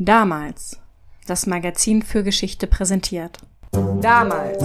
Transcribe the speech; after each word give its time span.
Damals. 0.00 0.78
Das 1.26 1.48
Magazin 1.48 2.02
für 2.02 2.22
Geschichte 2.22 2.68
präsentiert. 2.68 3.38
Damals 4.00 4.62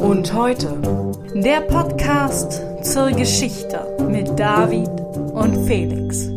und 0.00 0.32
heute. 0.32 0.80
Der 1.34 1.60
Podcast 1.60 2.62
zur 2.82 3.10
Geschichte 3.10 3.94
mit 4.08 4.38
David 4.38 4.88
und 5.34 5.66
Felix. 5.66 6.30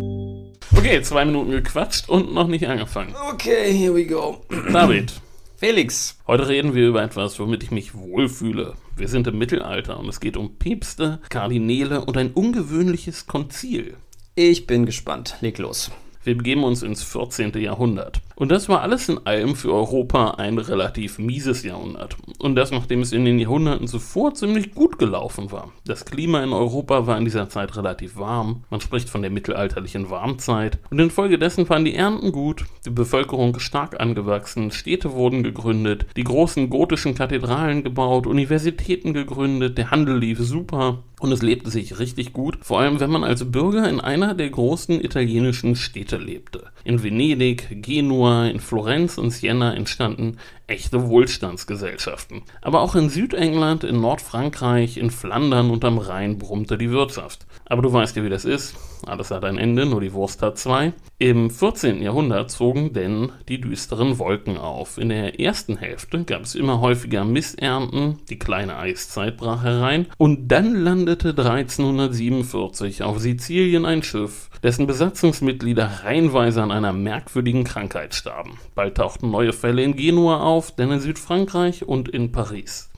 Okay, 0.77 1.01
zwei 1.03 1.23
Minuten 1.23 1.51
gequatscht 1.51 2.09
und 2.09 2.33
noch 2.33 2.47
nicht 2.47 2.67
angefangen. 2.67 3.15
Okay, 3.31 3.71
here 3.71 3.95
we 3.95 4.05
go. 4.05 4.41
David, 4.73 5.13
Felix. 5.55 6.17
heute 6.27 6.49
reden 6.49 6.75
wir 6.75 6.89
über 6.89 7.01
etwas, 7.01 7.39
womit 7.39 7.63
ich 7.63 7.71
mich 7.71 7.95
wohlfühle. 7.95 8.73
Wir 8.97 9.07
sind 9.07 9.25
im 9.27 9.37
Mittelalter 9.37 9.97
und 9.97 10.09
es 10.09 10.19
geht 10.19 10.35
um 10.35 10.57
Päpste, 10.57 11.21
Kardinäle 11.29 12.03
und 12.03 12.17
ein 12.17 12.33
ungewöhnliches 12.33 13.25
Konzil. 13.25 13.95
Ich 14.35 14.67
bin 14.67 14.85
gespannt. 14.85 15.37
Leg 15.39 15.59
los. 15.59 15.91
Wir 16.23 16.37
begeben 16.37 16.63
uns 16.63 16.83
ins 16.83 17.03
14. 17.03 17.51
Jahrhundert. 17.59 18.21
Und 18.35 18.49
das 18.49 18.69
war 18.69 18.81
alles 18.81 19.09
in 19.09 19.25
allem 19.25 19.55
für 19.55 19.73
Europa 19.73 20.31
ein 20.31 20.57
relativ 20.57 21.19
mieses 21.19 21.63
Jahrhundert. 21.63 22.15
Und 22.39 22.55
das, 22.55 22.71
nachdem 22.71 23.01
es 23.01 23.11
in 23.11 23.25
den 23.25 23.39
Jahrhunderten 23.39 23.87
zuvor 23.87 24.33
ziemlich 24.33 24.73
gut 24.73 24.97
gelaufen 24.97 25.51
war. 25.51 25.71
Das 25.85 26.05
Klima 26.05 26.43
in 26.43 26.53
Europa 26.53 27.05
war 27.05 27.17
in 27.17 27.25
dieser 27.25 27.49
Zeit 27.49 27.75
relativ 27.75 28.17
warm. 28.17 28.63
Man 28.69 28.81
spricht 28.81 29.09
von 29.09 29.21
der 29.21 29.31
mittelalterlichen 29.31 30.09
Warmzeit. 30.09 30.79
Und 30.89 30.99
infolgedessen 30.99 31.67
waren 31.69 31.85
die 31.85 31.95
Ernten 31.95 32.31
gut, 32.31 32.65
die 32.85 32.89
Bevölkerung 32.89 33.59
stark 33.59 33.99
angewachsen, 33.99 34.71
Städte 34.71 35.13
wurden 35.13 35.43
gegründet, 35.43 36.05
die 36.15 36.23
großen 36.23 36.69
gotischen 36.69 37.15
Kathedralen 37.15 37.83
gebaut, 37.83 38.27
Universitäten 38.27 39.13
gegründet, 39.13 39.77
der 39.77 39.91
Handel 39.91 40.17
lief 40.17 40.39
super. 40.39 41.03
Und 41.23 41.31
es 41.31 41.41
lebte 41.41 41.69
sich 41.69 41.99
richtig 41.99 42.33
gut, 42.33 42.57
vor 42.63 42.81
allem 42.81 42.99
wenn 42.99 43.09
man 43.09 43.23
als 43.23 43.49
Bürger 43.49 43.87
in 43.87 44.01
einer 44.01 44.33
der 44.33 44.49
großen 44.49 45.01
italienischen 45.01 45.77
Städte 45.77 46.17
lebte. 46.17 46.65
In 46.83 47.01
Venedig, 47.01 47.81
Genua, 47.81 48.47
in 48.47 48.59
Florenz 48.59 49.17
und 49.17 49.29
Siena 49.29 49.73
entstanden 49.73 50.35
echte 50.67 51.07
Wohlstandsgesellschaften. 51.07 52.41
Aber 52.61 52.81
auch 52.81 52.95
in 52.95 53.09
Südengland, 53.09 53.85
in 53.85 54.01
Nordfrankreich, 54.01 54.97
in 54.97 55.11
Flandern 55.11 55.69
und 55.69 55.85
am 55.85 55.97
Rhein 55.97 56.39
brummte 56.39 56.77
die 56.77 56.91
Wirtschaft. 56.91 57.45
Aber 57.65 57.81
du 57.81 57.91
weißt 57.91 58.15
ja, 58.15 58.23
wie 58.23 58.29
das 58.29 58.45
ist. 58.45 58.75
Alles 59.05 59.31
hat 59.31 59.43
ein 59.43 59.57
Ende, 59.57 59.85
nur 59.85 60.01
die 60.01 60.13
Wurst 60.13 60.41
hat 60.41 60.57
zwei. 60.57 60.93
Im 61.17 61.49
14. 61.49 62.01
Jahrhundert 62.01 62.51
zogen 62.51 62.93
denn 62.93 63.31
die 63.47 63.59
düsteren 63.59 64.19
Wolken 64.19 64.57
auf. 64.57 64.97
In 64.97 65.09
der 65.09 65.39
ersten 65.39 65.77
Hälfte 65.77 66.23
gab 66.23 66.43
es 66.43 66.55
immer 66.55 66.81
häufiger 66.81 67.25
Missernten, 67.25 68.19
die 68.29 68.39
kleine 68.39 68.77
Eiszeit 68.77 69.37
brach 69.37 69.63
herein 69.63 70.07
und 70.17 70.49
dann 70.49 70.75
landete 70.75 71.29
1347 71.29 73.03
auf 73.03 73.19
Sizilien 73.19 73.85
ein 73.85 74.03
Schiff, 74.03 74.49
dessen 74.63 74.87
Besatzungsmitglieder 74.87 76.03
reihenweise 76.03 76.61
an 76.61 76.71
einer 76.71 76.93
merkwürdigen 76.93 77.63
Krankheit 77.63 78.15
starben. 78.15 78.57
Bald 78.75 78.95
tauchten 78.95 79.31
neue 79.31 79.53
Fälle 79.53 79.83
in 79.83 79.95
Genua 79.95 80.41
auf, 80.41 80.75
denn 80.75 80.91
in 80.91 80.99
Südfrankreich 80.99 81.85
und 81.85 82.09
in 82.09 82.31
Paris. 82.31 82.89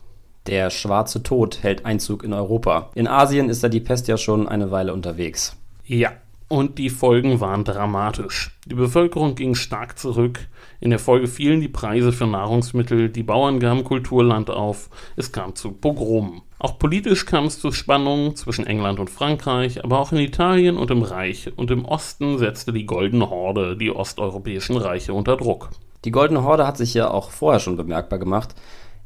Der 0.46 0.70
schwarze 0.70 1.22
Tod 1.22 1.62
hält 1.62 1.84
Einzug 1.84 2.22
in 2.22 2.32
Europa. 2.32 2.90
In 2.94 3.08
Asien 3.08 3.48
ist 3.48 3.64
da 3.64 3.68
die 3.68 3.80
Pest 3.80 4.06
ja 4.06 4.16
schon 4.16 4.46
eine 4.46 4.70
Weile 4.70 4.92
unterwegs. 4.92 5.56
Ja, 5.84 6.12
und 6.48 6.78
die 6.78 6.90
Folgen 6.90 7.40
waren 7.40 7.64
dramatisch. 7.64 8.56
Die 8.66 8.76
Bevölkerung 8.76 9.34
ging 9.34 9.56
stark 9.56 9.98
zurück. 9.98 10.46
In 10.78 10.90
der 10.90 11.00
Folge 11.00 11.26
fielen 11.26 11.60
die 11.60 11.68
Preise 11.68 12.12
für 12.12 12.28
Nahrungsmittel, 12.28 13.08
die 13.08 13.24
Bauern 13.24 13.58
gaben 13.58 13.82
Kulturland 13.82 14.50
auf, 14.50 14.88
es 15.16 15.32
kam 15.32 15.56
zu 15.56 15.72
Pogromen. 15.72 16.42
Auch 16.60 16.78
politisch 16.78 17.26
kam 17.26 17.46
es 17.46 17.58
zu 17.58 17.72
Spannungen 17.72 18.36
zwischen 18.36 18.66
England 18.66 19.00
und 19.00 19.10
Frankreich, 19.10 19.82
aber 19.82 19.98
auch 19.98 20.12
in 20.12 20.18
Italien 20.18 20.76
und 20.76 20.92
im 20.92 21.02
Reich 21.02 21.50
und 21.56 21.72
im 21.72 21.84
Osten 21.84 22.38
setzte 22.38 22.72
die 22.72 22.86
Goldene 22.86 23.28
Horde 23.28 23.76
die 23.76 23.90
osteuropäischen 23.90 24.76
Reiche 24.76 25.12
unter 25.12 25.36
Druck. 25.36 25.70
Die 26.04 26.12
Goldene 26.12 26.44
Horde 26.44 26.66
hat 26.66 26.76
sich 26.76 26.94
ja 26.94 27.10
auch 27.10 27.30
vorher 27.30 27.58
schon 27.58 27.76
bemerkbar 27.76 28.20
gemacht. 28.20 28.54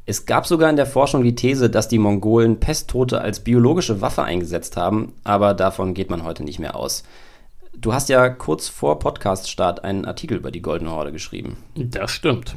Es 0.06 0.26
gab 0.26 0.46
sogar 0.46 0.70
in 0.70 0.76
der 0.76 0.86
Forschung 0.86 1.22
die 1.22 1.34
These, 1.34 1.70
dass 1.70 1.88
die 1.88 1.98
Mongolen 1.98 2.58
Pesttote 2.58 3.20
als 3.20 3.40
biologische 3.40 4.00
Waffe 4.00 4.22
eingesetzt 4.22 4.76
haben, 4.76 5.12
aber 5.24 5.54
davon 5.54 5.94
geht 5.94 6.10
man 6.10 6.24
heute 6.24 6.42
nicht 6.42 6.58
mehr 6.58 6.74
aus. 6.74 7.04
Du 7.76 7.92
hast 7.92 8.08
ja 8.08 8.28
kurz 8.28 8.68
vor 8.68 8.98
Podcaststart 8.98 9.84
einen 9.84 10.04
Artikel 10.04 10.38
über 10.38 10.50
die 10.50 10.62
Goldene 10.62 10.90
Horde 10.90 11.12
geschrieben. 11.12 11.58
Das 11.76 12.10
stimmt. 12.10 12.56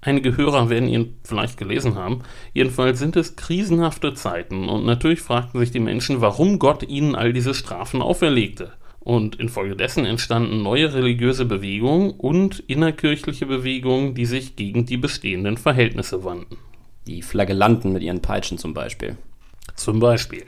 Einige 0.00 0.36
Hörer 0.36 0.70
werden 0.70 0.88
ihn 0.88 1.16
vielleicht 1.24 1.56
gelesen 1.58 1.94
haben. 1.94 2.22
Jedenfalls 2.52 2.98
sind 2.98 3.16
es 3.16 3.36
krisenhafte 3.36 4.14
Zeiten 4.14 4.68
und 4.68 4.84
natürlich 4.84 5.20
fragten 5.20 5.60
sich 5.60 5.70
die 5.70 5.80
Menschen, 5.80 6.20
warum 6.20 6.58
Gott 6.58 6.82
ihnen 6.82 7.14
all 7.14 7.32
diese 7.32 7.54
Strafen 7.54 8.02
auferlegte. 8.02 8.72
Und 9.00 9.36
infolgedessen 9.36 10.06
entstanden 10.06 10.62
neue 10.62 10.94
religiöse 10.94 11.44
Bewegungen 11.44 12.10
und 12.10 12.60
innerkirchliche 12.60 13.44
Bewegungen, 13.46 14.14
die 14.14 14.24
sich 14.26 14.56
gegen 14.56 14.86
die 14.86 14.96
bestehenden 14.96 15.58
Verhältnisse 15.58 16.24
wandten. 16.24 16.56
Die 17.06 17.22
Flagellanten 17.22 17.92
mit 17.92 18.02
ihren 18.02 18.22
Peitschen 18.22 18.58
zum 18.58 18.74
Beispiel. 18.74 19.16
Zum 19.74 20.00
Beispiel. 20.00 20.44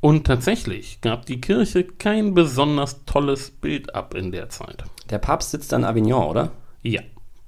Und 0.00 0.26
tatsächlich 0.26 1.00
gab 1.00 1.26
die 1.26 1.40
Kirche 1.40 1.84
kein 1.84 2.34
besonders 2.34 3.04
tolles 3.06 3.50
Bild 3.50 3.94
ab 3.94 4.14
in 4.14 4.30
der 4.30 4.48
Zeit. 4.50 4.84
Der 5.10 5.18
Papst 5.18 5.50
sitzt 5.50 5.72
in 5.72 5.84
Avignon, 5.84 6.28
oder? 6.28 6.52
Ja. 6.82 7.00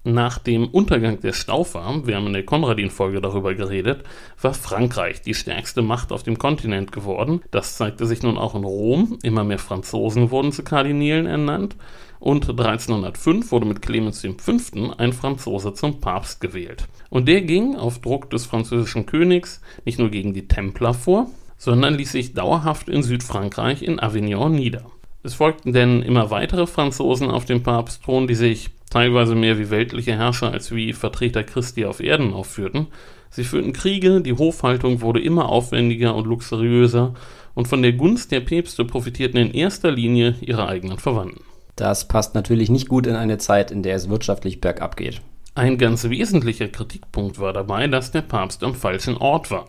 Nach 0.04 0.38
dem 0.38 0.68
Untergang 0.68 1.20
der 1.20 1.34
Staufer, 1.34 2.06
wir 2.06 2.16
haben 2.16 2.28
in 2.28 2.32
der 2.32 2.44
Konradin-Folge 2.44 3.20
darüber 3.20 3.54
geredet, 3.54 4.04
war 4.40 4.54
Frankreich 4.54 5.20
die 5.20 5.34
stärkste 5.34 5.82
Macht 5.82 6.12
auf 6.12 6.22
dem 6.22 6.38
Kontinent 6.38 6.92
geworden. 6.92 7.42
Das 7.50 7.76
zeigte 7.76 8.06
sich 8.06 8.22
nun 8.22 8.38
auch 8.38 8.54
in 8.54 8.64
Rom. 8.64 9.18
Immer 9.22 9.44
mehr 9.44 9.58
Franzosen 9.58 10.30
wurden 10.30 10.52
zu 10.52 10.62
Kardinälen 10.62 11.26
ernannt. 11.26 11.76
Und 12.20 12.48
1305 12.48 13.52
wurde 13.52 13.66
mit 13.66 13.82
Clemens 13.82 14.20
V. 14.22 14.92
ein 14.98 15.12
Franzose 15.12 15.74
zum 15.74 16.00
Papst 16.00 16.40
gewählt. 16.40 16.88
Und 17.10 17.28
der 17.28 17.42
ging 17.42 17.76
auf 17.76 18.00
Druck 18.00 18.30
des 18.30 18.46
französischen 18.46 19.06
Königs 19.06 19.60
nicht 19.84 19.98
nur 19.98 20.10
gegen 20.10 20.34
die 20.34 20.48
Templer 20.48 20.94
vor, 20.94 21.30
sondern 21.56 21.94
ließ 21.94 22.12
sich 22.12 22.34
dauerhaft 22.34 22.88
in 22.88 23.02
Südfrankreich 23.02 23.82
in 23.82 24.00
Avignon 24.00 24.52
nieder. 24.52 24.90
Es 25.22 25.34
folgten 25.34 25.72
denn 25.72 26.02
immer 26.02 26.30
weitere 26.30 26.66
Franzosen 26.66 27.30
auf 27.30 27.44
dem 27.44 27.62
Papstthron, 27.62 28.28
die 28.28 28.36
sich 28.36 28.70
teilweise 28.90 29.34
mehr 29.34 29.58
wie 29.58 29.70
weltliche 29.70 30.16
Herrscher 30.16 30.52
als 30.52 30.74
wie 30.74 30.92
Vertreter 30.92 31.42
Christi 31.42 31.84
auf 31.84 32.00
Erden 32.00 32.32
aufführten. 32.32 32.86
Sie 33.30 33.44
führten 33.44 33.72
Kriege, 33.72 34.20
die 34.20 34.32
Hofhaltung 34.32 35.00
wurde 35.00 35.20
immer 35.20 35.48
aufwendiger 35.48 36.14
und 36.14 36.26
luxuriöser, 36.26 37.14
und 37.54 37.66
von 37.66 37.82
der 37.82 37.92
Gunst 37.92 38.30
der 38.30 38.40
Päpste 38.40 38.84
profitierten 38.84 39.40
in 39.40 39.52
erster 39.52 39.90
Linie 39.90 40.36
ihre 40.40 40.68
eigenen 40.68 40.98
Verwandten. 40.98 41.42
Das 41.78 42.08
passt 42.08 42.34
natürlich 42.34 42.70
nicht 42.70 42.88
gut 42.88 43.06
in 43.06 43.14
eine 43.14 43.38
Zeit, 43.38 43.70
in 43.70 43.84
der 43.84 43.94
es 43.94 44.08
wirtschaftlich 44.08 44.60
bergab 44.60 44.96
geht. 44.96 45.22
Ein 45.54 45.78
ganz 45.78 46.08
wesentlicher 46.08 46.66
Kritikpunkt 46.66 47.38
war 47.38 47.52
dabei, 47.52 47.86
dass 47.86 48.10
der 48.10 48.22
Papst 48.22 48.64
am 48.64 48.74
falschen 48.74 49.16
Ort 49.16 49.52
war. 49.52 49.66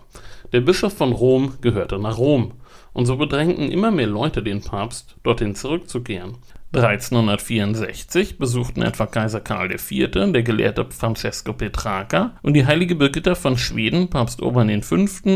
Der 0.52 0.62
Bischof 0.62 0.94
von 0.94 1.14
Rom 1.14 1.54
gehörte 1.62 2.00
nach 2.00 2.18
Rom, 2.18 2.54
und 2.94 3.06
so 3.06 3.16
bedrängten 3.16 3.72
immer 3.72 3.92
mehr 3.92 4.08
Leute 4.08 4.42
den 4.42 4.62
Papst, 4.62 5.18
dorthin 5.22 5.54
zurückzukehren. 5.54 6.38
1364 6.74 8.40
besuchten 8.40 8.82
etwa 8.82 9.06
Kaiser 9.06 9.42
Karl 9.42 9.72
IV., 9.72 10.10
der 10.12 10.42
Gelehrte 10.42 10.88
Francesco 10.90 11.54
Petrarca 11.54 12.38
und 12.42 12.56
die 12.56 12.66
heilige 12.66 12.96
Birgitta 12.96 13.36
von 13.36 13.56
Schweden, 13.56 14.10
Papst 14.10 14.42
Urban 14.42 14.82
V., 14.82 14.96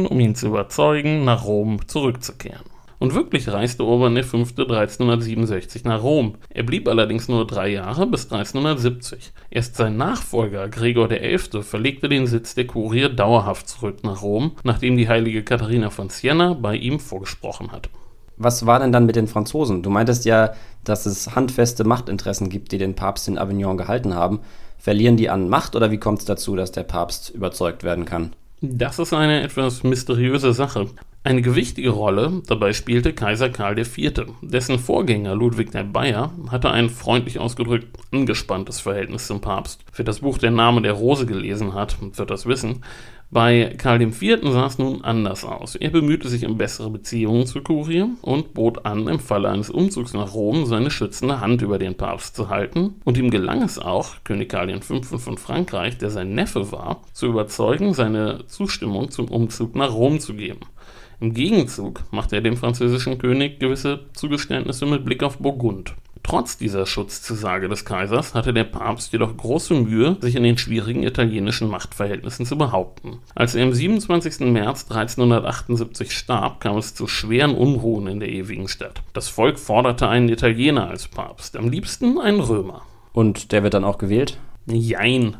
um 0.09 0.19
ihn 0.19 0.33
zu 0.33 0.47
überzeugen, 0.47 1.23
nach 1.23 1.45
Rom 1.45 1.87
zurückzukehren. 1.87 2.65
Und 3.03 3.15
wirklich 3.15 3.49
reiste 3.49 3.83
Urban 3.83 4.23
V. 4.23 4.37
1367 4.37 5.83
nach 5.83 6.03
Rom. 6.03 6.35
Er 6.49 6.63
blieb 6.63 6.87
allerdings 6.87 7.27
nur 7.27 7.45
drei 7.45 7.67
Jahre 7.67 8.07
bis 8.07 8.31
1370. 8.31 9.33
Erst 9.49 9.75
sein 9.75 9.97
Nachfolger 9.97 10.69
Gregor 10.69 11.09
XI. 11.09 11.63
verlegte 11.63 12.07
den 12.07 12.27
Sitz 12.27 12.55
der 12.55 12.65
Kurie 12.65 13.13
dauerhaft 13.13 13.67
zurück 13.67 14.05
nach 14.05 14.21
Rom, 14.21 14.53
nachdem 14.63 14.95
die 14.95 15.09
heilige 15.09 15.43
Katharina 15.43 15.89
von 15.89 16.07
Siena 16.07 16.53
bei 16.53 16.77
ihm 16.77 16.97
vorgesprochen 16.97 17.73
hatte. 17.73 17.89
Was 18.37 18.65
war 18.65 18.79
denn 18.79 18.93
dann 18.93 19.05
mit 19.05 19.17
den 19.17 19.27
Franzosen? 19.27 19.83
Du 19.83 19.89
meintest 19.89 20.23
ja, 20.23 20.53
dass 20.85 21.05
es 21.05 21.35
handfeste 21.35 21.83
Machtinteressen 21.83 22.47
gibt, 22.47 22.71
die 22.71 22.77
den 22.77 22.95
Papst 22.95 23.27
in 23.27 23.37
Avignon 23.37 23.75
gehalten 23.75 24.15
haben. 24.15 24.39
Verlieren 24.77 25.17
die 25.17 25.29
an 25.29 25.49
Macht 25.49 25.75
oder 25.75 25.91
wie 25.91 25.99
kommt 25.99 26.19
es 26.19 26.25
dazu, 26.25 26.55
dass 26.55 26.71
der 26.71 26.83
Papst 26.83 27.31
überzeugt 27.31 27.83
werden 27.83 28.05
kann? 28.05 28.33
Das 28.61 28.97
ist 28.97 29.11
eine 29.11 29.41
etwas 29.43 29.83
mysteriöse 29.83 30.53
Sache. 30.53 30.87
Eine 31.25 31.41
gewichtige 31.41 31.91
Rolle 31.91 32.41
dabei 32.47 32.73
spielte 32.73 33.13
Kaiser 33.13 33.49
Karl 33.49 33.79
IV. 33.79 34.25
Dessen 34.41 34.77
Vorgänger 34.77 35.35
Ludwig 35.35 35.71
der 35.71 35.85
Bayer 35.85 36.33
hatte 36.51 36.69
ein 36.69 36.89
freundlich 36.89 37.39
ausgedrückt 37.39 37.87
angespanntes 38.11 38.81
Verhältnis 38.81 39.27
zum 39.27 39.39
Papst. 39.39 39.85
Wer 39.95 40.03
das 40.03 40.19
Buch 40.19 40.37
Der 40.37 40.51
Name 40.51 40.81
der 40.81 40.91
Rose 40.91 41.25
gelesen 41.25 41.73
hat, 41.73 41.95
wird 42.17 42.29
das 42.29 42.45
wissen. 42.45 42.83
Bei 43.31 43.73
Karl 43.77 44.01
IV. 44.01 44.39
sah 44.43 44.65
es 44.65 44.77
nun 44.77 45.01
anders 45.01 45.45
aus. 45.45 45.75
Er 45.75 45.91
bemühte 45.91 46.27
sich 46.27 46.45
um 46.45 46.57
bessere 46.57 46.89
Beziehungen 46.89 47.47
zur 47.47 47.63
Kurie 47.63 48.03
und 48.21 48.53
bot 48.53 48.85
an, 48.85 49.07
im 49.07 49.19
Falle 49.19 49.49
eines 49.49 49.69
Umzugs 49.69 50.13
nach 50.13 50.33
Rom 50.33 50.65
seine 50.65 50.91
schützende 50.91 51.39
Hand 51.39 51.61
über 51.61 51.79
den 51.79 51.95
Papst 51.95 52.35
zu 52.35 52.49
halten. 52.49 52.95
Und 53.05 53.17
ihm 53.17 53.31
gelang 53.31 53.63
es 53.63 53.79
auch, 53.79 54.15
König 54.25 54.49
Karl 54.49 54.77
V. 54.81 55.01
von 55.01 55.37
Frankreich, 55.37 55.97
der 55.97 56.09
sein 56.09 56.35
Neffe 56.35 56.73
war, 56.73 57.01
zu 57.13 57.27
überzeugen, 57.27 57.93
seine 57.93 58.45
Zustimmung 58.47 59.09
zum 59.09 59.29
Umzug 59.29 59.73
nach 59.77 59.93
Rom 59.93 60.19
zu 60.19 60.33
geben. 60.33 60.59
Im 61.23 61.33
Gegenzug 61.33 62.03
machte 62.11 62.35
er 62.35 62.41
dem 62.41 62.57
französischen 62.57 63.17
König 63.17 63.57
gewisse 63.57 64.01
Zugeständnisse 64.11 64.85
mit 64.85 65.05
Blick 65.05 65.23
auf 65.23 65.37
Burgund. 65.37 65.95
Trotz 66.21 66.57
dieser 66.57 66.85
Schutzzusage 66.85 67.69
des 67.69 67.85
Kaisers 67.85 68.33
hatte 68.33 68.53
der 68.53 68.65
Papst 68.65 69.13
jedoch 69.13 69.37
große 69.37 69.73
Mühe, 69.73 70.17
sich 70.19 70.35
in 70.35 70.43
den 70.43 70.57
schwierigen 70.57 71.01
italienischen 71.03 71.69
Machtverhältnissen 71.69 72.45
zu 72.45 72.57
behaupten. 72.57 73.19
Als 73.35 73.55
er 73.55 73.63
am 73.63 73.71
27. 73.71 74.51
März 74.51 74.91
1378 74.91 76.11
starb, 76.11 76.59
kam 76.59 76.75
es 76.75 76.93
zu 76.93 77.07
schweren 77.07 77.55
Unruhen 77.55 78.07
in 78.07 78.19
der 78.19 78.27
ewigen 78.27 78.67
Stadt. 78.67 79.01
Das 79.13 79.29
Volk 79.29 79.59
forderte 79.59 80.09
einen 80.09 80.27
Italiener 80.27 80.89
als 80.89 81.07
Papst, 81.07 81.55
am 81.55 81.69
liebsten 81.69 82.19
einen 82.19 82.41
Römer. 82.41 82.81
Und 83.13 83.53
der 83.53 83.63
wird 83.63 83.75
dann 83.75 83.85
auch 83.85 83.97
gewählt? 83.97 84.39
Jein. 84.65 85.37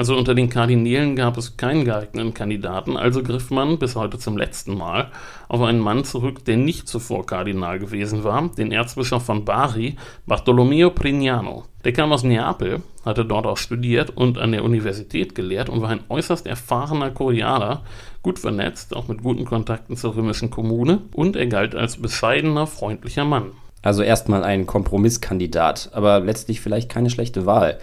Also 0.00 0.16
unter 0.16 0.34
den 0.34 0.48
Kardinälen 0.48 1.14
gab 1.14 1.36
es 1.36 1.58
keinen 1.58 1.84
geeigneten 1.84 2.32
Kandidaten, 2.32 2.96
also 2.96 3.22
griff 3.22 3.50
man 3.50 3.78
bis 3.78 3.96
heute 3.96 4.18
zum 4.18 4.38
letzten 4.38 4.74
Mal 4.74 5.10
auf 5.46 5.60
einen 5.60 5.78
Mann 5.78 6.04
zurück, 6.04 6.42
der 6.46 6.56
nicht 6.56 6.88
zuvor 6.88 7.26
Kardinal 7.26 7.78
gewesen 7.78 8.24
war, 8.24 8.48
den 8.48 8.72
Erzbischof 8.72 9.22
von 9.22 9.44
Bari, 9.44 9.96
Bartolomeo 10.24 10.88
Prignano. 10.88 11.64
Der 11.84 11.92
kam 11.92 12.12
aus 12.12 12.22
Neapel, 12.22 12.80
hatte 13.04 13.26
dort 13.26 13.44
auch 13.44 13.58
studiert 13.58 14.16
und 14.16 14.38
an 14.38 14.52
der 14.52 14.64
Universität 14.64 15.34
gelehrt 15.34 15.68
und 15.68 15.82
war 15.82 15.90
ein 15.90 16.04
äußerst 16.08 16.46
erfahrener 16.46 17.10
Kurialer, 17.10 17.82
gut 18.22 18.38
vernetzt, 18.38 18.96
auch 18.96 19.06
mit 19.06 19.22
guten 19.22 19.44
Kontakten 19.44 19.98
zur 19.98 20.16
römischen 20.16 20.48
Kommune 20.48 21.02
und 21.12 21.36
er 21.36 21.46
galt 21.46 21.74
als 21.74 21.98
bescheidener, 21.98 22.66
freundlicher 22.66 23.26
Mann. 23.26 23.50
Also 23.82 24.02
erstmal 24.02 24.44
ein 24.44 24.66
Kompromisskandidat, 24.66 25.90
aber 25.92 26.20
letztlich 26.20 26.62
vielleicht 26.62 26.88
keine 26.88 27.10
schlechte 27.10 27.44
Wahl. 27.44 27.78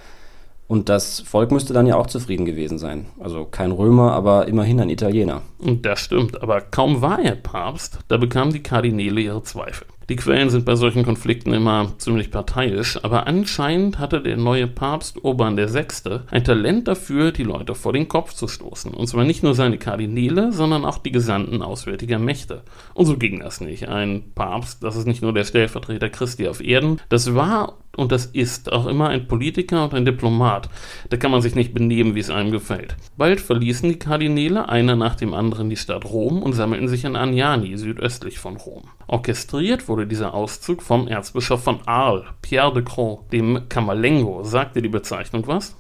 Und 0.67 0.89
das 0.89 1.21
Volk 1.21 1.51
müsste 1.51 1.73
dann 1.73 1.87
ja 1.87 1.95
auch 1.95 2.07
zufrieden 2.07 2.45
gewesen 2.45 2.77
sein. 2.77 3.05
Also 3.19 3.45
kein 3.45 3.71
Römer, 3.71 4.11
aber 4.11 4.47
immerhin 4.47 4.79
ein 4.79 4.89
Italiener. 4.89 5.41
Das 5.59 5.99
stimmt, 5.99 6.41
aber 6.41 6.61
kaum 6.61 7.01
war 7.01 7.19
er 7.19 7.35
Papst, 7.35 7.99
da 8.09 8.17
bekamen 8.17 8.53
die 8.53 8.63
Kardinäle 8.63 9.21
ihre 9.21 9.43
Zweifel. 9.43 9.87
Die 10.09 10.15
Quellen 10.15 10.49
sind 10.49 10.63
bei 10.63 10.75
solchen 10.75 11.03
Konflikten 11.03 11.51
immer 11.51 11.91
ziemlich 11.97 12.31
parteiisch, 12.31 12.97
aber 13.03 13.27
anscheinend 13.27 13.99
hatte 13.99 14.21
der 14.21 14.37
neue 14.37 14.65
Papst 14.65 15.21
Urban 15.21 15.57
VI. 15.57 16.21
ein 16.31 16.45
Talent 16.45 16.87
dafür, 16.87 17.33
die 17.33 17.43
Leute 17.43 17.75
vor 17.75 17.91
den 17.91 18.07
Kopf 18.07 18.33
zu 18.33 18.47
stoßen. 18.47 18.93
Und 18.93 19.07
zwar 19.07 19.25
nicht 19.25 19.43
nur 19.43 19.53
seine 19.53 19.77
Kardinäle, 19.77 20.53
sondern 20.53 20.85
auch 20.85 20.99
die 20.99 21.11
Gesandten 21.11 21.61
auswärtiger 21.61 22.19
Mächte. 22.19 22.61
Und 22.93 23.05
so 23.05 23.17
ging 23.17 23.41
das 23.41 23.59
nicht. 23.59 23.89
Ein 23.89 24.31
Papst, 24.33 24.81
das 24.81 24.95
ist 24.95 25.07
nicht 25.07 25.21
nur 25.21 25.33
der 25.33 25.43
Stellvertreter 25.43 26.09
Christi 26.09 26.47
auf 26.47 26.63
Erden, 26.63 27.01
das 27.09 27.35
war 27.35 27.73
und 27.97 28.11
das 28.11 28.27
ist 28.27 28.71
auch 28.71 28.85
immer 28.85 29.09
ein 29.09 29.27
Politiker 29.27 29.83
und 29.83 29.93
ein 29.93 30.05
Diplomat. 30.05 30.69
Da 31.09 31.17
kann 31.17 31.31
man 31.31 31.41
sich 31.41 31.55
nicht 31.55 31.73
benehmen, 31.73 32.15
wie 32.15 32.19
es 32.19 32.29
einem 32.29 32.51
gefällt. 32.51 32.95
Bald 33.17 33.41
verließen 33.41 33.89
die 33.89 33.99
Kardinäle 33.99 34.69
einer 34.69 34.95
nach 34.95 35.15
dem 35.15 35.33
anderen 35.33 35.69
die 35.69 35.75
Stadt 35.75 36.05
Rom 36.05 36.41
und 36.41 36.53
sammelten 36.53 36.87
sich 36.87 37.03
in 37.03 37.15
Agnani, 37.15 37.75
südöstlich 37.77 38.39
von 38.39 38.57
Rom. 38.57 38.83
Orchestriert 39.07 39.87
wurde 39.87 40.07
dieser 40.07 40.33
Auszug 40.33 40.81
vom 40.81 41.07
Erzbischof 41.07 41.63
von 41.63 41.79
Arles, 41.85 42.25
Pierre 42.41 42.73
de 42.73 42.83
Croix, 42.83 43.27
dem 43.31 43.67
Kammerlengo. 43.69 44.43
Sagte 44.43 44.81
die 44.81 44.89
Bezeichnung 44.89 45.47
was? 45.47 45.75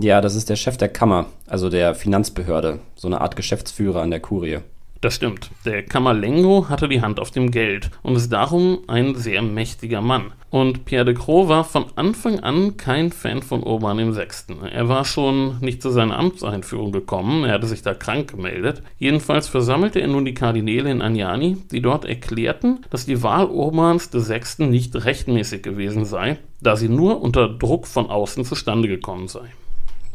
Ja, 0.00 0.20
das 0.20 0.36
ist 0.36 0.48
der 0.48 0.56
Chef 0.56 0.76
der 0.76 0.88
Kammer, 0.88 1.26
also 1.46 1.68
der 1.68 1.94
Finanzbehörde, 1.94 2.80
so 2.94 3.08
eine 3.08 3.20
Art 3.20 3.36
Geschäftsführer 3.36 4.00
an 4.00 4.10
der 4.10 4.20
Kurie. 4.20 4.60
Das 5.00 5.14
stimmt. 5.14 5.50
Der 5.64 5.82
Kammerlengo 5.82 6.68
hatte 6.68 6.86
die 6.86 7.00
Hand 7.00 7.20
auf 7.20 7.30
dem 7.30 7.50
Geld 7.50 7.90
und 8.02 8.16
ist 8.16 8.30
darum 8.30 8.80
ein 8.86 9.14
sehr 9.14 9.40
mächtiger 9.40 10.02
Mann. 10.02 10.32
Und 10.50 10.84
Pierre 10.84 11.06
de 11.06 11.14
Croo 11.14 11.48
war 11.48 11.64
von 11.64 11.86
Anfang 11.96 12.40
an 12.40 12.76
kein 12.76 13.10
Fan 13.10 13.40
von 13.40 13.62
Urban 13.62 14.14
VI. 14.14 14.56
Er 14.70 14.90
war 14.90 15.06
schon 15.06 15.58
nicht 15.60 15.80
zu 15.80 15.88
seiner 15.90 16.18
Amtseinführung 16.18 16.92
gekommen, 16.92 17.44
er 17.44 17.54
hatte 17.54 17.66
sich 17.66 17.80
da 17.80 17.94
krank 17.94 18.32
gemeldet. 18.32 18.82
Jedenfalls 18.98 19.48
versammelte 19.48 20.00
er 20.00 20.08
nun 20.08 20.26
die 20.26 20.34
Kardinäle 20.34 20.90
in 20.90 21.00
Agnani, 21.00 21.56
die 21.70 21.80
dort 21.80 22.04
erklärten, 22.04 22.80
dass 22.90 23.06
die 23.06 23.22
Wahl 23.22 23.46
Urbans 23.46 24.10
VI. 24.12 24.66
nicht 24.66 24.94
rechtmäßig 25.02 25.62
gewesen 25.62 26.04
sei, 26.04 26.38
da 26.60 26.76
sie 26.76 26.90
nur 26.90 27.22
unter 27.22 27.48
Druck 27.48 27.86
von 27.86 28.10
außen 28.10 28.44
zustande 28.44 28.88
gekommen 28.88 29.28
sei. 29.28 29.48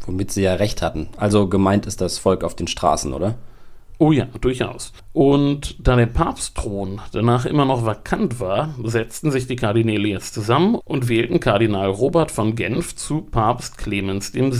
Womit 0.04 0.30
sie 0.30 0.42
ja 0.42 0.54
recht 0.54 0.80
hatten. 0.80 1.08
Also 1.16 1.48
gemeint 1.48 1.86
ist 1.86 2.00
das 2.00 2.18
Volk 2.18 2.44
auf 2.44 2.54
den 2.54 2.68
Straßen, 2.68 3.12
oder? 3.12 3.34
Oh 3.98 4.12
ja, 4.12 4.26
durchaus. 4.40 4.92
Und 5.14 5.76
da 5.78 5.96
der 5.96 6.06
Papstthron 6.06 7.00
danach 7.12 7.46
immer 7.46 7.64
noch 7.64 7.86
vakant 7.86 8.40
war, 8.40 8.74
setzten 8.84 9.30
sich 9.30 9.46
die 9.46 9.56
Kardinäle 9.56 10.08
jetzt 10.08 10.34
zusammen 10.34 10.74
und 10.84 11.08
wählten 11.08 11.40
Kardinal 11.40 11.88
Robert 11.88 12.30
von 12.30 12.54
Genf 12.56 12.94
zu 12.94 13.22
Papst 13.22 13.78
Clemens 13.78 14.34
VII. 14.34 14.52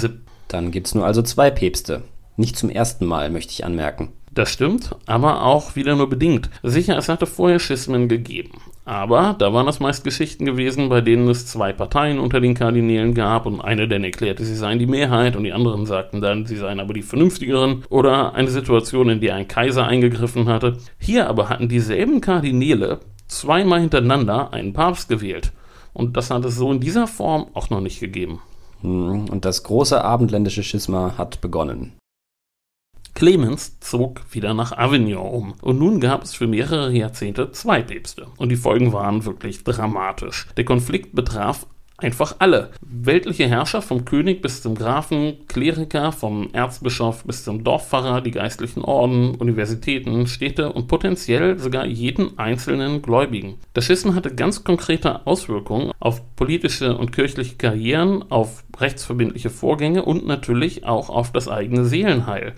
Dann 0.48 0.70
gibt's 0.70 0.94
nur 0.94 1.04
also 1.04 1.20
zwei 1.20 1.50
Päpste. 1.50 2.02
Nicht 2.36 2.56
zum 2.56 2.70
ersten 2.70 3.04
Mal, 3.04 3.30
möchte 3.30 3.52
ich 3.52 3.64
anmerken. 3.64 4.12
Das 4.32 4.50
stimmt, 4.50 4.94
aber 5.06 5.44
auch 5.44 5.76
wieder 5.76 5.96
nur 5.96 6.08
bedingt. 6.08 6.50
Sicher, 6.62 6.96
es 6.96 7.08
hatte 7.08 7.26
vorher 7.26 7.58
Schismen 7.58 8.08
gegeben. 8.08 8.60
Aber 8.86 9.34
da 9.36 9.52
waren 9.52 9.66
das 9.66 9.80
meist 9.80 10.04
Geschichten 10.04 10.44
gewesen, 10.44 10.88
bei 10.88 11.00
denen 11.00 11.28
es 11.28 11.44
zwei 11.44 11.72
Parteien 11.72 12.20
unter 12.20 12.40
den 12.40 12.54
Kardinälen 12.54 13.14
gab 13.14 13.44
und 13.44 13.60
eine 13.60 13.88
dann 13.88 14.04
erklärte, 14.04 14.44
sie 14.44 14.54
seien 14.54 14.78
die 14.78 14.86
Mehrheit 14.86 15.34
und 15.34 15.42
die 15.42 15.52
anderen 15.52 15.86
sagten 15.86 16.20
dann, 16.20 16.46
sie 16.46 16.54
seien 16.54 16.78
aber 16.78 16.94
die 16.94 17.02
vernünftigeren. 17.02 17.82
Oder 17.90 18.34
eine 18.34 18.48
Situation, 18.48 19.08
in 19.10 19.20
der 19.20 19.34
ein 19.34 19.48
Kaiser 19.48 19.88
eingegriffen 19.88 20.48
hatte. 20.48 20.78
Hier 21.00 21.28
aber 21.28 21.48
hatten 21.48 21.68
dieselben 21.68 22.20
Kardinäle 22.20 23.00
zweimal 23.26 23.80
hintereinander 23.80 24.52
einen 24.52 24.72
Papst 24.72 25.08
gewählt. 25.08 25.52
Und 25.92 26.16
das 26.16 26.30
hat 26.30 26.44
es 26.44 26.54
so 26.54 26.70
in 26.70 26.78
dieser 26.78 27.08
Form 27.08 27.48
auch 27.54 27.70
noch 27.70 27.80
nicht 27.80 27.98
gegeben. 27.98 28.40
Hm, 28.82 29.28
und 29.28 29.44
das 29.44 29.64
große 29.64 30.00
abendländische 30.00 30.62
Schisma 30.62 31.14
hat 31.18 31.40
begonnen. 31.40 31.94
Clemens 33.16 33.80
zog 33.80 34.20
wieder 34.30 34.52
nach 34.52 34.76
Avignon 34.76 35.26
um 35.26 35.54
und 35.62 35.78
nun 35.78 36.00
gab 36.00 36.22
es 36.22 36.34
für 36.34 36.46
mehrere 36.46 36.92
Jahrzehnte 36.92 37.50
zwei 37.50 37.80
Päpste 37.80 38.26
und 38.36 38.50
die 38.50 38.56
Folgen 38.56 38.92
waren 38.92 39.24
wirklich 39.24 39.64
dramatisch. 39.64 40.46
Der 40.58 40.66
Konflikt 40.66 41.14
betraf 41.14 41.66
Einfach 41.98 42.36
alle. 42.40 42.72
Weltliche 42.82 43.48
Herrscher 43.48 43.80
vom 43.80 44.04
König 44.04 44.42
bis 44.42 44.60
zum 44.60 44.74
Grafen, 44.74 45.46
Kleriker 45.48 46.12
vom 46.12 46.50
Erzbischof 46.52 47.24
bis 47.24 47.42
zum 47.42 47.64
Dorfpfarrer, 47.64 48.20
die 48.20 48.32
geistlichen 48.32 48.84
Orden, 48.84 49.34
Universitäten, 49.36 50.26
Städte 50.26 50.74
und 50.74 50.88
potenziell 50.88 51.58
sogar 51.58 51.86
jeden 51.86 52.38
einzelnen 52.38 53.00
Gläubigen. 53.00 53.54
Das 53.72 53.86
Schisma 53.86 54.14
hatte 54.14 54.34
ganz 54.34 54.62
konkrete 54.62 55.26
Auswirkungen 55.26 55.90
auf 55.98 56.20
politische 56.36 56.98
und 56.98 57.12
kirchliche 57.12 57.56
Karrieren, 57.56 58.30
auf 58.30 58.64
rechtsverbindliche 58.78 59.48
Vorgänge 59.48 60.04
und 60.04 60.26
natürlich 60.26 60.84
auch 60.84 61.08
auf 61.08 61.32
das 61.32 61.48
eigene 61.48 61.86
Seelenheil 61.86 62.52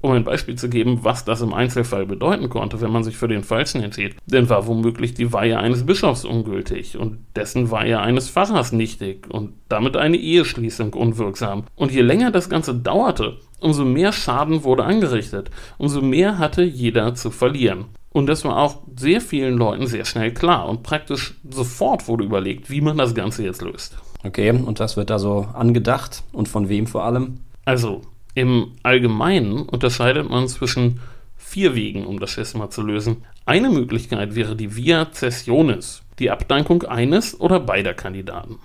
um 0.00 0.12
ein 0.12 0.24
Beispiel 0.24 0.56
zu 0.56 0.68
geben, 0.68 1.00
was 1.02 1.24
das 1.24 1.40
im 1.40 1.52
Einzelfall 1.52 2.06
bedeuten 2.06 2.48
konnte, 2.48 2.80
wenn 2.80 2.92
man 2.92 3.04
sich 3.04 3.16
für 3.16 3.28
den 3.28 3.42
Falschen 3.42 3.82
entschied. 3.82 4.16
Denn 4.26 4.48
war 4.48 4.66
womöglich 4.66 5.14
die 5.14 5.32
Weihe 5.32 5.58
eines 5.58 5.84
Bischofs 5.84 6.24
ungültig 6.24 6.96
und 6.96 7.18
dessen 7.36 7.70
Weihe 7.70 8.00
eines 8.00 8.28
Pfarrers 8.28 8.72
nichtig 8.72 9.28
und 9.30 9.54
damit 9.68 9.96
eine 9.96 10.16
Eheschließung 10.16 10.92
unwirksam. 10.94 11.64
Und 11.74 11.92
je 11.92 12.02
länger 12.02 12.30
das 12.30 12.48
Ganze 12.48 12.74
dauerte, 12.74 13.38
umso 13.60 13.84
mehr 13.84 14.12
Schaden 14.12 14.64
wurde 14.64 14.84
angerichtet, 14.84 15.50
umso 15.78 16.00
mehr 16.00 16.38
hatte 16.38 16.62
jeder 16.62 17.14
zu 17.14 17.30
verlieren. 17.30 17.86
Und 18.10 18.26
das 18.26 18.44
war 18.44 18.56
auch 18.56 18.82
sehr 18.96 19.20
vielen 19.20 19.58
Leuten 19.58 19.86
sehr 19.86 20.04
schnell 20.04 20.32
klar 20.32 20.68
und 20.68 20.82
praktisch 20.82 21.34
sofort 21.48 22.08
wurde 22.08 22.24
überlegt, 22.24 22.70
wie 22.70 22.80
man 22.80 22.96
das 22.96 23.14
Ganze 23.14 23.44
jetzt 23.44 23.62
löst. 23.62 23.96
Okay, 24.24 24.50
und 24.50 24.80
was 24.80 24.96
wird 24.96 25.10
da 25.10 25.18
so 25.18 25.46
angedacht 25.52 26.24
und 26.32 26.48
von 26.48 26.68
wem 26.68 26.86
vor 26.86 27.04
allem? 27.04 27.40
Also, 27.64 28.00
im 28.38 28.72
Allgemeinen 28.84 29.62
unterscheidet 29.62 30.30
man 30.30 30.46
zwischen 30.46 31.00
vier 31.36 31.74
Wegen, 31.74 32.06
um 32.06 32.20
das 32.20 32.30
Schisma 32.30 32.70
zu 32.70 32.82
lösen. 32.82 33.24
Eine 33.46 33.68
Möglichkeit 33.68 34.36
wäre 34.36 34.54
die 34.54 34.76
Via 34.76 35.08
Cessionis, 35.12 36.02
die 36.20 36.30
Abdankung 36.30 36.84
eines 36.84 37.40
oder 37.40 37.58
beider 37.58 37.94
Kandidaten. 37.94 38.60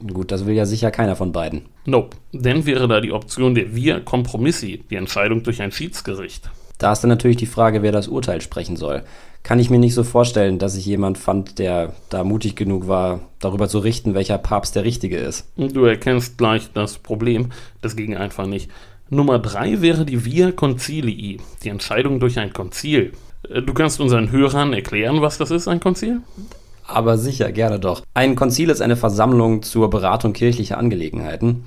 Gut, 0.00 0.30
das 0.32 0.46
will 0.46 0.54
ja 0.54 0.64
sicher 0.64 0.90
keiner 0.90 1.14
von 1.14 1.32
beiden. 1.32 1.66
Nope, 1.84 2.16
denn 2.32 2.64
wäre 2.64 2.88
da 2.88 3.02
die 3.02 3.12
Option 3.12 3.54
der 3.54 3.74
Via 3.74 4.00
Compromissi, 4.00 4.82
die 4.88 4.94
Entscheidung 4.94 5.42
durch 5.42 5.60
ein 5.60 5.72
Schiedsgericht. 5.72 6.48
Da 6.78 6.92
ist 6.92 7.00
dann 7.00 7.10
natürlich 7.10 7.36
die 7.36 7.46
Frage, 7.46 7.82
wer 7.82 7.92
das 7.92 8.08
Urteil 8.08 8.40
sprechen 8.40 8.76
soll. 8.76 9.02
Kann 9.42 9.58
ich 9.58 9.68
mir 9.68 9.78
nicht 9.78 9.94
so 9.94 10.04
vorstellen, 10.04 10.58
dass 10.58 10.74
sich 10.74 10.86
jemand 10.86 11.18
fand, 11.18 11.58
der 11.58 11.94
da 12.08 12.24
mutig 12.24 12.54
genug 12.54 12.86
war, 12.86 13.20
darüber 13.40 13.68
zu 13.68 13.80
richten, 13.80 14.14
welcher 14.14 14.38
Papst 14.38 14.76
der 14.76 14.84
richtige 14.84 15.18
ist. 15.18 15.48
Du 15.56 15.84
erkennst 15.84 16.38
gleich 16.38 16.70
das 16.72 16.98
Problem, 16.98 17.50
das 17.80 17.96
ging 17.96 18.16
einfach 18.16 18.46
nicht. 18.46 18.70
Nummer 19.10 19.38
drei 19.38 19.80
wäre 19.80 20.04
die 20.04 20.24
Via 20.24 20.52
Concilii, 20.52 21.38
die 21.62 21.68
Entscheidung 21.70 22.20
durch 22.20 22.38
ein 22.38 22.52
Konzil. 22.52 23.12
Äh, 23.48 23.62
du 23.62 23.72
kannst 23.72 24.00
unseren 24.00 24.30
Hörern 24.30 24.72
erklären, 24.72 25.22
was 25.22 25.38
das 25.38 25.50
ist, 25.50 25.66
ein 25.66 25.80
Konzil? 25.80 26.20
Aber 26.86 27.16
sicher, 27.16 27.52
gerne 27.52 27.78
doch. 27.80 28.02
Ein 28.14 28.36
Konzil 28.36 28.70
ist 28.70 28.82
eine 28.82 28.96
Versammlung 28.96 29.62
zur 29.62 29.90
Beratung 29.90 30.32
kirchlicher 30.32 30.78
Angelegenheiten. 30.78 31.64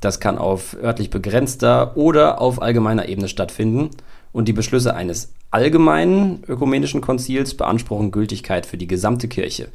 Das 0.00 0.18
kann 0.18 0.38
auf 0.38 0.76
örtlich 0.82 1.10
begrenzter 1.10 1.96
oder 1.96 2.40
auf 2.40 2.60
allgemeiner 2.60 3.08
Ebene 3.08 3.28
stattfinden 3.28 3.90
und 4.32 4.48
die 4.48 4.52
Beschlüsse 4.52 4.94
eines 4.94 5.32
allgemeinen 5.52 6.42
ökumenischen 6.48 7.00
Konzils 7.00 7.54
beanspruchen 7.56 8.10
Gültigkeit 8.10 8.66
für 8.66 8.76
die 8.76 8.88
gesamte 8.88 9.28
Kirche. 9.28 9.68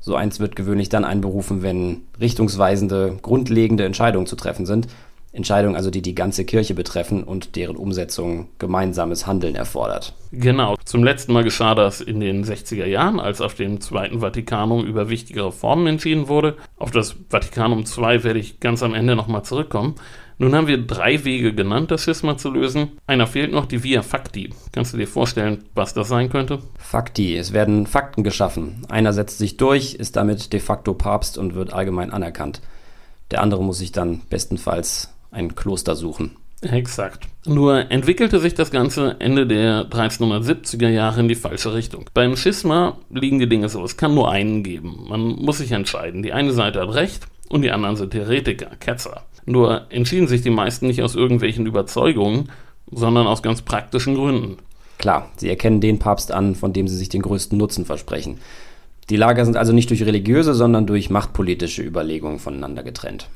So 0.00 0.14
eins 0.14 0.38
wird 0.38 0.54
gewöhnlich 0.54 0.88
dann 0.88 1.04
einberufen, 1.04 1.62
wenn 1.62 2.02
richtungsweisende, 2.20 3.18
grundlegende 3.22 3.84
Entscheidungen 3.84 4.26
zu 4.26 4.36
treffen 4.36 4.66
sind 4.66 4.88
Entscheidungen 5.32 5.76
also, 5.76 5.90
die 5.90 6.02
die 6.02 6.14
ganze 6.14 6.44
Kirche 6.44 6.74
betreffen 6.74 7.24
und 7.24 7.56
deren 7.56 7.76
Umsetzung 7.76 8.48
gemeinsames 8.58 9.26
Handeln 9.26 9.54
erfordert. 9.54 10.14
Genau. 10.30 10.76
Zum 10.84 11.02
letzten 11.02 11.32
Mal 11.32 11.42
geschah 11.42 11.74
das 11.74 12.02
in 12.02 12.20
den 12.20 12.44
60er 12.44 12.84
Jahren, 12.84 13.18
als 13.18 13.40
auf 13.40 13.54
dem 13.54 13.80
Zweiten 13.80 14.20
Vatikanum 14.20 14.84
über 14.84 15.08
wichtige 15.08 15.46
Reformen 15.46 15.86
entschieden 15.86 16.28
wurde. 16.28 16.56
Auf 16.76 16.90
das 16.90 17.16
Vatikanum 17.30 17.80
II 17.80 18.24
werde 18.24 18.38
ich 18.38 18.60
ganz 18.60 18.82
am 18.82 18.94
Ende 18.94 19.16
nochmal 19.16 19.42
zurückkommen. 19.42 19.94
Nun 20.36 20.54
haben 20.54 20.66
wir 20.66 20.78
drei 20.78 21.24
Wege 21.24 21.54
genannt, 21.54 21.90
das 21.90 22.02
Schisma 22.02 22.36
zu 22.36 22.50
lösen. 22.50 22.92
Einer 23.06 23.26
fehlt 23.26 23.52
noch, 23.52 23.66
die 23.66 23.84
Via 23.84 24.02
Facti. 24.02 24.50
Kannst 24.72 24.92
du 24.92 24.98
dir 24.98 25.06
vorstellen, 25.06 25.64
was 25.74 25.94
das 25.94 26.08
sein 26.08 26.30
könnte? 26.30 26.58
Facti. 26.78 27.36
Es 27.36 27.52
werden 27.52 27.86
Fakten 27.86 28.24
geschaffen. 28.24 28.84
Einer 28.88 29.12
setzt 29.12 29.38
sich 29.38 29.56
durch, 29.56 29.94
ist 29.94 30.16
damit 30.16 30.52
de 30.52 30.60
facto 30.60 30.94
Papst 30.94 31.38
und 31.38 31.54
wird 31.54 31.72
allgemein 31.72 32.10
anerkannt. 32.10 32.60
Der 33.30 33.40
andere 33.40 33.62
muss 33.62 33.78
sich 33.78 33.92
dann 33.92 34.22
bestenfalls 34.28 35.14
ein 35.32 35.54
Kloster 35.54 35.96
suchen. 35.96 36.36
Exakt. 36.60 37.26
Nur 37.44 37.90
entwickelte 37.90 38.38
sich 38.38 38.54
das 38.54 38.70
Ganze 38.70 39.16
Ende 39.18 39.48
der 39.48 39.90
1370er 39.90 40.88
Jahre 40.88 41.20
in 41.20 41.28
die 41.28 41.34
falsche 41.34 41.74
Richtung. 41.74 42.04
Beim 42.14 42.36
Schisma 42.36 42.98
liegen 43.10 43.40
die 43.40 43.48
Dinge 43.48 43.68
so, 43.68 43.82
es 43.82 43.96
kann 43.96 44.14
nur 44.14 44.30
einen 44.30 44.62
geben. 44.62 45.06
Man 45.08 45.20
muss 45.20 45.58
sich 45.58 45.72
entscheiden. 45.72 46.22
Die 46.22 46.32
eine 46.32 46.52
Seite 46.52 46.80
hat 46.80 46.94
recht 46.94 47.26
und 47.48 47.62
die 47.62 47.72
anderen 47.72 47.96
sind 47.96 48.14
Heretiker, 48.14 48.70
Ketzer. 48.78 49.24
Nur 49.44 49.86
entschieden 49.90 50.28
sich 50.28 50.42
die 50.42 50.50
meisten 50.50 50.86
nicht 50.86 51.02
aus 51.02 51.16
irgendwelchen 51.16 51.66
Überzeugungen, 51.66 52.48
sondern 52.92 53.26
aus 53.26 53.42
ganz 53.42 53.62
praktischen 53.62 54.14
Gründen. 54.14 54.58
Klar, 54.98 55.30
sie 55.36 55.48
erkennen 55.48 55.80
den 55.80 55.98
Papst 55.98 56.30
an, 56.30 56.54
von 56.54 56.72
dem 56.72 56.86
sie 56.86 56.96
sich 56.96 57.08
den 57.08 57.22
größten 57.22 57.58
Nutzen 57.58 57.84
versprechen. 57.84 58.38
Die 59.10 59.16
Lager 59.16 59.44
sind 59.44 59.56
also 59.56 59.72
nicht 59.72 59.90
durch 59.90 60.04
religiöse, 60.04 60.54
sondern 60.54 60.86
durch 60.86 61.10
machtpolitische 61.10 61.82
Überlegungen 61.82 62.38
voneinander 62.38 62.84
getrennt. 62.84 63.28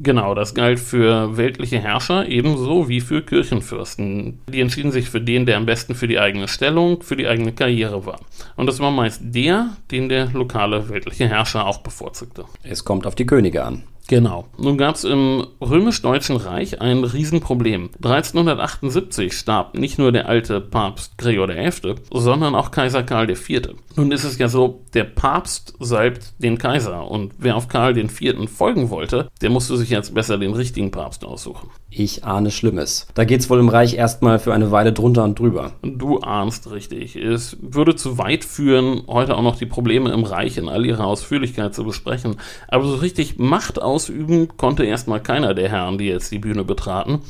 Genau, 0.00 0.34
das 0.34 0.54
galt 0.54 0.80
für 0.80 1.36
weltliche 1.36 1.78
Herrscher 1.78 2.26
ebenso 2.28 2.88
wie 2.88 3.00
für 3.00 3.22
Kirchenfürsten. 3.22 4.40
Die 4.48 4.60
entschieden 4.60 4.90
sich 4.90 5.08
für 5.08 5.20
den, 5.20 5.46
der 5.46 5.56
am 5.56 5.66
besten 5.66 5.94
für 5.94 6.08
die 6.08 6.18
eigene 6.18 6.48
Stellung, 6.48 7.02
für 7.02 7.16
die 7.16 7.28
eigene 7.28 7.52
Karriere 7.52 8.04
war. 8.04 8.20
Und 8.56 8.66
das 8.66 8.80
war 8.80 8.90
meist 8.90 9.20
der, 9.22 9.76
den 9.90 10.08
der 10.08 10.26
lokale 10.32 10.88
weltliche 10.88 11.28
Herrscher 11.28 11.66
auch 11.66 11.78
bevorzugte. 11.78 12.44
Es 12.62 12.84
kommt 12.84 13.06
auf 13.06 13.14
die 13.14 13.26
Könige 13.26 13.64
an. 13.64 13.84
Genau. 14.06 14.46
Nun 14.58 14.76
gab 14.76 14.96
es 14.96 15.04
im 15.04 15.46
römisch-deutschen 15.60 16.36
Reich 16.36 16.80
ein 16.80 17.04
Riesenproblem. 17.04 17.90
1378 17.96 19.32
starb 19.32 19.74
nicht 19.74 19.98
nur 19.98 20.12
der 20.12 20.28
alte 20.28 20.60
Papst 20.60 21.16
Gregor 21.16 21.48
XI., 21.48 21.94
sondern 22.12 22.54
auch 22.54 22.70
Kaiser 22.70 23.02
Karl 23.02 23.30
IV. 23.30 23.74
Nun 23.96 24.12
ist 24.12 24.24
es 24.24 24.38
ja 24.38 24.48
so, 24.48 24.82
der 24.92 25.04
Papst 25.04 25.74
salbt 25.78 26.34
den 26.38 26.58
Kaiser 26.58 27.10
und 27.10 27.32
wer 27.38 27.56
auf 27.56 27.68
Karl 27.68 27.96
IV. 27.96 28.48
folgen 28.50 28.90
wollte, 28.90 29.28
der 29.40 29.50
musste 29.50 29.76
sich 29.76 29.90
jetzt 29.90 30.14
besser 30.14 30.36
den 30.36 30.52
richtigen 30.52 30.90
Papst 30.90 31.24
aussuchen. 31.24 31.70
Ich 31.96 32.24
ahne 32.24 32.50
Schlimmes. 32.50 33.06
Da 33.14 33.24
geht's 33.24 33.48
wohl 33.48 33.60
im 33.60 33.68
Reich 33.68 33.94
erstmal 33.94 34.40
für 34.40 34.52
eine 34.52 34.72
Weile 34.72 34.92
drunter 34.92 35.22
und 35.22 35.38
drüber. 35.38 35.74
Du 35.82 36.18
ahnst 36.18 36.72
richtig. 36.72 37.14
Es 37.14 37.56
würde 37.60 37.94
zu 37.94 38.18
weit 38.18 38.44
führen, 38.44 39.04
heute 39.06 39.36
auch 39.36 39.42
noch 39.42 39.54
die 39.54 39.66
Probleme 39.66 40.10
im 40.10 40.24
Reich 40.24 40.56
in 40.56 40.68
all 40.68 40.84
ihrer 40.84 41.06
Ausführlichkeit 41.06 41.72
zu 41.72 41.84
besprechen. 41.84 42.34
Aber 42.66 42.84
so 42.84 42.96
richtig 42.96 43.38
Macht 43.38 43.80
ausüben 43.80 44.48
konnte 44.56 44.84
erstmal 44.84 45.22
keiner 45.22 45.54
der 45.54 45.68
Herren, 45.68 45.96
die 45.96 46.06
jetzt 46.06 46.32
die 46.32 46.40
Bühne 46.40 46.64
betraten. 46.64 47.20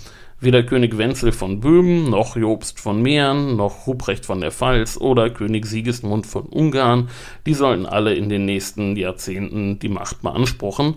Weder 0.40 0.62
König 0.62 0.96
Wenzel 0.96 1.32
von 1.32 1.60
Böhmen, 1.60 2.08
noch 2.08 2.34
Jobst 2.34 2.80
von 2.80 3.02
Mähren, 3.02 3.56
noch 3.56 3.86
Ruprecht 3.86 4.24
von 4.24 4.40
der 4.40 4.50
Pfalz 4.50 4.96
oder 4.96 5.28
König 5.28 5.66
Sigismund 5.66 6.26
von 6.26 6.46
Ungarn, 6.46 7.08
die 7.44 7.54
sollten 7.54 7.84
alle 7.84 8.14
in 8.14 8.30
den 8.30 8.46
nächsten 8.46 8.96
Jahrzehnten 8.96 9.78
die 9.78 9.88
Macht 9.88 10.22
beanspruchen, 10.22 10.94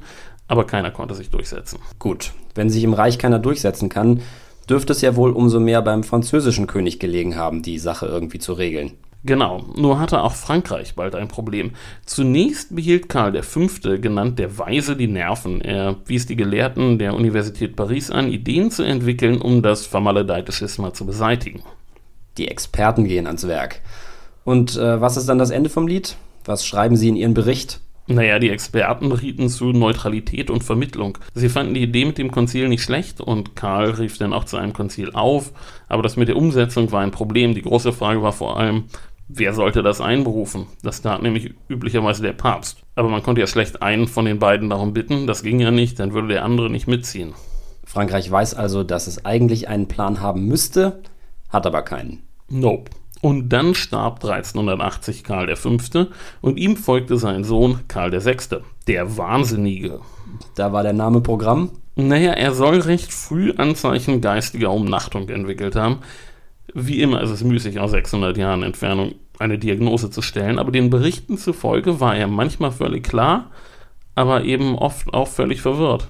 aber 0.48 0.66
keiner 0.66 0.92
konnte 0.92 1.16
sich 1.16 1.30
durchsetzen. 1.30 1.80
Gut, 2.00 2.34
wenn 2.56 2.70
sich 2.70 2.84
im 2.84 2.94
Reich 2.94 3.18
keiner 3.18 3.39
durchsetzen 3.39 3.89
kann, 3.89 4.22
dürfte 4.70 4.94
es 4.94 5.01
ja 5.01 5.16
wohl 5.16 5.32
umso 5.32 5.60
mehr 5.60 5.82
beim 5.82 6.04
französischen 6.04 6.68
König 6.68 7.00
gelegen 7.00 7.36
haben, 7.36 7.62
die 7.62 7.80
Sache 7.80 8.06
irgendwie 8.06 8.39
zu 8.39 8.54
regeln. 8.54 8.94
Genau, 9.24 9.66
nur 9.75 10.00
hatte 10.00 10.22
auch 10.22 10.34
Frankreich 10.34 10.96
bald 10.96 11.16
ein 11.16 11.27
Problem. 11.27 11.72
Zunächst 12.06 12.75
behielt 12.75 13.10
Karl 13.10 13.42
V., 13.42 13.68
genannt 14.00 14.39
der 14.39 14.58
Weise, 14.58 14.96
die 14.96 15.08
Nerven. 15.08 15.60
Er 15.60 15.98
wies 16.06 16.27
die 16.27 16.36
Gelehrten 16.36 16.98
der 17.00 17.13
Universität 17.13 17.75
Paris 17.75 18.12
an, 18.12 18.30
Ideen 18.30 18.72
zu 18.72 18.84
entwickeln, 18.84 19.42
um 19.42 19.62
das 19.62 19.86
vermaledeite 19.86 20.51
Schisma 20.51 20.94
zu 20.94 21.06
beseitigen. 21.06 21.63
Die 22.38 22.48
Experten 22.48 23.06
gehen 23.06 23.25
ans 23.25 23.48
Werk. 23.48 23.82
Und 24.46 24.77
äh, 24.77 25.01
was 25.01 25.18
ist 25.18 25.27
dann 25.27 25.39
das 25.39 25.50
Ende 25.50 25.70
vom 25.70 25.88
Lied? 25.88 26.16
Was 26.46 26.66
schreiben 26.66 26.96
Sie 26.96 27.10
in 27.10 27.18
Ihren 27.18 27.34
Bericht? 27.34 27.82
Naja, 28.08 28.40
die 28.40 28.50
Experten 28.50 29.12
rieten 29.12 29.50
zu 29.50 29.66
Neutralität 29.66 30.50
und 30.50 30.64
Vermittlung. 30.64 31.18
Sie 31.34 31.50
fanden 31.50 31.74
die 31.74 31.84
Idee 31.84 32.06
mit 32.06 32.18
dem 32.18 32.32
Konzil 32.32 32.70
nicht 32.70 32.82
schlecht 32.82 33.20
und 33.20 33.56
Karl 33.56 33.92
rief 33.92 34.18
dann 34.18 34.32
auch 34.32 34.46
zu 34.46 34.56
einem 34.56 34.72
Konzil 34.72 35.12
auf, 35.12 35.52
aber 35.90 36.04
das 36.04 36.16
mit 36.16 36.30
der 36.30 36.38
Umsetzung 36.38 36.92
war 36.94 37.02
ein 37.02 37.12
Problem. 37.12 37.54
Die 37.54 37.62
große 37.62 37.92
Frage 37.92 38.22
war 38.22 38.32
vor 38.32 38.58
allem, 38.58 38.86
wer 39.28 39.54
sollte 39.54 39.84
das 39.84 40.00
einberufen? 40.00 40.68
Das 40.84 41.02
tat 41.02 41.22
nämlich 41.22 41.54
üblicherweise 41.68 42.22
der 42.22 42.34
Papst. 42.34 42.82
Aber 42.96 43.10
man 43.10 43.24
konnte 43.24 43.42
ja 43.42 43.48
schlecht 43.48 43.82
einen 43.82 44.08
von 44.08 44.24
den 44.24 44.40
beiden 44.40 44.70
darum 44.70 44.94
bitten, 44.94 45.28
das 45.28 45.44
ging 45.44 45.60
ja 45.60 45.72
nicht, 45.72 46.00
dann 46.00 46.14
würde 46.14 46.30
der 46.30 46.46
andere 46.46 46.70
nicht 46.70 46.88
mitziehen. 46.88 47.34
Frankreich 47.84 48.30
weiß 48.32 48.54
also, 48.54 48.84
dass 48.84 49.08
es 49.08 49.26
eigentlich 49.26 49.68
einen 49.68 49.88
Plan 49.88 50.22
haben 50.22 50.46
müsste, 50.46 51.04
hat 51.50 51.66
aber 51.66 51.82
keinen. 51.82 52.24
Nope. 52.50 52.92
Und 53.21 53.50
dann 53.50 53.74
starb 53.74 54.24
1380 54.24 55.24
Karl 55.24 55.55
V. 55.55 55.77
und 56.41 56.57
ihm 56.57 56.77
folgte 56.77 57.17
sein 57.17 57.43
Sohn 57.43 57.81
Karl 57.88 58.12
VI., 58.12 58.57
der 58.88 59.17
Wahnsinnige. 59.17 60.01
Da 60.55 60.71
war 60.71 60.83
der 60.83 60.93
Name 60.93 61.21
Programm? 61.21 61.71
Naja, 61.95 62.33
er 62.33 62.53
soll 62.53 62.79
recht 62.79 63.12
früh 63.12 63.53
Anzeichen 63.53 64.21
geistiger 64.21 64.71
Umnachtung 64.71 65.29
entwickelt 65.29 65.75
haben. 65.75 66.00
Wie 66.74 67.01
immer 67.01 67.21
ist 67.21 67.31
es 67.31 67.43
müßig, 67.43 67.79
aus 67.79 67.91
600 67.91 68.38
Jahren 68.38 68.62
Entfernung 68.62 69.15
eine 69.39 69.57
Diagnose 69.57 70.09
zu 70.12 70.21
stellen, 70.21 70.59
aber 70.59 70.71
den 70.71 70.89
Berichten 70.89 71.38
zufolge 71.38 72.00
war 72.00 72.15
er 72.15 72.27
manchmal 72.27 72.71
völlig 72.71 73.03
klar, 73.03 73.51
aber 74.15 74.43
eben 74.43 74.75
oft 74.75 75.13
auch 75.13 75.27
völlig 75.27 75.62
verwirrt. 75.62 76.07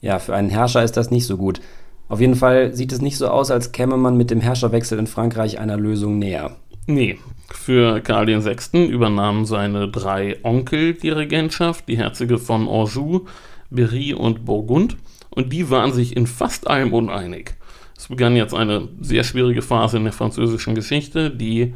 Ja, 0.00 0.18
für 0.18 0.34
einen 0.34 0.50
Herrscher 0.50 0.82
ist 0.82 0.96
das 0.96 1.10
nicht 1.10 1.26
so 1.26 1.36
gut. 1.36 1.60
Auf 2.08 2.20
jeden 2.20 2.36
Fall 2.36 2.74
sieht 2.74 2.92
es 2.92 3.02
nicht 3.02 3.18
so 3.18 3.28
aus, 3.28 3.50
als 3.50 3.72
käme 3.72 3.96
man 3.96 4.16
mit 4.16 4.30
dem 4.30 4.40
Herrscherwechsel 4.40 4.98
in 4.98 5.06
Frankreich 5.06 5.58
einer 5.58 5.76
Lösung 5.76 6.18
näher. 6.18 6.56
Nee, 6.86 7.18
für 7.50 8.00
Karl 8.00 8.26
VI. 8.26 8.86
übernahmen 8.86 9.44
seine 9.44 9.88
drei 9.88 10.36
Onkel 10.42 10.94
die 10.94 11.10
Regentschaft, 11.10 11.86
die 11.88 11.98
Herzöge 11.98 12.38
von 12.38 12.66
Anjou, 12.66 13.26
Berry 13.70 14.14
und 14.14 14.46
Burgund, 14.46 14.96
und 15.30 15.52
die 15.52 15.70
waren 15.70 15.92
sich 15.92 16.16
in 16.16 16.26
fast 16.26 16.66
allem 16.68 16.94
uneinig. 16.94 17.54
Es 17.96 18.08
begann 18.08 18.36
jetzt 18.36 18.54
eine 18.54 18.88
sehr 19.00 19.24
schwierige 19.24 19.60
Phase 19.60 19.98
in 19.98 20.04
der 20.04 20.12
französischen 20.12 20.74
Geschichte, 20.74 21.30
die 21.30 21.74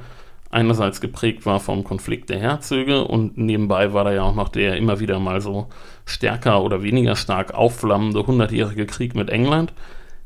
einerseits 0.50 1.00
geprägt 1.00 1.46
war 1.46 1.60
vom 1.60 1.82
Konflikt 1.84 2.30
der 2.30 2.38
Herzöge 2.38 3.04
und 3.04 3.36
nebenbei 3.36 3.92
war 3.92 4.04
da 4.04 4.12
ja 4.12 4.22
auch 4.22 4.34
noch 4.34 4.48
der 4.48 4.76
immer 4.76 5.00
wieder 5.00 5.18
mal 5.18 5.40
so 5.40 5.66
stärker 6.04 6.62
oder 6.62 6.82
weniger 6.82 7.16
stark 7.16 7.54
aufflammende 7.54 8.26
hundertjährige 8.26 8.86
Krieg 8.86 9.14
mit 9.14 9.30
England. 9.30 9.72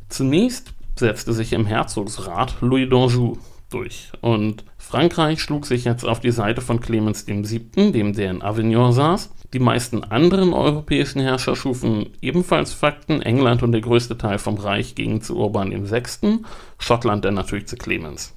Zunächst 0.08 0.72
setzte 0.98 1.32
sich 1.32 1.52
im 1.52 1.66
Herzogsrat 1.66 2.56
Louis 2.60 2.88
d'Anjou 2.88 3.38
durch 3.70 4.12
und 4.20 4.64
Frankreich 4.78 5.40
schlug 5.40 5.66
sich 5.66 5.84
jetzt 5.84 6.04
auf 6.04 6.20
die 6.20 6.30
Seite 6.30 6.60
von 6.60 6.80
Clemens 6.80 7.26
VII., 7.26 7.92
dem 7.92 8.12
der 8.12 8.30
in 8.30 8.42
Avignon 8.42 8.92
saß. 8.92 9.32
Die 9.52 9.58
meisten 9.58 10.04
anderen 10.04 10.52
europäischen 10.52 11.20
Herrscher 11.20 11.56
schufen 11.56 12.10
ebenfalls 12.20 12.72
Fakten. 12.72 13.22
England 13.22 13.62
und 13.64 13.72
der 13.72 13.80
größte 13.80 14.16
Teil 14.16 14.38
vom 14.38 14.56
Reich 14.56 14.94
gingen 14.94 15.22
zu 15.22 15.36
Urban 15.36 15.72
VI., 15.90 16.38
Schottland 16.78 17.25
dann 17.25 17.34
natürlich 17.34 17.66
zu 17.66 17.76
Clemens. 17.76 18.34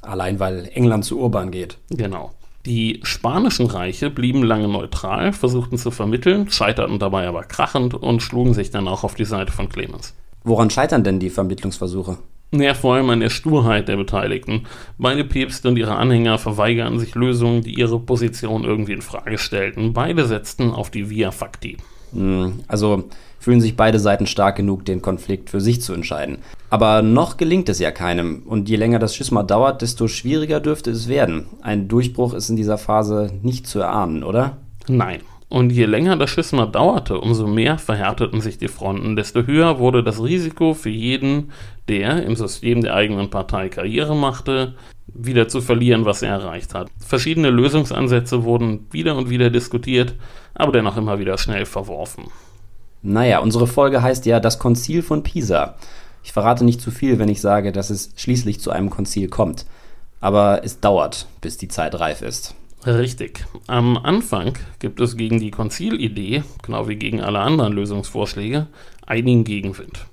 Allein 0.00 0.40
weil 0.40 0.70
England 0.72 1.04
zu 1.04 1.20
Urban 1.20 1.50
geht. 1.50 1.78
Genau. 1.90 2.32
Die 2.64 3.00
spanischen 3.02 3.66
Reiche 3.66 4.08
blieben 4.08 4.42
lange 4.42 4.68
neutral, 4.68 5.32
versuchten 5.32 5.78
zu 5.78 5.90
vermitteln, 5.90 6.50
scheiterten 6.50 6.98
dabei 6.98 7.26
aber 7.26 7.42
krachend 7.42 7.94
und 7.94 8.22
schlugen 8.22 8.54
sich 8.54 8.70
dann 8.70 8.88
auch 8.88 9.04
auf 9.04 9.14
die 9.14 9.24
Seite 9.24 9.52
von 9.52 9.68
Clemens. 9.68 10.14
Woran 10.44 10.70
scheitern 10.70 11.04
denn 11.04 11.18
die 11.18 11.30
Vermittlungsversuche? 11.30 12.18
Ja, 12.54 12.74
vor 12.74 12.94
allem 12.94 13.08
an 13.08 13.20
der 13.20 13.30
Sturheit 13.30 13.88
der 13.88 13.96
Beteiligten. 13.96 14.66
Beide 14.98 15.24
Päpste 15.24 15.68
und 15.68 15.78
ihre 15.78 15.96
Anhänger 15.96 16.36
verweigerten 16.38 16.98
sich 16.98 17.14
Lösungen, 17.14 17.62
die 17.62 17.78
ihre 17.78 17.98
Position 17.98 18.64
irgendwie 18.64 18.92
in 18.92 19.00
Frage 19.00 19.38
stellten. 19.38 19.94
Beide 19.94 20.26
setzten 20.26 20.70
auf 20.70 20.90
die 20.90 21.08
Via 21.08 21.30
Facti. 21.30 21.78
Hm, 22.12 22.60
also 22.68 23.04
fühlen 23.38 23.62
sich 23.62 23.74
beide 23.74 23.98
Seiten 23.98 24.26
stark 24.26 24.56
genug, 24.56 24.84
den 24.84 25.00
Konflikt 25.00 25.48
für 25.48 25.62
sich 25.62 25.80
zu 25.80 25.94
entscheiden. 25.94 26.38
Aber 26.68 27.00
noch 27.00 27.38
gelingt 27.38 27.70
es 27.70 27.78
ja 27.78 27.90
keinem. 27.90 28.42
Und 28.44 28.68
je 28.68 28.76
länger 28.76 28.98
das 28.98 29.16
Schisma 29.16 29.42
dauert, 29.42 29.80
desto 29.80 30.06
schwieriger 30.06 30.60
dürfte 30.60 30.90
es 30.90 31.08
werden. 31.08 31.46
Ein 31.62 31.88
Durchbruch 31.88 32.34
ist 32.34 32.50
in 32.50 32.56
dieser 32.56 32.78
Phase 32.78 33.32
nicht 33.42 33.66
zu 33.66 33.80
erahnen, 33.80 34.22
oder? 34.22 34.58
Nein. 34.88 35.20
Und 35.52 35.70
je 35.70 35.84
länger 35.84 36.16
das 36.16 36.30
Schisma 36.30 36.64
dauerte, 36.64 37.20
umso 37.20 37.46
mehr 37.46 37.76
verhärteten 37.76 38.40
sich 38.40 38.56
die 38.56 38.68
Fronten, 38.68 39.16
desto 39.16 39.42
höher 39.42 39.78
wurde 39.78 40.02
das 40.02 40.22
Risiko 40.22 40.72
für 40.72 40.88
jeden, 40.88 41.52
der 41.88 42.22
im 42.22 42.36
System 42.36 42.80
der 42.80 42.94
eigenen 42.94 43.28
Partei 43.28 43.68
Karriere 43.68 44.16
machte, 44.16 44.76
wieder 45.08 45.48
zu 45.48 45.60
verlieren, 45.60 46.06
was 46.06 46.22
er 46.22 46.30
erreicht 46.30 46.72
hat. 46.72 46.88
Verschiedene 47.06 47.50
Lösungsansätze 47.50 48.44
wurden 48.44 48.86
wieder 48.92 49.14
und 49.14 49.28
wieder 49.28 49.50
diskutiert, 49.50 50.14
aber 50.54 50.72
dennoch 50.72 50.96
immer 50.96 51.18
wieder 51.18 51.36
schnell 51.36 51.66
verworfen. 51.66 52.28
Naja, 53.02 53.40
unsere 53.40 53.66
Folge 53.66 54.00
heißt 54.00 54.24
ja 54.24 54.40
das 54.40 54.58
Konzil 54.58 55.02
von 55.02 55.22
Pisa. 55.22 55.74
Ich 56.24 56.32
verrate 56.32 56.64
nicht 56.64 56.80
zu 56.80 56.90
viel, 56.90 57.18
wenn 57.18 57.28
ich 57.28 57.42
sage, 57.42 57.72
dass 57.72 57.90
es 57.90 58.14
schließlich 58.16 58.58
zu 58.58 58.70
einem 58.70 58.88
Konzil 58.88 59.28
kommt. 59.28 59.66
Aber 60.18 60.64
es 60.64 60.80
dauert, 60.80 61.26
bis 61.42 61.58
die 61.58 61.68
Zeit 61.68 62.00
reif 62.00 62.22
ist. 62.22 62.54
Richtig. 62.86 63.46
Am 63.68 63.96
Anfang 63.96 64.58
gibt 64.80 65.00
es 65.00 65.16
gegen 65.16 65.38
die 65.38 65.52
Konzilidee, 65.52 66.42
genau 66.62 66.88
wie 66.88 66.96
gegen 66.96 67.20
alle 67.20 67.38
anderen 67.38 67.72
Lösungsvorschläge, 67.72 68.66
einigen 69.06 69.44
Gegenwind. 69.44 70.06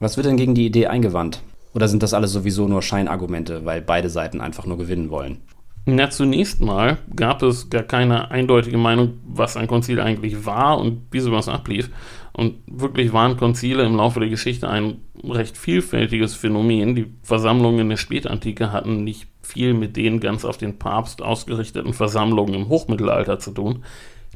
Was 0.00 0.16
wird 0.16 0.26
denn 0.26 0.36
gegen 0.36 0.54
die 0.54 0.66
Idee 0.66 0.88
eingewandt? 0.88 1.42
Oder 1.72 1.86
sind 1.86 2.02
das 2.02 2.14
alles 2.14 2.32
sowieso 2.32 2.66
nur 2.66 2.82
Scheinargumente, 2.82 3.64
weil 3.64 3.80
beide 3.80 4.10
Seiten 4.10 4.40
einfach 4.40 4.66
nur 4.66 4.78
gewinnen 4.78 5.10
wollen? 5.10 5.38
Na, 5.86 6.10
zunächst 6.10 6.60
mal 6.60 6.98
gab 7.14 7.42
es 7.42 7.70
gar 7.70 7.84
keine 7.84 8.30
eindeutige 8.30 8.76
Meinung, 8.76 9.18
was 9.24 9.56
ein 9.56 9.66
Konzil 9.66 10.00
eigentlich 10.00 10.44
war 10.44 10.78
und 10.78 11.02
wie 11.10 11.20
sowas 11.20 11.48
ablief. 11.48 11.90
Und 12.32 12.56
wirklich 12.66 13.12
waren 13.12 13.36
Konzile 13.36 13.84
im 13.84 13.96
Laufe 13.96 14.20
der 14.20 14.28
Geschichte 14.28 14.68
ein 14.68 14.98
recht 15.24 15.56
vielfältiges 15.56 16.34
Phänomen. 16.34 16.94
Die 16.94 17.06
Versammlungen 17.22 17.80
in 17.80 17.88
der 17.90 17.96
Spätantike 17.96 18.72
hatten 18.72 19.04
nicht 19.04 19.28
viel 19.42 19.74
mit 19.74 19.96
den 19.96 20.20
ganz 20.20 20.44
auf 20.44 20.56
den 20.56 20.78
Papst 20.78 21.22
ausgerichteten 21.22 21.92
Versammlungen 21.92 22.54
im 22.54 22.68
Hochmittelalter 22.68 23.38
zu 23.38 23.50
tun. 23.50 23.84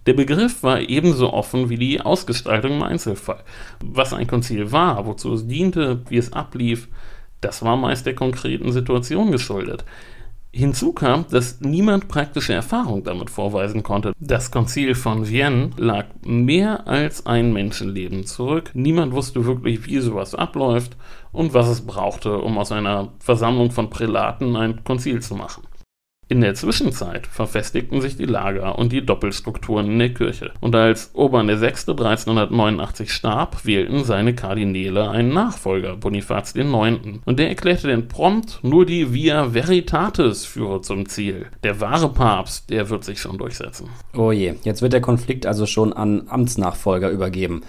Der 0.06 0.12
Begriff 0.12 0.62
war 0.62 0.80
ebenso 0.80 1.32
offen 1.32 1.70
wie 1.70 1.78
die 1.78 2.00
Ausgestaltung 2.00 2.72
im 2.72 2.82
Einzelfall. 2.82 3.42
Was 3.82 4.12
ein 4.12 4.26
Konzil 4.26 4.70
war, 4.70 5.06
wozu 5.06 5.32
es 5.32 5.46
diente, 5.46 6.02
wie 6.08 6.18
es 6.18 6.32
ablief, 6.32 6.88
das 7.40 7.62
war 7.62 7.76
meist 7.76 8.06
der 8.06 8.14
konkreten 8.14 8.72
Situation 8.72 9.30
geschuldet. 9.30 9.84
Hinzu 10.56 10.92
kam, 10.92 11.26
dass 11.28 11.60
niemand 11.60 12.06
praktische 12.06 12.54
Erfahrung 12.54 13.02
damit 13.02 13.28
vorweisen 13.28 13.82
konnte. 13.82 14.12
Das 14.20 14.52
Konzil 14.52 14.94
von 14.94 15.26
Vienne 15.26 15.70
lag 15.76 16.06
mehr 16.24 16.86
als 16.86 17.26
ein 17.26 17.52
Menschenleben 17.52 18.24
zurück. 18.24 18.70
Niemand 18.72 19.12
wusste 19.12 19.46
wirklich, 19.46 19.86
wie 19.86 19.98
sowas 19.98 20.36
abläuft 20.36 20.96
und 21.32 21.54
was 21.54 21.66
es 21.66 21.84
brauchte, 21.84 22.38
um 22.38 22.56
aus 22.56 22.70
einer 22.70 23.12
Versammlung 23.18 23.72
von 23.72 23.90
Prälaten 23.90 24.54
ein 24.54 24.84
Konzil 24.84 25.20
zu 25.20 25.34
machen. 25.34 25.64
In 26.28 26.40
der 26.40 26.54
Zwischenzeit 26.54 27.26
verfestigten 27.26 28.00
sich 28.00 28.16
die 28.16 28.24
Lager 28.24 28.78
und 28.78 28.92
die 28.92 29.04
Doppelstrukturen 29.04 29.86
in 29.86 29.98
der 29.98 30.14
Kirche. 30.14 30.52
Und 30.60 30.74
als 30.74 31.10
Urban 31.12 31.48
VI. 31.48 31.66
1389 31.66 33.12
starb, 33.12 33.64
wählten 33.66 34.04
seine 34.04 34.34
Kardinäle 34.34 35.10
einen 35.10 35.34
Nachfolger, 35.34 35.96
Bonifaz 35.96 36.54
IX. 36.54 37.20
Und 37.24 37.38
der 37.38 37.48
erklärte 37.48 37.88
denn 37.88 38.08
prompt, 38.08 38.60
nur 38.62 38.86
die 38.86 39.12
Via 39.12 39.52
Veritatis 39.52 40.46
führe 40.46 40.80
zum 40.80 41.08
Ziel. 41.08 41.46
Der 41.62 41.80
wahre 41.80 42.08
Papst, 42.08 42.70
der 42.70 42.88
wird 42.88 43.04
sich 43.04 43.20
schon 43.20 43.36
durchsetzen. 43.36 43.90
Oh 44.14 44.32
je, 44.32 44.54
jetzt 44.64 44.80
wird 44.80 44.94
der 44.94 45.02
Konflikt 45.02 45.44
also 45.44 45.66
schon 45.66 45.92
an 45.92 46.24
Amtsnachfolger 46.28 47.10
übergeben. 47.10 47.62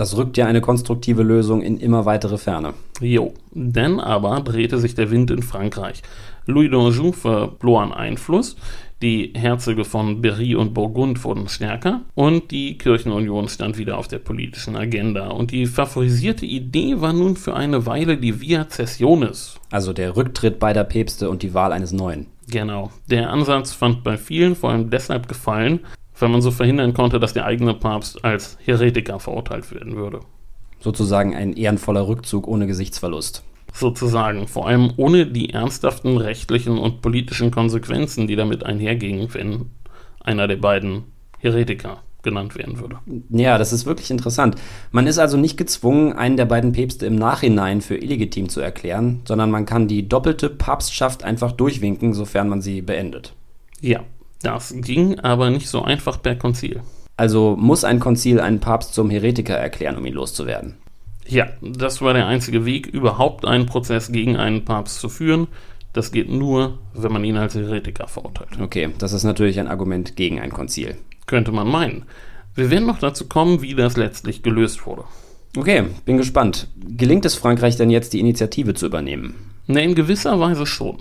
Das 0.00 0.16
rückt 0.16 0.38
ja 0.38 0.46
eine 0.46 0.62
konstruktive 0.62 1.22
Lösung 1.22 1.60
in 1.60 1.76
immer 1.76 2.06
weitere 2.06 2.38
Ferne. 2.38 2.72
Jo, 3.02 3.34
denn 3.50 4.00
aber 4.00 4.40
drehte 4.40 4.78
sich 4.78 4.94
der 4.94 5.10
Wind 5.10 5.30
in 5.30 5.42
Frankreich. 5.42 6.00
Louis 6.46 6.70
d'Anjou 6.70 7.12
verlor 7.12 7.82
an 7.82 7.92
Einfluss, 7.92 8.56
die 9.02 9.34
Herzöge 9.34 9.84
von 9.84 10.22
Berry 10.22 10.54
und 10.54 10.72
Burgund 10.72 11.22
wurden 11.22 11.50
stärker 11.50 12.00
und 12.14 12.50
die 12.50 12.78
Kirchenunion 12.78 13.48
stand 13.48 13.76
wieder 13.76 13.98
auf 13.98 14.08
der 14.08 14.20
politischen 14.20 14.74
Agenda. 14.74 15.28
Und 15.28 15.50
die 15.50 15.66
favorisierte 15.66 16.46
Idee 16.46 17.02
war 17.02 17.12
nun 17.12 17.36
für 17.36 17.54
eine 17.54 17.84
Weile 17.84 18.16
die 18.16 18.40
Via 18.40 18.70
Cessionis. 18.70 19.56
Also 19.70 19.92
der 19.92 20.16
Rücktritt 20.16 20.58
beider 20.58 20.84
Päpste 20.84 21.28
und 21.28 21.42
die 21.42 21.52
Wahl 21.52 21.72
eines 21.72 21.92
neuen. 21.92 22.26
Genau. 22.50 22.90
Der 23.10 23.28
Ansatz 23.28 23.72
fand 23.72 24.02
bei 24.02 24.16
vielen 24.16 24.56
vor 24.56 24.70
allem 24.70 24.88
deshalb 24.88 25.28
gefallen, 25.28 25.80
weil 26.20 26.28
man 26.28 26.42
so 26.42 26.50
verhindern 26.50 26.94
konnte, 26.94 27.20
dass 27.20 27.32
der 27.32 27.46
eigene 27.46 27.74
Papst 27.74 28.24
als 28.24 28.58
Heretiker 28.64 29.20
verurteilt 29.20 29.72
werden 29.72 29.96
würde. 29.96 30.20
Sozusagen 30.80 31.34
ein 31.34 31.52
ehrenvoller 31.52 32.06
Rückzug 32.08 32.48
ohne 32.48 32.66
Gesichtsverlust 32.66 33.42
sozusagen, 33.72 34.48
vor 34.48 34.66
allem 34.66 34.92
ohne 34.96 35.26
die 35.26 35.50
ernsthaften 35.50 36.16
rechtlichen 36.16 36.78
und 36.78 37.02
politischen 37.02 37.50
Konsequenzen, 37.50 38.26
die 38.26 38.36
damit 38.36 38.64
einhergingen, 38.64 39.32
wenn 39.32 39.66
einer 40.20 40.48
der 40.48 40.56
beiden 40.56 41.04
Heretiker 41.38 42.02
genannt 42.22 42.54
werden 42.54 42.78
würde. 42.78 42.98
Ja, 43.30 43.56
das 43.56 43.72
ist 43.72 43.86
wirklich 43.86 44.10
interessant. 44.10 44.56
Man 44.90 45.06
ist 45.06 45.18
also 45.18 45.38
nicht 45.38 45.56
gezwungen, 45.56 46.12
einen 46.12 46.36
der 46.36 46.44
beiden 46.44 46.72
Päpste 46.72 47.06
im 47.06 47.16
Nachhinein 47.16 47.80
für 47.80 47.96
illegitim 47.96 48.50
zu 48.50 48.60
erklären, 48.60 49.22
sondern 49.24 49.50
man 49.50 49.64
kann 49.64 49.88
die 49.88 50.06
doppelte 50.06 50.50
Papstschaft 50.50 51.24
einfach 51.24 51.52
durchwinken, 51.52 52.12
sofern 52.12 52.48
man 52.48 52.60
sie 52.60 52.82
beendet. 52.82 53.32
Ja, 53.80 54.00
das 54.42 54.74
ging 54.76 55.18
aber 55.20 55.50
nicht 55.50 55.68
so 55.68 55.82
einfach 55.82 56.20
per 56.20 56.36
Konzil. 56.36 56.80
Also 57.16 57.56
muss 57.58 57.84
ein 57.84 58.00
Konzil 58.00 58.40
einen 58.40 58.60
Papst 58.60 58.94
zum 58.94 59.10
Heretiker 59.10 59.54
erklären, 59.54 59.98
um 59.98 60.06
ihn 60.06 60.14
loszuwerden. 60.14 60.76
Ja, 61.26 61.48
das 61.60 62.00
war 62.00 62.14
der 62.14 62.26
einzige 62.26 62.64
Weg, 62.64 62.86
überhaupt 62.86 63.44
einen 63.44 63.66
Prozess 63.66 64.10
gegen 64.10 64.36
einen 64.36 64.64
Papst 64.64 65.00
zu 65.00 65.08
führen. 65.08 65.46
Das 65.92 66.12
geht 66.12 66.30
nur, 66.30 66.78
wenn 66.94 67.12
man 67.12 67.24
ihn 67.24 67.36
als 67.36 67.54
Heretiker 67.54 68.08
verurteilt. 68.08 68.60
Okay, 68.60 68.90
das 68.98 69.12
ist 69.12 69.24
natürlich 69.24 69.60
ein 69.60 69.68
Argument 69.68 70.16
gegen 70.16 70.40
ein 70.40 70.50
Konzil. 70.50 70.96
Könnte 71.26 71.52
man 71.52 71.68
meinen. 71.68 72.04
Wir 72.54 72.70
werden 72.70 72.86
noch 72.86 72.98
dazu 72.98 73.28
kommen, 73.28 73.60
wie 73.60 73.74
das 73.74 73.96
letztlich 73.96 74.42
gelöst 74.42 74.86
wurde. 74.86 75.04
Okay, 75.56 75.84
bin 76.04 76.16
gespannt. 76.16 76.68
Gelingt 76.76 77.24
es 77.24 77.34
Frankreich 77.34 77.76
denn 77.76 77.90
jetzt, 77.90 78.12
die 78.12 78.20
Initiative 78.20 78.74
zu 78.74 78.86
übernehmen? 78.86 79.49
Ne, 79.70 79.84
in 79.84 79.94
gewisser 79.94 80.40
Weise 80.40 80.66
schon. 80.66 80.96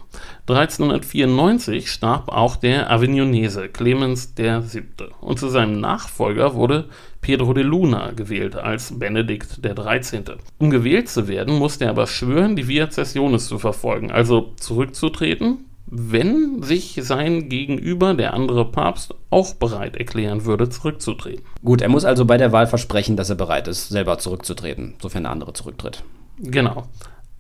1394 0.48 1.90
starb 1.90 2.30
auch 2.30 2.56
der 2.56 2.92
Avignonese 2.92 3.68
Clemens 3.68 4.36
VII. 4.38 5.08
Und 5.22 5.40
zu 5.40 5.50
seinem 5.50 5.80
Nachfolger 5.80 6.54
wurde 6.54 6.88
Pedro 7.20 7.54
de 7.54 7.64
Luna 7.64 8.12
gewählt 8.12 8.56
als 8.56 9.00
Benedikt 9.00 9.64
XIII. 9.64 10.38
Um 10.60 10.70
gewählt 10.70 11.10
zu 11.10 11.28
werden, 11.28 11.58
musste 11.58 11.86
er 11.86 11.90
aber 11.90 12.06
schwören, 12.06 12.56
die 12.56 12.68
Via 12.68 12.92
Cessionis 12.92 13.48
zu 13.48 13.58
verfolgen, 13.58 14.12
also 14.12 14.54
zurückzutreten, 14.58 15.66
wenn 15.88 16.62
sich 16.62 17.00
sein 17.02 17.50
Gegenüber, 17.50 18.14
der 18.14 18.36
andere 18.36 18.66
Papst, 18.66 19.16
auch 19.32 19.56
bereit 19.56 19.98
erklären 19.98 20.46
würde, 20.46 20.70
zurückzutreten. 20.70 21.44
Gut, 21.66 21.82
er 21.82 21.90
muss 21.90 22.06
also 22.06 22.24
bei 22.26 22.38
der 22.38 22.52
Wahl 22.52 22.68
versprechen, 22.68 23.18
dass 23.18 23.32
er 23.32 23.36
bereit 23.36 23.68
ist, 23.68 23.90
selber 23.90 24.20
zurückzutreten, 24.20 24.94
sofern 25.02 25.24
der 25.24 25.32
andere 25.32 25.54
zurücktritt. 25.54 26.04
Genau. 26.38 26.88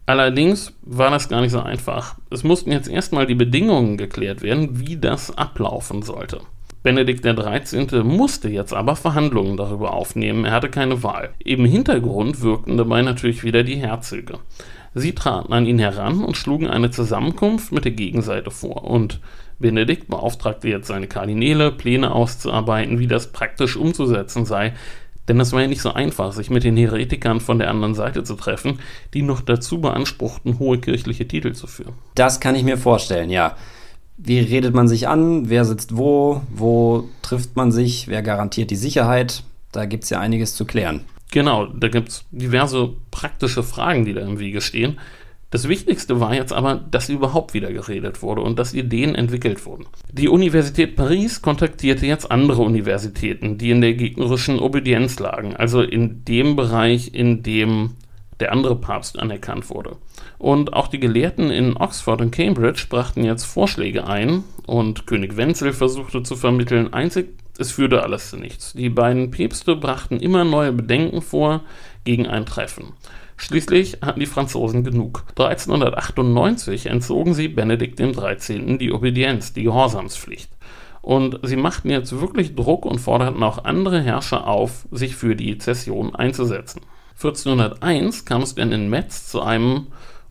Allerdings 0.09 0.73
war 0.81 1.11
das 1.11 1.29
gar 1.29 1.41
nicht 1.41 1.51
so 1.51 1.59
einfach. 1.59 2.15
Es 2.31 2.43
mussten 2.43 2.71
jetzt 2.71 2.89
erstmal 2.89 3.27
die 3.27 3.35
Bedingungen 3.35 3.95
geklärt 3.95 4.41
werden, 4.41 4.79
wie 4.79 4.97
das 4.97 5.37
ablaufen 5.37 6.01
sollte. 6.01 6.41
Benedikt 6.81 7.21
XIII. 7.21 8.01
musste 8.01 8.49
jetzt 8.49 8.73
aber 8.73 8.95
Verhandlungen 8.95 9.55
darüber 9.55 9.93
aufnehmen, 9.93 10.45
er 10.45 10.53
hatte 10.53 10.69
keine 10.69 11.03
Wahl. 11.03 11.29
Im 11.37 11.63
Hintergrund 11.63 12.41
wirkten 12.41 12.75
dabei 12.75 13.03
natürlich 13.03 13.43
wieder 13.43 13.61
die 13.61 13.75
Herzöge. 13.75 14.39
Sie 14.95 15.13
traten 15.13 15.53
an 15.53 15.67
ihn 15.67 15.77
heran 15.77 16.23
und 16.23 16.35
schlugen 16.35 16.65
eine 16.65 16.89
Zusammenkunft 16.89 17.71
mit 17.71 17.85
der 17.85 17.91
Gegenseite 17.91 18.49
vor, 18.49 18.85
und 18.85 19.19
Benedikt 19.59 20.07
beauftragte 20.07 20.69
jetzt 20.69 20.87
seine 20.87 21.05
Kardinäle, 21.05 21.71
Pläne 21.71 22.15
auszuarbeiten, 22.15 22.97
wie 22.97 23.05
das 23.05 23.31
praktisch 23.31 23.77
umzusetzen 23.77 24.45
sei, 24.45 24.73
denn 25.29 25.39
es 25.39 25.53
war 25.53 25.61
ja 25.61 25.67
nicht 25.67 25.81
so 25.81 25.93
einfach, 25.93 26.33
sich 26.33 26.49
mit 26.49 26.63
den 26.63 26.75
Heretikern 26.75 27.39
von 27.39 27.59
der 27.59 27.69
anderen 27.69 27.93
Seite 27.93 28.23
zu 28.23 28.35
treffen, 28.35 28.79
die 29.13 29.21
noch 29.21 29.41
dazu 29.41 29.79
beanspruchten, 29.79 30.59
hohe 30.59 30.79
kirchliche 30.79 31.27
Titel 31.27 31.53
zu 31.53 31.67
führen. 31.67 31.93
Das 32.15 32.39
kann 32.39 32.55
ich 32.55 32.63
mir 32.63 32.77
vorstellen, 32.77 33.29
ja. 33.29 33.55
Wie 34.17 34.39
redet 34.39 34.73
man 34.73 34.89
sich 34.89 35.07
an? 35.07 35.49
Wer 35.49 35.63
sitzt 35.63 35.95
wo? 35.95 36.41
Wo 36.49 37.07
trifft 37.21 37.55
man 37.55 37.71
sich? 37.71 38.09
Wer 38.09 38.21
garantiert 38.21 38.71
die 38.71 38.75
Sicherheit? 38.75 39.43
Da 39.71 39.85
gibt 39.85 40.03
es 40.03 40.09
ja 40.09 40.19
einiges 40.19 40.55
zu 40.55 40.65
klären. 40.65 41.05
Genau, 41.31 41.67
da 41.67 41.87
gibt 41.89 42.09
es 42.09 42.25
diverse 42.31 42.89
praktische 43.11 43.61
Fragen, 43.61 44.03
die 44.03 44.13
da 44.13 44.21
im 44.21 44.39
Wege 44.39 44.61
stehen. 44.61 44.99
Das 45.51 45.67
Wichtigste 45.67 46.19
war 46.19 46.35
jetzt 46.35 46.53
aber, 46.53 46.75
dass 46.75 47.09
überhaupt 47.09 47.55
wieder 47.55 47.73
geredet 47.73 48.21
wurde 48.21 48.41
und 48.41 48.59
dass 48.59 48.73
Ideen 48.73 49.15
entwickelt 49.15 49.65
wurden. 49.65 49.87
Die 50.11 50.27
Universität 50.27 50.95
Paris 50.95 51.41
kontaktierte 51.41 52.05
jetzt 52.05 52.29
andere 52.29 52.61
Universitäten, 52.61 53.57
die 53.57 53.71
in 53.71 53.81
der 53.81 53.93
gegnerischen 53.93 54.59
Obedienz 54.59 55.17
lagen, 55.19 55.55
also 55.55 55.81
in 55.81 56.23
dem 56.23 56.55
Bereich, 56.55 57.13
in 57.15 57.41
dem 57.41 57.95
der 58.39 58.51
andere 58.51 58.75
Papst 58.75 59.17
anerkannt 59.19 59.69
wurde. 59.69 59.97
Und 60.37 60.73
auch 60.73 60.87
die 60.87 60.99
Gelehrten 60.99 61.49
in 61.49 61.75
Oxford 61.75 62.21
und 62.21 62.31
Cambridge 62.31 62.85
brachten 62.87 63.23
jetzt 63.23 63.43
Vorschläge 63.43 64.07
ein 64.07 64.43
und 64.65 65.07
König 65.07 65.35
Wenzel 65.35 65.73
versuchte 65.73 66.23
zu 66.23 66.35
vermitteln, 66.35 66.93
einzig 66.93 67.33
es 67.59 67.73
führte 67.73 68.03
alles 68.03 68.29
zu 68.29 68.37
nichts. 68.37 68.71
Die 68.71 68.89
beiden 68.89 69.31
Päpste 69.31 69.75
brachten 69.75 70.21
immer 70.21 70.45
neue 70.45 70.71
Bedenken 70.71 71.21
vor 71.21 71.61
gegen 72.05 72.25
ein 72.25 72.45
Treffen. 72.45 72.93
Schließlich 73.41 73.99
hatten 74.01 74.19
die 74.19 74.25
Franzosen 74.25 74.83
genug. 74.83 75.23
1398 75.29 76.87
entzogen 76.87 77.33
sie 77.33 77.47
Benedikt 77.47 77.97
XIII. 77.97 78.77
die 78.77 78.91
Obedienz, 78.91 79.53
die 79.53 79.63
Gehorsamspflicht. 79.63 80.51
Und 81.01 81.39
sie 81.43 81.55
machten 81.55 81.89
jetzt 81.89 82.19
wirklich 82.19 82.53
Druck 82.53 82.85
und 82.85 82.99
forderten 82.99 83.41
auch 83.41 83.63
andere 83.63 84.01
Herrscher 84.01 84.45
auf, 84.45 84.89
sich 84.91 85.15
für 85.15 85.37
die 85.37 85.57
Zession 85.57 86.13
einzusetzen. 86.13 86.81
1401 87.15 88.25
kam 88.25 88.41
es 88.41 88.55
dann 88.55 88.73
in 88.73 88.89
Metz 88.89 89.29
zu 89.29 89.41
einem 89.41 89.87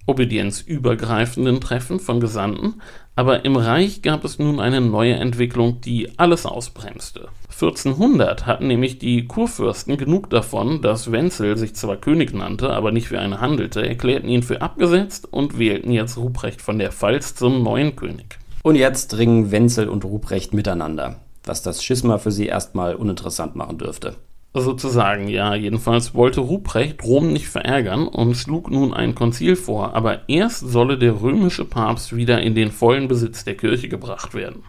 obedienzübergreifenden 0.08 1.60
Treffen 1.60 2.00
von 2.00 2.18
Gesandten, 2.18 2.80
aber 3.14 3.44
im 3.44 3.56
Reich 3.56 4.00
gab 4.02 4.24
es 4.24 4.38
nun 4.38 4.58
eine 4.58 4.80
neue 4.80 5.14
Entwicklung, 5.14 5.80
die 5.80 6.18
alles 6.18 6.46
ausbremste. 6.46 7.28
1400 7.52 8.46
hatten 8.46 8.68
nämlich 8.68 8.98
die 8.98 9.26
Kurfürsten 9.26 9.96
genug 9.96 10.30
davon, 10.30 10.80
dass 10.80 11.12
Wenzel 11.12 11.56
sich 11.56 11.74
zwar 11.74 11.96
König 11.96 12.32
nannte, 12.32 12.70
aber 12.70 12.90
nicht 12.90 13.10
wie 13.10 13.16
einer 13.16 13.40
handelte, 13.40 13.86
erklärten 13.86 14.28
ihn 14.28 14.42
für 14.42 14.62
abgesetzt 14.62 15.28
und 15.30 15.58
wählten 15.58 15.90
jetzt 15.90 16.16
Ruprecht 16.16 16.62
von 16.62 16.78
der 16.78 16.92
Pfalz 16.92 17.34
zum 17.34 17.62
neuen 17.62 17.94
König. 17.94 18.38
Und 18.62 18.76
jetzt 18.76 19.16
ringen 19.18 19.50
Wenzel 19.50 19.88
und 19.88 20.04
Ruprecht 20.04 20.54
miteinander, 20.54 21.16
was 21.44 21.62
das 21.62 21.84
Schisma 21.84 22.18
für 22.18 22.32
sie 22.32 22.46
erstmal 22.46 22.94
uninteressant 22.94 23.56
machen 23.56 23.78
dürfte. 23.78 24.16
Sozusagen, 24.60 25.28
ja. 25.28 25.54
Jedenfalls 25.54 26.14
wollte 26.14 26.40
Ruprecht 26.40 27.04
Rom 27.04 27.32
nicht 27.32 27.48
verärgern 27.48 28.06
und 28.06 28.36
schlug 28.36 28.70
nun 28.70 28.92
ein 28.94 29.14
Konzil 29.14 29.56
vor, 29.56 29.94
aber 29.94 30.28
erst 30.28 30.60
solle 30.60 30.98
der 30.98 31.20
römische 31.20 31.64
Papst 31.64 32.14
wieder 32.14 32.40
in 32.40 32.54
den 32.54 32.70
vollen 32.70 33.08
Besitz 33.08 33.44
der 33.44 33.56
Kirche 33.56 33.88
gebracht 33.88 34.34
werden. 34.34 34.62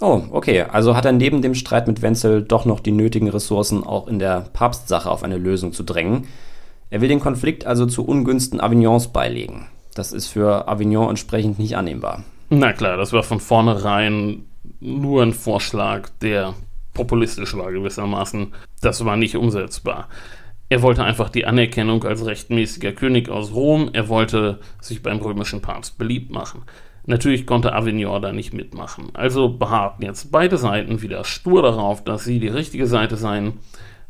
Oh, 0.00 0.22
okay. 0.30 0.62
Also 0.62 0.96
hat 0.96 1.04
er 1.04 1.12
neben 1.12 1.42
dem 1.42 1.54
Streit 1.54 1.86
mit 1.86 2.02
Wenzel 2.02 2.42
doch 2.42 2.64
noch 2.64 2.80
die 2.80 2.92
nötigen 2.92 3.28
Ressourcen, 3.28 3.84
auch 3.84 4.08
in 4.08 4.18
der 4.18 4.46
Papstsache 4.52 5.10
auf 5.10 5.22
eine 5.22 5.36
Lösung 5.36 5.72
zu 5.72 5.82
drängen. 5.82 6.26
Er 6.88 7.00
will 7.00 7.08
den 7.08 7.20
Konflikt 7.20 7.66
also 7.66 7.86
zu 7.86 8.04
Ungunsten 8.06 8.60
Avignons 8.60 9.08
beilegen. 9.08 9.66
Das 9.94 10.12
ist 10.12 10.28
für 10.28 10.68
Avignon 10.68 11.10
entsprechend 11.10 11.58
nicht 11.58 11.76
annehmbar. 11.76 12.24
Na 12.48 12.72
klar, 12.72 12.96
das 12.96 13.12
war 13.12 13.22
von 13.22 13.40
vornherein 13.40 14.44
nur 14.80 15.22
ein 15.22 15.32
Vorschlag, 15.32 16.08
der 16.22 16.54
populistisch 16.94 17.56
war 17.56 17.72
gewissermaßen. 17.72 18.52
Das 18.80 19.04
war 19.04 19.16
nicht 19.16 19.36
umsetzbar. 19.36 20.08
Er 20.68 20.82
wollte 20.82 21.02
einfach 21.02 21.30
die 21.30 21.46
Anerkennung 21.46 22.04
als 22.04 22.24
rechtmäßiger 22.24 22.92
König 22.92 23.28
aus 23.28 23.52
Rom. 23.52 23.90
Er 23.92 24.08
wollte 24.08 24.60
sich 24.80 25.02
beim 25.02 25.18
römischen 25.18 25.60
Papst 25.60 25.98
beliebt 25.98 26.30
machen. 26.30 26.62
Natürlich 27.06 27.44
konnte 27.44 27.74
Avignon 27.74 28.22
da 28.22 28.32
nicht 28.32 28.52
mitmachen. 28.52 29.10
Also 29.14 29.48
beharrten 29.48 30.04
jetzt 30.04 30.30
beide 30.30 30.58
Seiten 30.58 31.02
wieder 31.02 31.24
stur 31.24 31.62
darauf, 31.62 32.04
dass 32.04 32.24
sie 32.24 32.38
die 32.38 32.48
richtige 32.48 32.86
Seite 32.86 33.16
seien. 33.16 33.54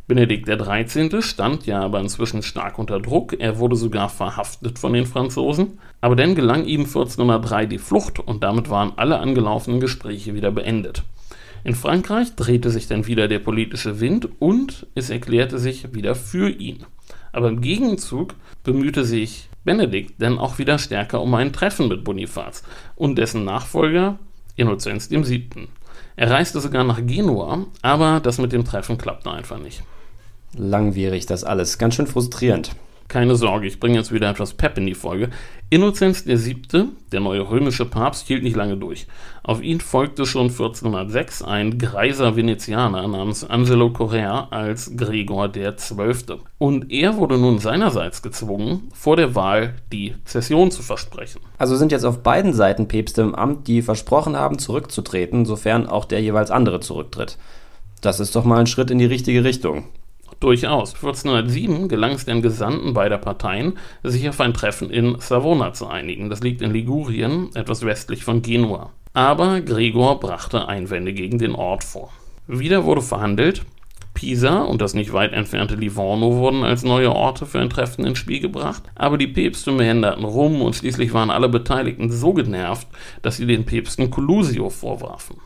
Benedikt 0.07 0.47
XIII. 0.49 1.23
stand 1.23 1.67
ja 1.67 1.81
aber 1.81 2.01
inzwischen 2.01 2.43
stark 2.43 2.79
unter 2.79 3.01
Druck. 3.01 3.41
Er 3.41 3.59
wurde 3.59 3.77
sogar 3.77 4.09
verhaftet 4.09 4.79
von 4.79 4.93
den 4.93 5.07
Franzosen. 5.07 5.79
Aber 6.01 6.17
dann 6.17 6.35
gelang 6.35 6.67
ihm 6.67 6.81
1403 6.81 7.67
die 7.67 7.79
Flucht 7.79 8.19
und 8.19 8.43
damit 8.43 8.69
waren 8.69 8.93
alle 8.97 9.19
angelaufenen 9.19 9.81
Gespräche 9.81 10.35
wieder 10.35 10.51
beendet. 10.51 11.05
In 11.65 11.75
Frankreich 11.75 12.35
drehte 12.37 12.71
sich 12.71 12.89
dann 12.89 13.07
wieder 13.07 13.29
der 13.29 13.39
politische 13.39 14.01
Wind 14.01 14.29
und 14.39 14.87
es 14.95 15.11
erklärte 15.11 15.59
sich 15.59 15.95
wieder 15.95 16.15
für 16.15 16.49
ihn. 16.49 16.85
Aber 17.33 17.49
im 17.49 17.61
Gegenzug 17.61 18.35
bemühte 18.65 19.05
sich 19.05 19.49
Benedikt 19.63 20.15
dann 20.23 20.39
auch 20.39 20.59
wieder 20.59 20.79
stärker 20.79 21.21
um 21.21 21.35
ein 21.35 21.53
Treffen 21.53 21.89
mit 21.89 22.03
Bonifaz 22.03 22.63
und 22.97 23.17
dessen 23.17 23.45
Nachfolger 23.45 24.19
Innozenz 24.57 25.11
VII. 25.11 25.69
Er 26.17 26.31
reiste 26.31 26.61
sogar 26.61 26.85
nach 26.85 27.05
Genua, 27.07 27.67
aber 27.83 28.21
das 28.21 28.39
mit 28.39 28.53
dem 28.53 28.65
Treffen 28.65 28.97
klappte 28.99 29.31
einfach 29.31 29.59
nicht. 29.59 29.83
Langwierig 30.57 31.27
das 31.27 31.45
alles, 31.45 31.79
ganz 31.79 31.95
schön 31.95 32.07
frustrierend. 32.07 32.75
Keine 33.11 33.35
Sorge, 33.35 33.67
ich 33.67 33.81
bringe 33.81 33.99
jetzt 33.99 34.13
wieder 34.13 34.31
etwas 34.31 34.55
Pep 34.55 34.79
in 34.79 34.87
die 34.87 34.95
Folge. 34.95 35.31
Innozenz 35.69 36.27
VII., 36.27 36.91
der 37.11 37.19
neue 37.19 37.51
römische 37.51 37.85
Papst, 37.85 38.29
hielt 38.29 38.45
nicht 38.45 38.55
lange 38.55 38.77
durch. 38.77 39.09
Auf 39.43 39.61
ihn 39.61 39.81
folgte 39.81 40.27
schon 40.27 40.47
1406 40.47 41.43
ein 41.43 41.77
greiser 41.77 42.37
Venezianer 42.37 43.09
namens 43.09 43.43
Angelo 43.43 43.91
Correa 43.91 44.47
als 44.53 44.97
Gregor 44.97 45.51
XII. 45.51 46.37
Und 46.59 46.93
er 46.93 47.17
wurde 47.17 47.37
nun 47.37 47.59
seinerseits 47.59 48.23
gezwungen, 48.23 48.91
vor 48.95 49.17
der 49.17 49.35
Wahl 49.35 49.75
die 49.93 50.15
Zession 50.25 50.71
zu 50.71 50.83
versprechen. 50.83 51.41
Also 51.59 51.75
sind 51.75 51.91
jetzt 51.91 52.05
auf 52.05 52.23
beiden 52.23 52.53
Seiten 52.53 52.87
Päpste 52.87 53.23
im 53.23 53.35
Amt, 53.35 53.67
die 53.67 53.83
versprochen 53.83 54.37
haben, 54.37 54.61
zurückzutreten, 54.61 55.47
sofern 55.47 55.89
auch 55.89 56.05
der 56.05 56.23
jeweils 56.23 56.53
andere 56.53 56.79
zurücktritt. 56.79 57.39
Das 58.03 58.21
ist 58.21 58.37
doch 58.37 58.45
mal 58.45 58.61
ein 58.61 58.69
Schritt 58.69 58.93
in 58.93 59.01
die 59.01 59.05
richtige 59.05 59.43
Richtung. 59.43 59.87
Durchaus. 60.41 60.95
1407 60.95 61.89
gelang 61.89 62.13
es 62.13 62.25
den 62.25 62.41
Gesandten 62.41 62.95
beider 62.95 63.19
Parteien, 63.19 63.75
sich 64.03 64.27
auf 64.27 64.41
ein 64.41 64.55
Treffen 64.55 64.89
in 64.91 65.17
Savona 65.21 65.75
zu 65.75 65.87
einigen. 65.87 66.31
Das 66.31 66.41
liegt 66.41 66.63
in 66.63 66.73
Ligurien, 66.73 67.55
etwas 67.55 67.85
westlich 67.85 68.25
von 68.25 68.41
Genua. 68.41 68.91
Aber 69.13 69.61
Gregor 69.61 70.19
brachte 70.19 70.67
Einwände 70.67 71.13
gegen 71.13 71.39
den 71.39 71.55
Ort 71.55 71.85
vor. 71.85 72.11
Wieder 72.47 72.85
wurde 72.85 73.03
verhandelt. 73.03 73.67
Pisa 74.15 74.63
und 74.63 74.81
das 74.81 74.95
nicht 74.95 75.13
weit 75.13 75.33
entfernte 75.33 75.77
Livorno 75.77 76.37
wurden 76.37 76.65
als 76.65 76.83
neue 76.83 77.13
Orte 77.13 77.47
für 77.47 77.61
ein 77.61 77.71
Treffen 77.71 78.05
ins 78.05 78.19
Spiel 78.19 78.41
gebracht, 78.41 78.83
aber 78.95 79.19
die 79.19 79.29
Päpste 79.29 79.71
meanderten 79.73 80.25
rum 80.25 80.63
und 80.63 80.75
schließlich 80.75 81.15
waren 81.15 81.31
alle 81.31 81.49
Beteiligten 81.49 82.11
so 82.11 82.33
genervt, 82.33 82.89
dass 83.23 83.37
sie 83.37 83.47
den 83.47 83.65
Päpsten 83.65 84.11
Collusio 84.11 84.69
vorwarfen. 84.69 85.37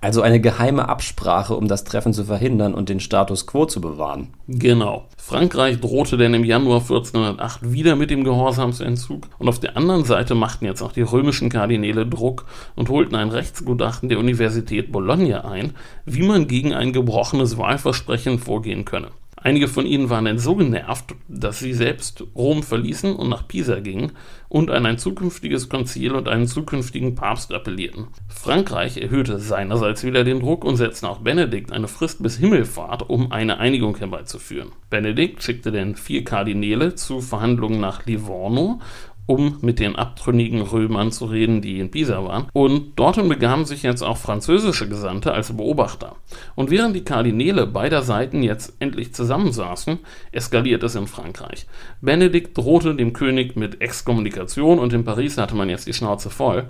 Also 0.00 0.22
eine 0.22 0.40
geheime 0.40 0.88
Absprache, 0.88 1.56
um 1.56 1.66
das 1.66 1.82
Treffen 1.82 2.12
zu 2.12 2.24
verhindern 2.24 2.72
und 2.72 2.88
den 2.88 3.00
Status 3.00 3.46
quo 3.46 3.66
zu 3.66 3.80
bewahren. 3.80 4.28
Genau. 4.46 5.06
Frankreich 5.16 5.80
drohte 5.80 6.16
denn 6.16 6.34
im 6.34 6.44
Januar 6.44 6.82
1408 6.82 7.72
wieder 7.72 7.96
mit 7.96 8.10
dem 8.10 8.22
Gehorsamsentzug 8.22 9.26
und 9.38 9.48
auf 9.48 9.58
der 9.58 9.76
anderen 9.76 10.04
Seite 10.04 10.36
machten 10.36 10.66
jetzt 10.66 10.82
auch 10.82 10.92
die 10.92 11.02
römischen 11.02 11.48
Kardinäle 11.50 12.06
Druck 12.06 12.46
und 12.76 12.88
holten 12.88 13.16
ein 13.16 13.30
Rechtsgutachten 13.30 14.08
der 14.08 14.20
Universität 14.20 14.92
Bologna 14.92 15.44
ein, 15.44 15.74
wie 16.06 16.22
man 16.22 16.46
gegen 16.46 16.72
ein 16.72 16.92
gebrochenes 16.92 17.58
Wahlversprechen 17.58 18.38
vorgehen 18.38 18.84
könne. 18.84 19.08
Einige 19.40 19.68
von 19.68 19.86
ihnen 19.86 20.10
waren 20.10 20.24
dann 20.24 20.38
so 20.38 20.56
genervt, 20.56 21.14
dass 21.28 21.60
sie 21.60 21.72
selbst 21.72 22.24
Rom 22.34 22.62
verließen 22.62 23.14
und 23.14 23.28
nach 23.28 23.46
Pisa 23.46 23.80
gingen 23.80 24.12
und 24.48 24.70
an 24.70 24.84
ein 24.84 24.98
zukünftiges 24.98 25.68
Konzil 25.68 26.12
und 26.12 26.28
einen 26.28 26.46
zukünftigen 26.46 27.14
Papst 27.14 27.52
appellierten. 27.52 28.08
Frankreich 28.28 28.96
erhöhte 28.96 29.38
seinerseits 29.38 30.02
wieder 30.04 30.24
den 30.24 30.40
Druck 30.40 30.64
und 30.64 30.76
setzte 30.76 31.08
auch 31.08 31.18
Benedikt 31.18 31.72
eine 31.72 31.88
Frist 31.88 32.22
bis 32.22 32.38
Himmelfahrt, 32.38 33.08
um 33.08 33.30
eine 33.30 33.58
Einigung 33.58 33.96
herbeizuführen. 33.96 34.72
Benedikt 34.90 35.42
schickte 35.42 35.70
dann 35.70 35.94
vier 35.94 36.24
Kardinäle 36.24 36.94
zu 36.94 37.20
Verhandlungen 37.20 37.80
nach 37.80 38.06
Livorno 38.06 38.80
um 39.28 39.58
mit 39.60 39.78
den 39.78 39.94
abtrünnigen 39.94 40.62
Römern 40.62 41.12
zu 41.12 41.26
reden, 41.26 41.60
die 41.60 41.78
in 41.80 41.90
Pisa 41.90 42.24
waren. 42.24 42.46
Und 42.54 42.98
dorthin 42.98 43.28
begaben 43.28 43.66
sich 43.66 43.82
jetzt 43.82 44.00
auch 44.02 44.16
französische 44.16 44.88
Gesandte 44.88 45.34
als 45.34 45.54
Beobachter. 45.54 46.16
Und 46.54 46.70
während 46.70 46.96
die 46.96 47.04
Kardinäle 47.04 47.66
beider 47.66 48.02
Seiten 48.02 48.42
jetzt 48.42 48.74
endlich 48.80 49.12
zusammensaßen, 49.12 49.98
eskaliert 50.32 50.82
es 50.82 50.94
in 50.94 51.06
Frankreich. 51.06 51.66
Benedikt 52.00 52.56
drohte 52.56 52.94
dem 52.94 53.12
König 53.12 53.54
mit 53.54 53.82
Exkommunikation 53.82 54.78
und 54.78 54.94
in 54.94 55.04
Paris 55.04 55.36
hatte 55.36 55.54
man 55.54 55.68
jetzt 55.68 55.86
die 55.86 55.92
Schnauze 55.92 56.30
voll. 56.30 56.64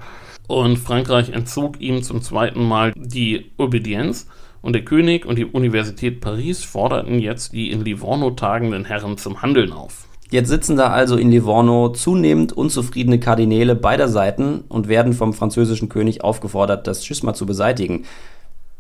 Und 0.49 0.79
Frankreich 0.79 1.31
entzog 1.31 1.81
ihm 1.81 2.03
zum 2.03 2.23
zweiten 2.23 2.65
Mal 2.65 2.93
die 2.97 3.53
Obedienz. 3.57 4.29
Und 4.63 4.73
der 4.73 4.85
König 4.85 5.25
und 5.25 5.39
die 5.39 5.45
Universität 5.45 6.21
Paris 6.21 6.65
forderten 6.65 7.21
jetzt 7.21 7.53
die 7.53 7.71
in 7.71 7.85
Livorno 7.85 8.33
tagenden 8.33 8.85
Herren 8.85 9.17
zum 9.17 9.43
Handeln 9.43 9.73
auf. 9.73 10.08
Jetzt 10.31 10.49
sitzen 10.49 10.77
da 10.77 10.91
also 10.91 11.17
in 11.17 11.31
Livorno 11.31 11.89
zunehmend 11.89 12.53
unzufriedene 12.53 13.19
Kardinäle 13.19 13.75
beider 13.75 14.09
Seiten 14.09 14.65
und 14.69 14.89
werden 14.89 15.15
vom 15.15 15.33
französischen 15.33 15.89
König 15.89 16.23
aufgefordert, 16.23 16.87
das 16.87 17.05
Schisma 17.05 17.33
zu 17.33 17.47
beseitigen. 17.47 18.05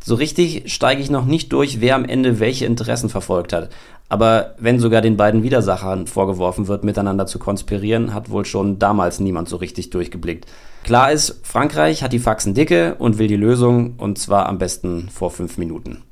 So 0.04 0.14
richtig 0.14 0.72
steige 0.72 1.00
ich 1.00 1.10
noch 1.10 1.24
nicht 1.24 1.52
durch, 1.52 1.80
wer 1.80 1.94
am 1.94 2.04
Ende 2.04 2.38
welche 2.38 2.66
Interessen 2.66 3.08
verfolgt 3.08 3.52
hat. 3.52 3.70
Aber 4.08 4.54
wenn 4.58 4.78
sogar 4.78 5.00
den 5.00 5.16
beiden 5.16 5.42
Widersachern 5.42 6.06
vorgeworfen 6.06 6.68
wird, 6.68 6.84
miteinander 6.84 7.26
zu 7.26 7.38
konspirieren, 7.38 8.14
hat 8.14 8.30
wohl 8.30 8.44
schon 8.44 8.78
damals 8.78 9.18
niemand 9.20 9.48
so 9.48 9.56
richtig 9.56 9.90
durchgeblickt. 9.90 10.46
Klar 10.84 11.12
ist, 11.12 11.40
Frankreich 11.42 12.02
hat 12.02 12.12
die 12.12 12.18
Faxen 12.18 12.54
dicke 12.54 12.94
und 12.98 13.18
will 13.18 13.26
die 13.26 13.36
Lösung, 13.36 13.94
und 13.98 14.18
zwar 14.18 14.46
am 14.46 14.58
besten 14.58 15.08
vor 15.10 15.30
fünf 15.30 15.58
Minuten. 15.58 16.02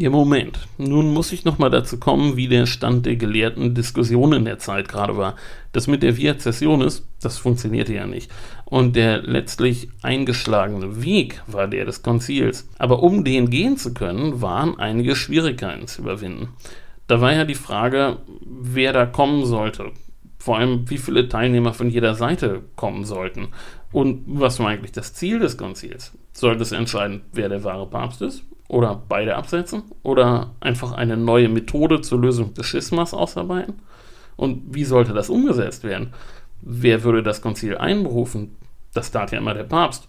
Ja, 0.00 0.10
Moment. 0.10 0.60
Nun 0.78 1.12
muss 1.12 1.32
ich 1.32 1.44
nochmal 1.44 1.70
dazu 1.70 1.98
kommen, 1.98 2.36
wie 2.36 2.46
der 2.46 2.66
Stand 2.66 3.04
der 3.04 3.16
gelehrten 3.16 3.74
Diskussion 3.74 4.32
in 4.32 4.44
der 4.44 4.60
Zeit 4.60 4.86
gerade 4.86 5.16
war. 5.16 5.34
Das 5.72 5.88
mit 5.88 6.04
der 6.04 6.16
Via 6.16 6.38
Cessionis, 6.38 7.04
das 7.20 7.38
funktionierte 7.38 7.94
ja 7.94 8.06
nicht. 8.06 8.30
Und 8.64 8.94
der 8.94 9.22
letztlich 9.22 9.88
eingeschlagene 10.02 11.02
Weg 11.02 11.42
war 11.48 11.66
der 11.66 11.84
des 11.84 12.04
Konzils. 12.04 12.68
Aber 12.78 13.02
um 13.02 13.24
den 13.24 13.50
gehen 13.50 13.76
zu 13.76 13.92
können, 13.92 14.40
waren 14.40 14.78
einige 14.78 15.16
Schwierigkeiten 15.16 15.88
zu 15.88 16.02
überwinden. 16.02 16.50
Da 17.08 17.20
war 17.20 17.32
ja 17.32 17.44
die 17.44 17.56
Frage, 17.56 18.18
wer 18.46 18.92
da 18.92 19.04
kommen 19.04 19.46
sollte. 19.46 19.90
Vor 20.38 20.58
allem, 20.58 20.88
wie 20.88 20.98
viele 20.98 21.28
Teilnehmer 21.28 21.74
von 21.74 21.90
jeder 21.90 22.14
Seite 22.14 22.62
kommen 22.76 23.04
sollten. 23.04 23.48
Und 23.90 24.22
was 24.28 24.60
war 24.60 24.68
eigentlich 24.68 24.92
das 24.92 25.12
Ziel 25.14 25.40
des 25.40 25.58
Konzils? 25.58 26.12
Sollte 26.32 26.62
es 26.62 26.70
entscheiden, 26.70 27.22
wer 27.32 27.48
der 27.48 27.64
wahre 27.64 27.88
Papst 27.88 28.22
ist? 28.22 28.44
Oder 28.68 29.02
beide 29.08 29.36
absetzen 29.36 29.82
oder 30.02 30.50
einfach 30.60 30.92
eine 30.92 31.16
neue 31.16 31.48
Methode 31.48 32.02
zur 32.02 32.20
Lösung 32.20 32.54
des 32.54 32.66
Schismas 32.66 33.14
ausarbeiten? 33.14 33.80
Und 34.36 34.74
wie 34.74 34.84
sollte 34.84 35.14
das 35.14 35.30
umgesetzt 35.30 35.84
werden? 35.84 36.12
Wer 36.60 37.02
würde 37.02 37.22
das 37.22 37.42
Konzil 37.42 37.76
einberufen? 37.76 38.56
Das 38.94 39.10
tat 39.10 39.32
ja 39.32 39.38
immer 39.38 39.54
der 39.54 39.64
Papst. 39.64 40.06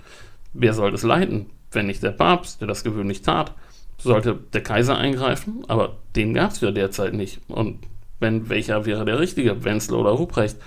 Wer 0.53 0.73
soll 0.73 0.91
das 0.91 1.03
leiten? 1.03 1.47
Wenn 1.71 1.87
nicht 1.87 2.03
der 2.03 2.11
Papst, 2.11 2.61
der 2.61 2.67
das 2.67 2.83
gewöhnlich 2.83 3.21
tat, 3.21 3.53
sollte 3.97 4.37
der 4.53 4.63
Kaiser 4.63 4.97
eingreifen, 4.97 5.63
aber 5.67 5.97
den 6.15 6.33
gab 6.33 6.51
es 6.51 6.61
ja 6.61 6.71
derzeit 6.71 7.13
nicht. 7.13 7.41
Und 7.47 7.79
wenn 8.19 8.49
welcher 8.49 8.85
wäre 8.85 9.05
der 9.05 9.19
richtige, 9.19 9.63
Wenzel 9.63 9.95
oder 9.95 10.11
Ruprecht? 10.11 10.57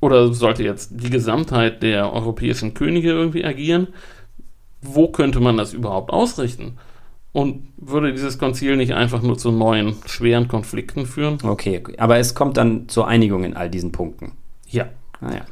Oder 0.00 0.32
sollte 0.32 0.64
jetzt 0.64 0.92
die 0.94 1.10
Gesamtheit 1.10 1.82
der 1.82 2.12
europäischen 2.12 2.74
Könige 2.74 3.10
irgendwie 3.10 3.44
agieren? 3.44 3.88
Wo 4.80 5.08
könnte 5.08 5.40
man 5.40 5.56
das 5.56 5.74
überhaupt 5.74 6.10
ausrichten? 6.10 6.78
Und 7.32 7.68
würde 7.76 8.12
dieses 8.12 8.38
Konzil 8.38 8.76
nicht 8.76 8.94
einfach 8.94 9.22
nur 9.22 9.38
zu 9.38 9.52
neuen, 9.52 9.94
schweren 10.06 10.48
Konflikten 10.48 11.06
führen? 11.06 11.38
Okay, 11.42 11.82
aber 11.98 12.18
es 12.18 12.34
kommt 12.34 12.56
dann 12.56 12.88
zur 12.88 13.06
Einigung 13.06 13.44
in 13.44 13.56
all 13.56 13.70
diesen 13.70 13.92
Punkten. 13.92 14.32
Ja. 14.66 14.88
Ah, 15.20 15.34
ja. 15.34 15.44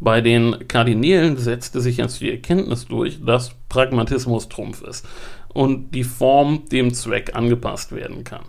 Bei 0.00 0.20
den 0.20 0.68
Kardinälen 0.68 1.36
setzte 1.36 1.80
sich 1.80 1.98
jetzt 1.98 2.20
die 2.20 2.30
Erkenntnis 2.30 2.86
durch, 2.86 3.24
dass 3.24 3.52
Pragmatismus 3.68 4.48
Trumpf 4.48 4.82
ist 4.82 5.06
und 5.52 5.94
die 5.94 6.04
Form 6.04 6.64
dem 6.70 6.92
Zweck 6.92 7.34
angepasst 7.34 7.92
werden 7.92 8.24
kann. 8.24 8.42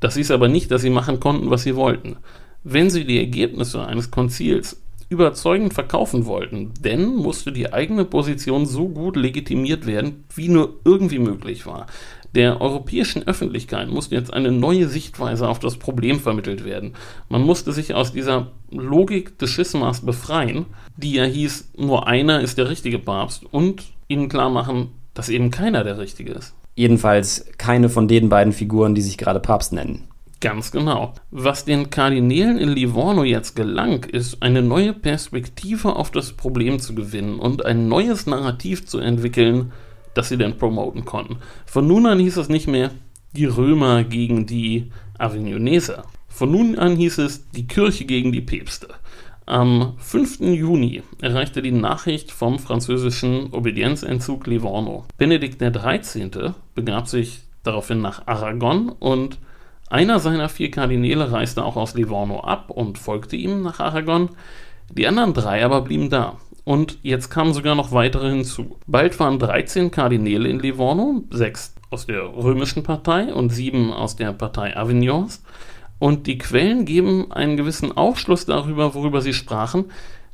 Das 0.00 0.14
hieß 0.16 0.30
aber 0.30 0.48
nicht, 0.48 0.70
dass 0.70 0.82
sie 0.82 0.90
machen 0.90 1.20
konnten, 1.20 1.50
was 1.50 1.62
sie 1.62 1.76
wollten. 1.76 2.16
Wenn 2.64 2.88
sie 2.88 3.04
die 3.04 3.18
Ergebnisse 3.18 3.86
eines 3.86 4.10
Konzils 4.10 4.80
überzeugend 5.10 5.74
verkaufen 5.74 6.26
wollten, 6.26 6.72
denn 6.80 7.16
musste 7.16 7.52
die 7.52 7.72
eigene 7.72 8.04
Position 8.04 8.66
so 8.66 8.88
gut 8.88 9.16
legitimiert 9.16 9.86
werden, 9.86 10.24
wie 10.34 10.48
nur 10.48 10.74
irgendwie 10.84 11.18
möglich 11.18 11.66
war. 11.66 11.86
Der 12.38 12.60
europäischen 12.60 13.26
Öffentlichkeit 13.26 13.88
musste 13.88 14.14
jetzt 14.14 14.32
eine 14.32 14.52
neue 14.52 14.86
Sichtweise 14.86 15.48
auf 15.48 15.58
das 15.58 15.76
Problem 15.76 16.20
vermittelt 16.20 16.64
werden. 16.64 16.92
Man 17.28 17.42
musste 17.42 17.72
sich 17.72 17.94
aus 17.94 18.12
dieser 18.12 18.52
Logik 18.70 19.36
des 19.40 19.50
Schismas 19.50 20.02
befreien, 20.02 20.66
die 20.96 21.14
ja 21.14 21.24
hieß, 21.24 21.72
nur 21.78 22.06
einer 22.06 22.40
ist 22.40 22.56
der 22.56 22.70
richtige 22.70 23.00
Papst 23.00 23.42
und 23.50 23.86
ihnen 24.06 24.28
klar 24.28 24.50
machen, 24.50 24.92
dass 25.14 25.28
eben 25.28 25.50
keiner 25.50 25.82
der 25.82 25.98
richtige 25.98 26.30
ist. 26.30 26.54
Jedenfalls 26.76 27.44
keine 27.58 27.88
von 27.88 28.06
den 28.06 28.28
beiden 28.28 28.52
Figuren, 28.52 28.94
die 28.94 29.02
sich 29.02 29.18
gerade 29.18 29.40
Papst 29.40 29.72
nennen. 29.72 30.04
Ganz 30.40 30.70
genau. 30.70 31.14
Was 31.32 31.64
den 31.64 31.90
Kardinälen 31.90 32.56
in 32.56 32.68
Livorno 32.68 33.24
jetzt 33.24 33.56
gelang, 33.56 34.04
ist, 34.04 34.44
eine 34.44 34.62
neue 34.62 34.92
Perspektive 34.92 35.96
auf 35.96 36.12
das 36.12 36.34
Problem 36.34 36.78
zu 36.78 36.94
gewinnen 36.94 37.40
und 37.40 37.66
ein 37.66 37.88
neues 37.88 38.26
Narrativ 38.26 38.86
zu 38.86 39.00
entwickeln, 39.00 39.72
das 40.18 40.28
sie 40.30 40.36
dann 40.36 40.58
promoten 40.58 41.04
konnten. 41.04 41.36
Von 41.64 41.86
nun 41.86 42.04
an 42.06 42.18
hieß 42.18 42.38
es 42.38 42.48
nicht 42.48 42.66
mehr 42.66 42.90
die 43.36 43.44
Römer 43.44 44.02
gegen 44.02 44.46
die 44.46 44.90
Avignoneser. 45.16 46.02
Von 46.26 46.50
nun 46.50 46.76
an 46.76 46.96
hieß 46.96 47.18
es 47.18 47.48
die 47.50 47.68
Kirche 47.68 48.04
gegen 48.04 48.32
die 48.32 48.40
Päpste. 48.40 48.88
Am 49.46 49.94
5. 49.98 50.40
Juni 50.40 51.04
erreichte 51.22 51.62
die 51.62 51.70
Nachricht 51.70 52.32
vom 52.32 52.58
französischen 52.58 53.52
Obedienzentzug 53.52 54.48
Livorno. 54.48 55.04
Benedikt 55.16 55.60
XIII. 55.60 56.52
begab 56.74 57.06
sich 57.06 57.42
daraufhin 57.62 58.00
nach 58.00 58.26
Aragon 58.26 58.88
und 58.88 59.38
einer 59.88 60.18
seiner 60.18 60.48
vier 60.48 60.72
Kardinäle 60.72 61.30
reiste 61.30 61.64
auch 61.64 61.76
aus 61.76 61.94
Livorno 61.94 62.40
ab 62.40 62.70
und 62.70 62.98
folgte 62.98 63.36
ihm 63.36 63.62
nach 63.62 63.78
Aragon. 63.78 64.30
Die 64.90 65.06
anderen 65.06 65.32
drei 65.32 65.64
aber 65.64 65.82
blieben 65.82 66.10
da. 66.10 66.38
Und 66.68 66.98
jetzt 67.02 67.30
kamen 67.30 67.54
sogar 67.54 67.74
noch 67.74 67.92
weitere 67.92 68.28
hinzu. 68.28 68.76
Bald 68.86 69.18
waren 69.18 69.38
13 69.38 69.90
Kardinäle 69.90 70.50
in 70.50 70.60
Livorno, 70.60 71.24
sechs 71.30 71.74
aus 71.88 72.04
der 72.04 72.22
römischen 72.24 72.82
Partei 72.82 73.32
und 73.32 73.48
sieben 73.48 73.90
aus 73.90 74.16
der 74.16 74.34
Partei 74.34 74.76
Avignons. 74.76 75.42
Und 75.98 76.26
die 76.26 76.36
Quellen 76.36 76.84
geben 76.84 77.32
einen 77.32 77.56
gewissen 77.56 77.96
Aufschluss 77.96 78.44
darüber, 78.44 78.94
worüber 78.94 79.22
sie 79.22 79.32
sprachen, 79.32 79.86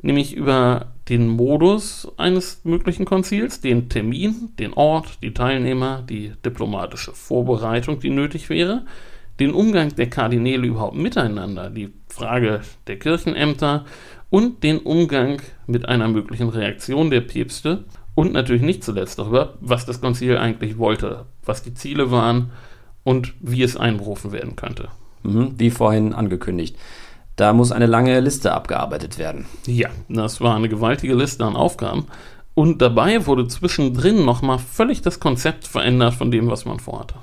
nämlich 0.03 0.35
über 0.35 0.87
den 1.09 1.29
Modus 1.29 2.09
eines 2.17 2.65
möglichen 2.65 3.05
Konzils, 3.05 3.61
den 3.61 3.89
Termin, 3.89 4.49
den 4.59 4.73
Ort, 4.73 5.23
die 5.23 5.35
Teilnehmer, 5.35 6.03
die 6.03 6.33
diplomatische 6.45 7.13
Vorbereitung, 7.13 8.01
die 8.01 8.11
nötig 8.11 8.51
wäre, 8.51 8.87
den 9.39 9.53
Umgang 9.53 9.95
der 9.95 10.11
Kardinäle 10.11 10.67
überhaupt 10.67 10.97
miteinander, 10.97 11.71
die 11.71 11.93
Frage 12.09 12.63
der 12.89 12.99
Kirchenämter 12.99 13.85
und 14.35 14.65
den 14.65 14.81
Umgang 14.81 15.41
mit 15.69 15.89
einer 15.89 16.09
möglichen 16.09 16.49
Reaktion 16.49 17.09
der 17.09 17.21
Päpste 17.21 17.85
und 18.17 18.33
natürlich 18.33 18.63
nicht 18.63 18.83
zuletzt 18.83 19.21
darüber, 19.21 19.55
was 19.61 19.87
das 19.87 20.01
Konzil 20.01 20.39
eigentlich 20.39 20.77
wollte, 20.77 21.27
was 21.45 21.63
die 21.63 21.73
Ziele 21.73 22.11
waren 22.11 22.51
und 23.05 23.35
wie 23.39 23.63
es 23.63 23.77
einberufen 23.77 24.33
werden 24.33 24.57
könnte. 24.57 24.89
Mhm, 25.23 25.55
wie 25.57 25.71
vorhin 25.71 26.15
angekündigt. 26.15 26.77
Da 27.37 27.53
muss 27.53 27.71
eine 27.71 27.87
lange 27.87 28.19
Liste 28.19 28.53
abgearbeitet 28.53 29.19
werden. 29.19 29.47
Ja, 29.67 29.91
das 30.09 30.41
war 30.41 30.57
eine 30.57 30.69
gewaltige 30.69 31.15
Liste 31.15 31.45
an 31.45 31.55
Aufgaben. 31.55 32.07
Und 32.55 32.83
dabei 32.83 33.27
wurde 33.27 33.47
zwischendrin 33.47 34.25
nochmal 34.25 34.59
völlig 34.59 35.01
das 35.01 35.21
Konzept 35.21 35.65
verändert 35.65 36.15
von 36.15 36.33
dem, 36.33 36.51
was 36.51 36.65
man 36.65 36.81
vorhatte. 36.81 37.15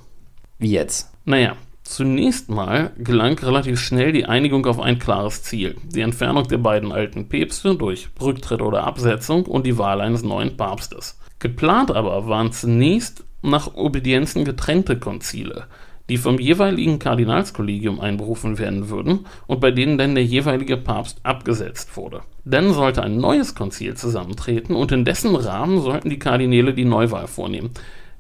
Wie 0.60 0.72
jetzt? 0.72 1.12
Naja, 1.26 1.58
Zunächst 1.92 2.48
mal 2.48 2.92
gelang 2.98 3.38
relativ 3.40 3.78
schnell 3.78 4.14
die 4.14 4.24
Einigung 4.24 4.66
auf 4.66 4.80
ein 4.80 4.98
klares 4.98 5.44
Ziel: 5.44 5.76
die 5.84 6.00
Entfernung 6.00 6.48
der 6.48 6.60
beiden 6.60 6.94
alten 6.94 7.28
Päpste 7.28 7.76
durch 7.76 8.08
Rücktritt 8.22 8.62
oder 8.62 8.86
Absetzung 8.86 9.46
und 9.46 9.66
die 9.66 9.78
Wahl 9.78 10.00
eines 10.00 10.24
neuen 10.24 10.56
Papstes. 10.56 11.20
Geplant 11.40 11.92
aber 11.92 12.30
waren 12.30 12.54
zunächst 12.54 13.26
nach 13.42 13.74
Obedienzen 13.74 14.46
getrennte 14.46 15.00
Konzile, 15.00 15.66
die 16.08 16.16
vom 16.16 16.40
jeweiligen 16.40 16.98
Kardinalskollegium 16.98 18.00
einberufen 18.00 18.58
werden 18.58 18.88
würden 18.90 19.26
und 19.46 19.60
bei 19.60 19.72
denen 19.72 19.98
dann 19.98 20.16
der 20.16 20.24
jeweilige 20.24 20.78
Papst 20.78 21.20
abgesetzt 21.24 21.98
wurde. 21.98 22.22
Dann 22.46 22.74
sollte 22.74 23.04
ein 23.04 23.18
neues 23.18 23.54
Konzil 23.54 23.98
zusammentreten 23.98 24.78
und 24.78 24.94
in 24.94 25.04
dessen 25.04 25.36
Rahmen 25.36 25.82
sollten 25.82 26.10
die 26.10 26.20
Kardinäle 26.20 26.74
die 26.74 26.86
Neuwahl 26.86 27.28
vornehmen. 27.28 27.72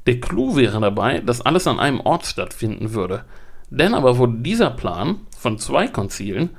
Der 0.07 0.19
Clou 0.19 0.57
wäre 0.57 0.81
dabei, 0.81 1.19
dass 1.19 1.39
alles 1.39 1.67
an 1.67 1.79
einem 1.79 2.01
Ort 2.01 2.25
stattfinden 2.25 2.93
würde. 2.93 3.23
Dann 3.71 3.93
aber 3.93 4.17
wurde 4.17 4.39
dieser 4.39 4.69
Plan 4.69 5.21
von 5.37 5.57
zwei 5.57 5.87
Konzilen 5.87 6.51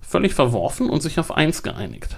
völlig 0.00 0.34
verworfen 0.34 0.90
und 0.90 1.02
sich 1.02 1.18
auf 1.18 1.32
eins 1.32 1.62
geeinigt. 1.62 2.16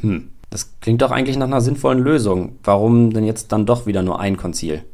Hm, 0.00 0.28
das 0.50 0.78
klingt 0.80 1.02
doch 1.02 1.10
eigentlich 1.10 1.36
nach 1.36 1.46
einer 1.46 1.60
sinnvollen 1.60 2.02
Lösung. 2.02 2.58
Warum 2.62 3.12
denn 3.12 3.24
jetzt 3.24 3.52
dann 3.52 3.66
doch 3.66 3.86
wieder 3.86 4.02
nur 4.02 4.20
ein 4.20 4.36
Konzil? 4.36 4.84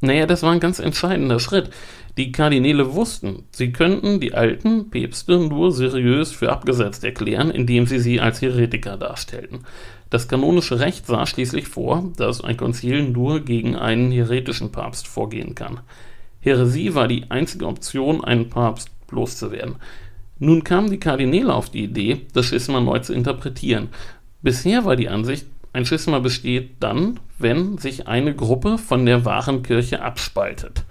Naja, 0.00 0.26
das 0.26 0.42
war 0.42 0.52
ein 0.52 0.60
ganz 0.60 0.78
entscheidender 0.78 1.40
Schritt. 1.40 1.70
Die 2.16 2.32
Kardinäle 2.32 2.94
wussten, 2.94 3.44
sie 3.50 3.72
könnten 3.72 4.20
die 4.20 4.34
alten 4.34 4.90
Päpste 4.90 5.38
nur 5.38 5.72
seriös 5.72 6.32
für 6.32 6.50
abgesetzt 6.50 7.04
erklären, 7.04 7.50
indem 7.50 7.86
sie 7.86 7.98
sie 7.98 8.20
als 8.20 8.40
Heretiker 8.40 8.96
darstellten. 8.96 9.60
Das 10.08 10.26
kanonische 10.26 10.80
Recht 10.80 11.06
sah 11.06 11.26
schließlich 11.26 11.68
vor, 11.68 12.10
dass 12.16 12.42
ein 12.42 12.56
Konzil 12.56 13.08
nur 13.08 13.40
gegen 13.40 13.76
einen 13.76 14.10
heretischen 14.10 14.72
Papst 14.72 15.06
vorgehen 15.06 15.54
kann. 15.54 15.80
Häresie 16.40 16.94
war 16.94 17.08
die 17.08 17.30
einzige 17.30 17.66
Option, 17.66 18.24
einen 18.24 18.48
Papst 18.48 18.90
loszuwerden. 19.10 19.76
Nun 20.38 20.64
kamen 20.64 20.90
die 20.90 21.00
Kardinäle 21.00 21.54
auf 21.54 21.70
die 21.70 21.84
Idee, 21.84 22.26
das 22.32 22.46
Schisma 22.46 22.80
neu 22.80 22.98
zu 23.00 23.12
interpretieren. 23.12 23.88
Bisher 24.42 24.84
war 24.84 24.96
die 24.96 25.08
Ansicht, 25.08 25.46
ein 25.72 25.84
Schisma 25.84 26.18
besteht 26.18 26.76
dann, 26.80 27.20
wenn 27.38 27.78
sich 27.78 28.08
eine 28.08 28.34
Gruppe 28.34 28.78
von 28.78 29.06
der 29.06 29.24
wahren 29.24 29.62
Kirche 29.62 30.02
abspaltet. 30.02 30.84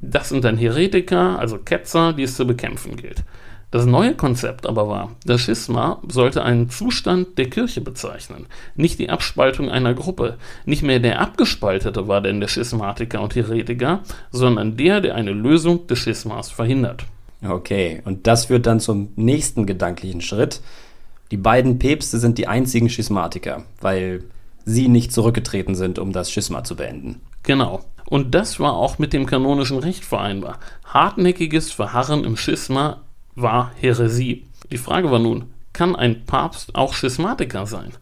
Das 0.00 0.28
sind 0.28 0.44
dann 0.44 0.56
Heretiker, 0.56 1.38
also 1.38 1.58
Ketzer, 1.58 2.12
die 2.12 2.22
es 2.22 2.36
zu 2.36 2.46
bekämpfen 2.46 2.96
gilt. 2.96 3.24
Das 3.72 3.86
neue 3.86 4.14
Konzept 4.14 4.66
aber 4.66 4.86
war, 4.86 5.16
das 5.24 5.40
Schisma 5.40 5.98
sollte 6.06 6.42
einen 6.42 6.68
Zustand 6.68 7.38
der 7.38 7.48
Kirche 7.48 7.80
bezeichnen, 7.80 8.46
nicht 8.76 8.98
die 8.98 9.08
Abspaltung 9.08 9.70
einer 9.70 9.94
Gruppe. 9.94 10.36
Nicht 10.66 10.82
mehr 10.82 11.00
der 11.00 11.22
Abgespaltete 11.22 12.06
war 12.06 12.20
denn 12.20 12.38
der 12.38 12.48
Schismatiker 12.48 13.22
und 13.22 13.34
Heretiker, 13.34 14.00
sondern 14.30 14.76
der, 14.76 15.00
der 15.00 15.14
eine 15.14 15.32
Lösung 15.32 15.86
des 15.86 16.00
Schismas 16.00 16.50
verhindert. 16.50 17.06
Okay, 17.42 18.02
und 18.04 18.26
das 18.26 18.44
führt 18.44 18.66
dann 18.66 18.78
zum 18.78 19.08
nächsten 19.16 19.64
gedanklichen 19.64 20.20
Schritt. 20.20 20.60
Die 21.30 21.38
beiden 21.38 21.78
Päpste 21.78 22.18
sind 22.18 22.36
die 22.36 22.48
einzigen 22.48 22.90
Schismatiker, 22.90 23.64
weil 23.80 24.22
sie 24.66 24.88
nicht 24.88 25.12
zurückgetreten 25.12 25.76
sind, 25.76 25.98
um 25.98 26.12
das 26.12 26.30
Schisma 26.30 26.62
zu 26.62 26.76
beenden. 26.76 27.22
Genau. 27.42 27.80
Und 28.04 28.34
das 28.34 28.60
war 28.60 28.74
auch 28.74 28.98
mit 28.98 29.14
dem 29.14 29.24
kanonischen 29.24 29.78
Recht 29.78 30.04
vereinbar. 30.04 30.58
Hartnäckiges 30.84 31.72
Verharren 31.72 32.24
im 32.24 32.36
Schisma 32.36 33.00
war 33.34 33.72
Häresie. 33.80 34.44
Die 34.70 34.78
Frage 34.78 35.10
war 35.10 35.18
nun, 35.18 35.44
kann 35.72 35.96
ein 35.96 36.24
Papst 36.24 36.74
auch 36.74 36.94
Schismatiker 36.94 37.66
sein? 37.66 37.92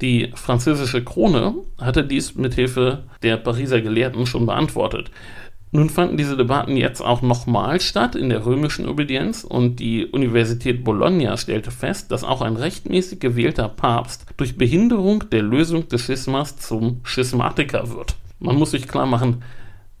Die 0.00 0.32
französische 0.34 1.04
Krone 1.04 1.54
hatte 1.80 2.04
dies 2.04 2.34
mithilfe 2.34 3.04
der 3.22 3.36
Pariser 3.36 3.80
Gelehrten 3.80 4.26
schon 4.26 4.46
beantwortet. 4.46 5.10
Nun 5.70 5.90
fanden 5.90 6.16
diese 6.16 6.36
Debatten 6.36 6.76
jetzt 6.76 7.00
auch 7.00 7.20
nochmal 7.20 7.80
statt 7.80 8.14
in 8.14 8.28
der 8.28 8.46
römischen 8.46 8.88
Obedienz 8.88 9.42
und 9.42 9.80
die 9.80 10.06
Universität 10.06 10.84
Bologna 10.84 11.36
stellte 11.36 11.72
fest, 11.72 12.12
dass 12.12 12.22
auch 12.22 12.42
ein 12.42 12.56
rechtmäßig 12.56 13.18
gewählter 13.18 13.68
Papst 13.68 14.26
durch 14.36 14.56
Behinderung 14.56 15.24
der 15.30 15.42
Lösung 15.42 15.88
des 15.88 16.02
Schismas 16.02 16.58
zum 16.58 17.00
Schismatiker 17.02 17.90
wird. 17.90 18.14
Man 18.38 18.54
muss 18.54 18.70
sich 18.70 18.86
klar 18.86 19.06
machen, 19.06 19.42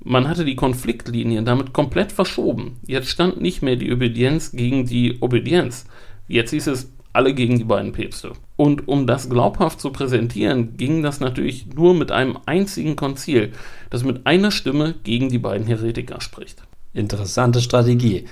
man 0.04 0.28
hatte 0.28 0.44
die 0.44 0.56
Konfliktlinien 0.56 1.44
damit 1.44 1.72
komplett 1.72 2.12
verschoben. 2.12 2.76
Jetzt 2.86 3.08
stand 3.08 3.40
nicht 3.40 3.62
mehr 3.62 3.76
die 3.76 3.92
Obedienz 3.92 4.52
gegen 4.52 4.86
die 4.86 5.18
Obedienz. 5.20 5.86
Jetzt 6.28 6.50
hieß 6.50 6.66
es 6.68 6.92
alle 7.14 7.32
gegen 7.32 7.58
die 7.58 7.64
beiden 7.64 7.92
Päpste. 7.92 8.32
Und 8.56 8.86
um 8.86 9.06
das 9.06 9.30
glaubhaft 9.30 9.80
zu 9.80 9.90
präsentieren, 9.90 10.76
ging 10.76 11.02
das 11.02 11.20
natürlich 11.20 11.66
nur 11.74 11.94
mit 11.94 12.12
einem 12.12 12.38
einzigen 12.44 12.96
Konzil, 12.96 13.52
das 13.88 14.04
mit 14.04 14.26
einer 14.26 14.50
Stimme 14.50 14.94
gegen 15.04 15.28
die 15.28 15.38
beiden 15.38 15.66
Heretiker 15.66 16.20
spricht. 16.20 16.62
Interessante 16.92 17.60
Strategie. 17.60 18.26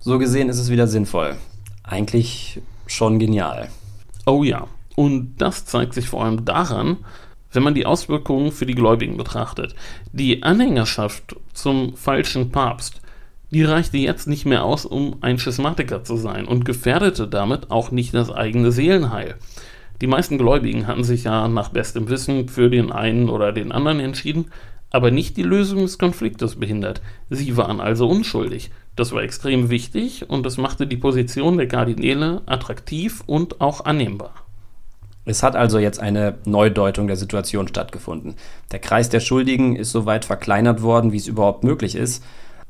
So 0.00 0.18
gesehen 0.18 0.48
ist 0.48 0.58
es 0.58 0.70
wieder 0.70 0.86
sinnvoll. 0.86 1.36
Eigentlich 1.82 2.60
schon 2.86 3.18
genial. 3.18 3.68
Oh 4.26 4.44
ja. 4.44 4.66
Und 4.96 5.36
das 5.38 5.64
zeigt 5.64 5.94
sich 5.94 6.08
vor 6.08 6.24
allem 6.24 6.44
daran, 6.44 6.98
wenn 7.54 7.62
man 7.62 7.74
die 7.74 7.86
Auswirkungen 7.86 8.52
für 8.52 8.66
die 8.66 8.74
Gläubigen 8.74 9.16
betrachtet. 9.16 9.74
Die 10.12 10.42
Anhängerschaft 10.42 11.36
zum 11.52 11.96
falschen 11.96 12.50
Papst, 12.50 13.00
die 13.50 13.64
reichte 13.64 13.98
jetzt 13.98 14.26
nicht 14.26 14.46
mehr 14.46 14.64
aus, 14.64 14.84
um 14.84 15.16
ein 15.20 15.38
Schismatiker 15.38 16.02
zu 16.02 16.16
sein 16.16 16.46
und 16.46 16.64
gefährdete 16.64 17.28
damit 17.28 17.70
auch 17.70 17.90
nicht 17.90 18.12
das 18.12 18.30
eigene 18.30 18.72
Seelenheil. 18.72 19.36
Die 20.00 20.08
meisten 20.08 20.38
Gläubigen 20.38 20.86
hatten 20.86 21.04
sich 21.04 21.24
ja 21.24 21.46
nach 21.46 21.68
bestem 21.68 22.08
Wissen 22.08 22.48
für 22.48 22.68
den 22.68 22.90
einen 22.90 23.28
oder 23.28 23.52
den 23.52 23.70
anderen 23.70 24.00
entschieden, 24.00 24.46
aber 24.90 25.10
nicht 25.10 25.36
die 25.36 25.42
Lösung 25.42 25.82
des 25.82 25.98
Konfliktes 25.98 26.56
behindert. 26.56 27.00
Sie 27.30 27.56
waren 27.56 27.80
also 27.80 28.08
unschuldig. 28.08 28.70
Das 28.96 29.12
war 29.12 29.22
extrem 29.22 29.70
wichtig 29.70 30.28
und 30.28 30.46
das 30.46 30.56
machte 30.56 30.86
die 30.86 30.96
Position 30.96 31.56
der 31.56 31.68
Kardinäle 31.68 32.42
attraktiv 32.46 33.22
und 33.26 33.60
auch 33.60 33.84
annehmbar. 33.84 34.43
Es 35.26 35.42
hat 35.42 35.56
also 35.56 35.78
jetzt 35.78 36.00
eine 36.00 36.34
Neudeutung 36.44 37.06
der 37.06 37.16
Situation 37.16 37.66
stattgefunden. 37.68 38.34
Der 38.72 38.78
Kreis 38.78 39.08
der 39.08 39.20
Schuldigen 39.20 39.76
ist 39.76 39.90
so 39.90 40.04
weit 40.06 40.24
verkleinert 40.24 40.82
worden, 40.82 41.12
wie 41.12 41.16
es 41.16 41.26
überhaupt 41.26 41.64
möglich 41.64 41.94
ist. 41.94 42.22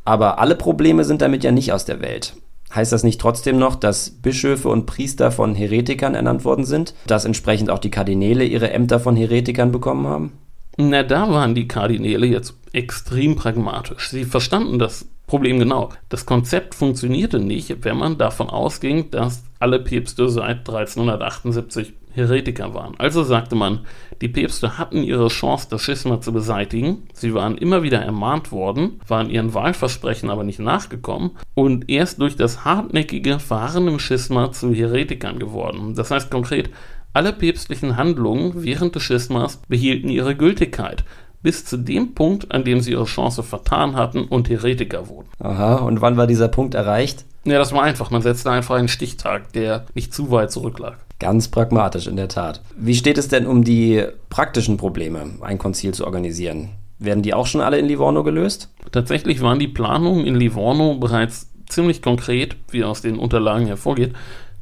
Aber 0.04 0.38
alle 0.38 0.54
Probleme 0.54 1.04
sind 1.04 1.22
damit 1.22 1.42
ja 1.42 1.50
nicht 1.50 1.72
aus 1.72 1.84
der 1.84 2.00
Welt. 2.00 2.34
Heißt 2.74 2.92
das 2.92 3.04
nicht 3.04 3.20
trotzdem 3.20 3.58
noch, 3.58 3.76
dass 3.76 4.10
Bischöfe 4.10 4.68
und 4.68 4.86
Priester 4.86 5.30
von 5.30 5.54
Heretikern 5.54 6.14
ernannt 6.14 6.44
worden 6.44 6.64
sind? 6.64 6.94
Dass 7.06 7.24
entsprechend 7.24 7.70
auch 7.70 7.78
die 7.78 7.90
Kardinäle 7.90 8.44
ihre 8.44 8.70
Ämter 8.70 9.00
von 9.00 9.16
Heretikern 9.16 9.72
bekommen 9.72 10.06
haben? 10.06 10.32
Na, 10.76 11.02
da 11.04 11.30
waren 11.30 11.54
die 11.54 11.68
Kardinäle 11.68 12.26
jetzt 12.26 12.54
extrem 12.72 13.36
pragmatisch. 13.36 14.10
Sie 14.10 14.24
verstanden 14.24 14.78
das 14.78 15.06
Problem 15.26 15.58
genau. 15.60 15.90
Das 16.08 16.26
Konzept 16.26 16.74
funktionierte 16.74 17.38
nicht, 17.38 17.84
wenn 17.84 17.96
man 17.96 18.18
davon 18.18 18.50
ausging, 18.50 19.10
dass 19.10 19.44
alle 19.60 19.78
Päpste 19.78 20.28
seit 20.28 20.58
1378 20.58 21.92
Heretiker 22.14 22.74
waren. 22.74 22.94
Also 22.98 23.22
sagte 23.22 23.54
man, 23.54 23.80
die 24.20 24.28
Päpste 24.28 24.78
hatten 24.78 25.02
ihre 25.02 25.28
Chance, 25.28 25.66
das 25.70 25.82
Schisma 25.82 26.20
zu 26.20 26.32
beseitigen. 26.32 27.02
Sie 27.12 27.34
waren 27.34 27.58
immer 27.58 27.82
wieder 27.82 28.00
ermahnt 28.00 28.52
worden, 28.52 29.00
waren 29.06 29.30
ihren 29.30 29.54
Wahlversprechen 29.54 30.30
aber 30.30 30.44
nicht 30.44 30.60
nachgekommen 30.60 31.32
und 31.54 31.90
erst 31.90 32.20
durch 32.20 32.36
das 32.36 32.64
hartnäckige 32.64 33.38
Verharren 33.38 33.88
im 33.88 33.98
Schisma 33.98 34.52
zu 34.52 34.72
Heretikern 34.72 35.38
geworden. 35.38 35.94
Das 35.94 36.10
heißt 36.10 36.30
konkret, 36.30 36.70
alle 37.12 37.32
päpstlichen 37.32 37.96
Handlungen 37.96 38.64
während 38.64 38.94
des 38.94 39.02
Schismas 39.02 39.60
behielten 39.68 40.08
ihre 40.08 40.34
Gültigkeit 40.34 41.04
bis 41.44 41.64
zu 41.64 41.76
dem 41.76 42.14
Punkt, 42.14 42.50
an 42.52 42.64
dem 42.64 42.80
sie 42.80 42.92
ihre 42.92 43.04
Chance 43.04 43.42
vertan 43.42 43.94
hatten 43.96 44.24
und 44.24 44.48
Heretiker 44.48 45.08
wurden. 45.08 45.28
Aha, 45.38 45.74
und 45.76 46.00
wann 46.00 46.16
war 46.16 46.26
dieser 46.26 46.48
Punkt 46.48 46.74
erreicht? 46.74 47.26
Ja, 47.44 47.58
das 47.58 47.72
war 47.72 47.82
einfach. 47.82 48.10
Man 48.10 48.22
setzte 48.22 48.50
einfach 48.50 48.76
einen 48.76 48.88
Stichtag, 48.88 49.52
der 49.52 49.84
nicht 49.94 50.14
zu 50.14 50.30
weit 50.30 50.50
zurücklag. 50.50 50.96
Ganz 51.18 51.48
pragmatisch, 51.48 52.06
in 52.06 52.16
der 52.16 52.28
Tat. 52.28 52.62
Wie 52.76 52.94
steht 52.94 53.18
es 53.18 53.28
denn 53.28 53.46
um 53.46 53.64
die 53.64 54.04
praktischen 54.30 54.76
Probleme, 54.76 55.36
ein 55.40 55.58
Konzil 55.58 55.94
zu 55.94 56.04
organisieren? 56.04 56.70
Werden 56.98 57.22
die 57.22 57.34
auch 57.34 57.46
schon 57.46 57.60
alle 57.60 57.78
in 57.78 57.86
Livorno 57.86 58.22
gelöst? 58.22 58.72
Tatsächlich 58.92 59.40
waren 59.40 59.58
die 59.58 59.68
Planungen 59.68 60.26
in 60.26 60.34
Livorno 60.34 60.94
bereits 60.94 61.50
ziemlich 61.68 62.02
konkret, 62.02 62.56
wie 62.70 62.84
aus 62.84 63.02
den 63.02 63.18
Unterlagen 63.18 63.66
hervorgeht. 63.66 64.12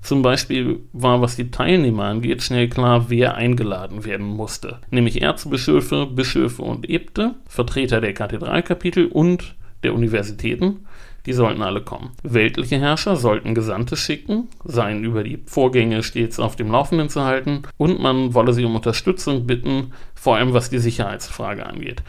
Zum 0.03 0.23
Beispiel 0.23 0.81
war, 0.93 1.21
was 1.21 1.37
die 1.37 1.51
Teilnehmer 1.51 2.05
angeht, 2.05 2.43
schnell 2.43 2.69
klar, 2.69 3.09
wer 3.09 3.37
eingeladen 3.37 4.05
werden 4.05 4.27
musste. 4.27 4.79
Nämlich 4.91 5.23
Erzbischöfe, 5.23 6.07
Bischöfe 6.07 6.63
und 6.63 6.91
Äbte, 6.91 7.37
Vertreter 7.47 8.01
der 8.01 8.13
Kathedralkapitel 8.13 9.07
und 9.07 9.55
der 9.85 9.95
Universitäten. 9.95 10.87
Die 11.27 11.33
sollten 11.33 11.63
alle 11.63 11.83
kommen. 11.83 12.11
Weltliche 12.23 12.79
Herrscher 12.79 13.17
sollten 13.17 13.55
Gesandte 13.55 13.97
schicken, 13.97 14.49
seien 14.65 15.05
über 15.05 15.23
die 15.23 15.43
Vorgänge 15.47 16.03
stets 16.03 16.41
auf 16.41 16.57
dem 16.57 16.71
Laufenden 16.71 17.09
zu 17.09 17.23
halten 17.23 17.63
und 17.77 18.01
man 18.01 18.35
wolle 18.35 18.53
sie 18.53 18.65
um 18.65 18.75
Unterstützung 18.75 19.47
bitten, 19.47 19.93
vor 20.15 20.37
allem 20.37 20.53
was 20.53 20.71
die 20.71 20.79
Sicherheitsfrage 20.79 21.65
angeht. 21.65 22.03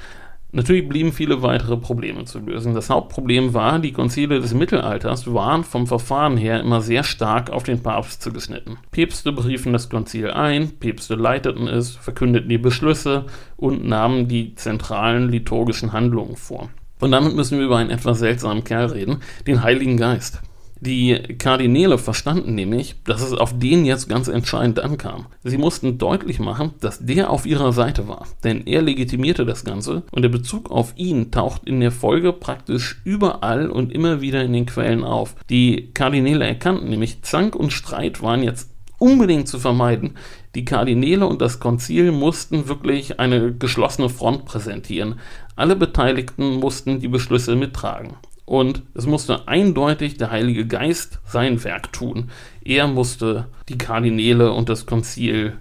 Natürlich 0.56 0.88
blieben 0.88 1.12
viele 1.12 1.42
weitere 1.42 1.78
Probleme 1.78 2.26
zu 2.26 2.38
lösen. 2.38 2.76
Das 2.76 2.92
Hauptproblem 2.92 3.56
war, 3.56 3.80
die 3.80 3.92
Konzile 3.92 4.40
des 4.40 4.54
Mittelalters 4.54 5.34
waren 5.34 5.64
vom 5.64 5.88
Verfahren 5.88 6.38
her 6.38 6.60
immer 6.60 6.80
sehr 6.82 7.04
stark 7.04 7.50
auf 7.50 7.64
den 7.64 7.82
Papst 7.82 8.22
zugeschnitten. 8.22 8.78
Päpste 8.92 9.32
beriefen 9.32 9.74
das 9.74 9.90
Konzil 9.90 10.30
ein, 10.30 10.70
Päpste 10.80 11.16
leiteten 11.16 11.68
es, 11.68 11.96
verkündeten 11.96 12.50
die 12.50 12.60
Beschlüsse 12.60 13.26
und 13.58 13.84
nahmen 13.84 14.28
die 14.28 14.54
zentralen 14.54 15.30
liturgischen 15.30 15.92
Handlungen 15.92 16.36
vor. 16.36 16.70
Und 17.04 17.12
damit 17.12 17.36
müssen 17.36 17.58
wir 17.58 17.66
über 17.66 17.80
einen 17.80 17.90
etwas 17.90 18.20
seltsamen 18.20 18.64
Kerl 18.64 18.86
reden, 18.86 19.18
den 19.46 19.62
Heiligen 19.62 19.98
Geist. 19.98 20.42
Die 20.80 21.18
Kardinäle 21.38 21.98
verstanden 21.98 22.56
nämlich, 22.56 22.96
dass 23.04 23.22
es 23.22 23.34
auf 23.34 23.60
den 23.60 23.84
jetzt 23.84 24.08
ganz 24.08 24.30
entscheidend 24.30 24.80
ankam. 24.80 25.26
Sie 25.44 25.58
mussten 25.58 25.98
deutlich 25.98 26.40
machen, 26.40 26.76
dass 26.80 27.06
der 27.06 27.30
auf 27.30 27.46
ihrer 27.46 27.74
Seite 27.74 28.08
war, 28.08 28.26
denn 28.46 28.66
er 28.68 28.82
legitimierte 28.82 29.46
das 29.46 29.66
Ganze 29.66 30.04
und 30.12 30.22
der 30.22 30.30
Bezug 30.30 30.72
auf 30.72 30.94
ihn 30.96 31.30
taucht 31.30 31.66
in 31.66 31.82
der 31.82 31.92
Folge 31.92 32.32
praktisch 32.32 33.02
überall 33.04 33.70
und 33.70 33.92
immer 33.92 34.22
wieder 34.22 34.42
in 34.42 34.54
den 34.54 34.66
Quellen 34.66 35.04
auf. 35.04 35.36
Die 35.50 35.92
Kardinäle 35.94 36.48
erkannten 36.48 36.90
nämlich, 36.90 37.22
Zank 37.22 37.54
und 37.54 37.74
Streit 37.74 38.22
waren 38.22 38.44
jetzt 38.44 38.70
unbedingt 39.04 39.50
zu 39.50 39.60
vermeiden. 39.60 40.12
Die 40.56 40.64
Kardinäle 40.64 41.28
und 41.28 41.42
das 41.42 41.60
Konzil 41.60 42.14
mussten 42.14 42.70
wirklich 42.70 43.20
eine 43.20 43.52
geschlossene 43.54 44.08
Front 44.08 44.46
präsentieren. 44.46 45.16
Alle 45.56 45.76
Beteiligten 45.76 46.60
mussten 46.60 47.00
die 47.00 47.08
Beschlüsse 47.08 47.56
mittragen. 47.56 48.16
Und 48.46 48.84
es 48.94 49.06
musste 49.06 49.48
eindeutig 49.48 50.18
der 50.18 50.32
Heilige 50.32 50.68
Geist 50.68 51.20
sein 51.26 51.64
Werk 51.64 51.94
tun. 51.94 52.30
Er 52.64 52.88
musste 52.88 53.48
die 53.70 53.78
Kardinäle 53.78 54.52
und 54.52 54.70
das 54.70 54.86
Konzil 54.86 55.58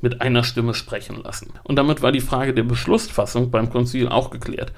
mit 0.00 0.20
einer 0.20 0.44
Stimme 0.44 0.74
sprechen 0.74 1.20
lassen. 1.22 1.52
Und 1.64 1.76
damit 1.76 2.02
war 2.02 2.12
die 2.12 2.20
Frage 2.20 2.54
der 2.54 2.62
Beschlussfassung 2.62 3.50
beim 3.50 3.70
Konzil 3.70 4.08
auch 4.08 4.30
geklärt. 4.30 4.72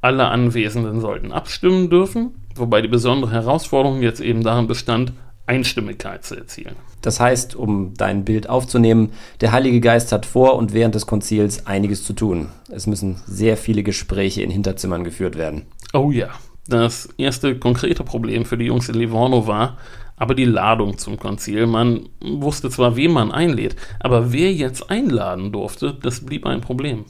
Alle 0.00 0.28
Anwesenden 0.28 1.00
sollten 1.00 1.32
abstimmen 1.32 1.90
dürfen, 1.90 2.34
wobei 2.54 2.82
die 2.82 2.88
besondere 2.88 3.32
Herausforderung 3.32 4.02
jetzt 4.02 4.20
eben 4.20 4.42
darin 4.42 4.66
bestand, 4.66 5.12
Einstimmigkeit 5.46 6.24
zu 6.24 6.36
erzielen. 6.36 6.76
Das 7.04 7.20
heißt, 7.20 7.54
um 7.54 7.92
dein 7.96 8.24
Bild 8.24 8.48
aufzunehmen, 8.48 9.12
der 9.42 9.52
Heilige 9.52 9.80
Geist 9.80 10.10
hat 10.10 10.24
vor 10.24 10.56
und 10.56 10.72
während 10.72 10.94
des 10.94 11.06
Konzils 11.06 11.66
einiges 11.66 12.02
zu 12.02 12.14
tun. 12.14 12.48
Es 12.70 12.86
müssen 12.86 13.20
sehr 13.26 13.58
viele 13.58 13.82
Gespräche 13.82 14.42
in 14.42 14.50
Hinterzimmern 14.50 15.04
geführt 15.04 15.36
werden. 15.36 15.66
Oh 15.92 16.10
ja, 16.10 16.30
das 16.66 17.10
erste 17.18 17.58
konkrete 17.58 18.04
Problem 18.04 18.46
für 18.46 18.56
die 18.56 18.64
Jungs 18.64 18.88
in 18.88 18.94
Livorno 18.94 19.46
war 19.46 19.76
aber 20.16 20.34
die 20.34 20.44
Ladung 20.44 20.96
zum 20.96 21.18
Konzil. 21.18 21.66
Man 21.66 22.08
wusste 22.22 22.70
zwar, 22.70 22.96
wen 22.96 23.12
man 23.12 23.32
einlädt, 23.32 23.76
aber 24.00 24.32
wer 24.32 24.52
jetzt 24.52 24.90
einladen 24.90 25.52
durfte, 25.52 25.92
das 25.92 26.24
blieb 26.24 26.46
ein 26.46 26.60
Problem. 26.60 27.04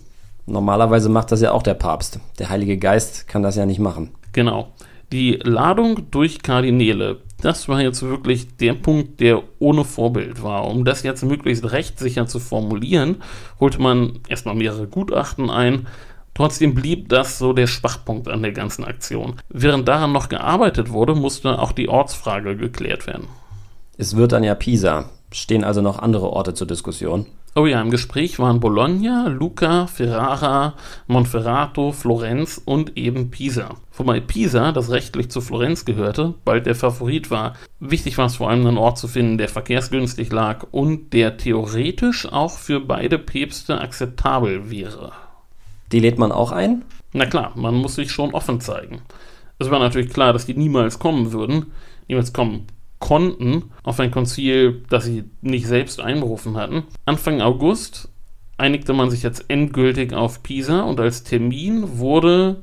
Normalerweise 0.47 1.09
macht 1.09 1.33
das 1.33 1.41
ja 1.41 1.53
auch 1.53 1.63
der 1.63 1.75
Papst. 1.75 2.19
Der 2.39 2.51
Heilige 2.51 2.79
Geist 2.79 3.29
kann 3.29 3.43
das 3.43 3.57
ja 3.57 3.67
nicht 3.67 3.79
machen. 3.79 4.11
Genau. 4.33 4.73
Die 5.13 5.39
Ladung 5.43 6.11
durch 6.11 6.43
Kardinäle, 6.43 7.21
das 7.45 7.69
war 7.69 7.81
jetzt 7.81 8.03
wirklich 8.03 8.57
der 8.57 8.75
Punkt, 8.75 9.21
der 9.21 9.43
ohne 9.59 9.85
Vorbild 9.85 10.43
war. 10.43 10.67
Um 10.67 10.85
das 10.85 11.03
jetzt 11.03 11.23
möglichst 11.23 11.71
rechtssicher 11.71 12.27
zu 12.27 12.39
formulieren, 12.39 13.23
holte 13.61 13.81
man 13.81 14.21
erstmal 14.29 14.55
mehrere 14.55 14.87
Gutachten 14.87 15.51
ein, 15.51 15.87
Trotzdem 16.35 16.75
blieb 16.75 17.09
das 17.11 17.39
so 17.39 17.53
der 17.53 17.69
Schwachpunkt 17.69 18.29
an 18.29 18.43
der 18.43 18.51
ganzen 18.51 18.85
Aktion. 18.85 19.37
Während 19.49 19.87
daran 19.87 20.11
noch 20.11 20.29
gearbeitet 20.29 20.91
wurde, 20.91 21.15
musste 21.15 21.61
auch 21.61 21.71
die 21.71 21.89
Ortsfrage 21.89 22.57
geklärt 22.57 23.07
werden. 23.07 23.29
Es 23.97 24.17
wird 24.17 24.33
dann 24.33 24.43
ja 24.43 24.57
Pisa. 24.57 25.11
Stehen 25.31 25.63
also 25.63 25.81
noch 25.81 26.01
andere 26.01 26.31
Orte 26.31 26.53
zur 26.55 26.67
Diskussion? 26.67 27.27
Oh 27.57 27.67
ja, 27.67 27.81
im 27.81 27.91
Gespräch 27.91 28.41
waren 28.41 28.59
Bologna, 28.59 29.29
Lucca, 29.29 29.87
Ferrara, 29.87 30.75
Monferrato, 31.07 31.93
Florenz 31.93 32.61
und 32.65 32.97
eben 32.97 33.31
Pisa. 33.31 33.77
Wobei 33.97 34.19
Pisa, 34.19 34.73
das 34.73 34.91
rechtlich 34.91 35.31
zu 35.31 35.41
Florenz 35.41 35.85
gehörte, 35.85 36.35
bald 36.45 36.67
der 36.67 36.75
Favorit 36.75 37.31
war. 37.31 37.55
Wichtig 37.79 38.19
war 38.19 38.27
es 38.27 38.37
vor 38.37 38.51
allem, 38.51 38.67
einen 38.67 38.77
Ort 38.77 38.99
zu 38.99 39.07
finden, 39.07 39.39
der 39.39 39.49
verkehrsgünstig 39.49 40.33
lag 40.33 40.67
und 40.73 41.13
der 41.13 41.37
theoretisch 41.37 42.27
auch 42.27 42.59
für 42.59 42.81
beide 42.81 43.21
Päpste 43.21 43.81
akzeptabel 43.81 44.69
wäre. 44.69 45.13
Die 45.93 46.01
lädt 46.01 46.19
man 46.19 46.33
auch 46.33 46.51
ein? 46.51 46.85
Na 47.13 47.25
klar, 47.25 47.53
man 47.55 47.77
muss 47.77 47.95
sich 47.95 48.11
schon 48.11 48.35
offen 48.35 48.61
zeigen. 48.61 49.03
Es 49.61 49.71
war 49.71 49.79
natürlich 49.79 50.13
klar, 50.13 50.33
dass 50.33 50.47
die 50.47 50.55
niemals 50.55 50.99
kommen 50.99 51.31
würden, 51.31 51.67
niemals 52.09 52.33
kommen 52.33 52.67
konnten 53.05 53.65
auf 53.83 54.01
ein 54.01 54.11
Konzil, 54.11 54.83
das 54.89 55.05
sie 55.05 55.25
nicht 55.43 55.67
selbst 55.67 56.01
einberufen 56.01 56.57
hatten. 56.57 56.85
Anfang 57.05 57.43
August 57.43 58.09
einigte 58.57 58.95
man 58.95 59.11
sich 59.11 59.23
jetzt 59.23 59.45
endgültig 59.49 60.15
auf 60.15 60.43
Pisa 60.43 60.81
und 60.81 60.99
als 61.01 61.23
Termin 61.23 61.99
wurde 61.99 62.63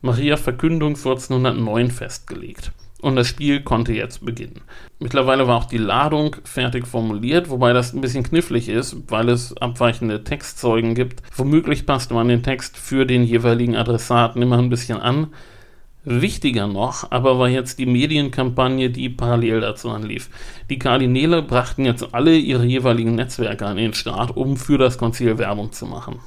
Maria 0.00 0.36
Verkündung 0.36 0.90
1409 0.90 1.90
festgelegt 1.90 2.70
und 3.00 3.16
das 3.16 3.26
Spiel 3.26 3.62
konnte 3.62 3.92
jetzt 3.92 4.24
beginnen. 4.24 4.60
Mittlerweile 5.00 5.48
war 5.48 5.56
auch 5.56 5.64
die 5.64 5.78
Ladung 5.78 6.36
fertig 6.44 6.86
formuliert, 6.86 7.50
wobei 7.50 7.72
das 7.72 7.92
ein 7.92 8.00
bisschen 8.00 8.22
knifflig 8.22 8.68
ist, 8.68 8.96
weil 9.08 9.28
es 9.30 9.56
abweichende 9.56 10.22
Textzeugen 10.22 10.94
gibt. 10.94 11.24
Womöglich 11.34 11.86
passte 11.86 12.14
man 12.14 12.28
den 12.28 12.44
Text 12.44 12.76
für 12.76 13.04
den 13.04 13.24
jeweiligen 13.24 13.74
Adressaten 13.74 14.40
immer 14.40 14.58
ein 14.58 14.70
bisschen 14.70 15.00
an. 15.00 15.32
Wichtiger 16.04 16.66
noch 16.66 17.10
aber 17.10 17.38
war 17.38 17.48
jetzt 17.48 17.78
die 17.78 17.86
Medienkampagne, 17.86 18.90
die 18.90 19.08
parallel 19.08 19.60
dazu 19.60 19.90
anlief. 19.90 20.30
Die 20.68 20.78
Kardinäle 20.78 21.42
brachten 21.42 21.84
jetzt 21.84 22.12
alle 22.12 22.36
ihre 22.36 22.64
jeweiligen 22.64 23.14
Netzwerke 23.14 23.66
an 23.66 23.76
den 23.76 23.94
Start, 23.94 24.36
um 24.36 24.56
für 24.56 24.78
das 24.78 24.98
Konzil 24.98 25.38
Werbung 25.38 25.72
zu 25.72 25.86
machen. 25.86 26.18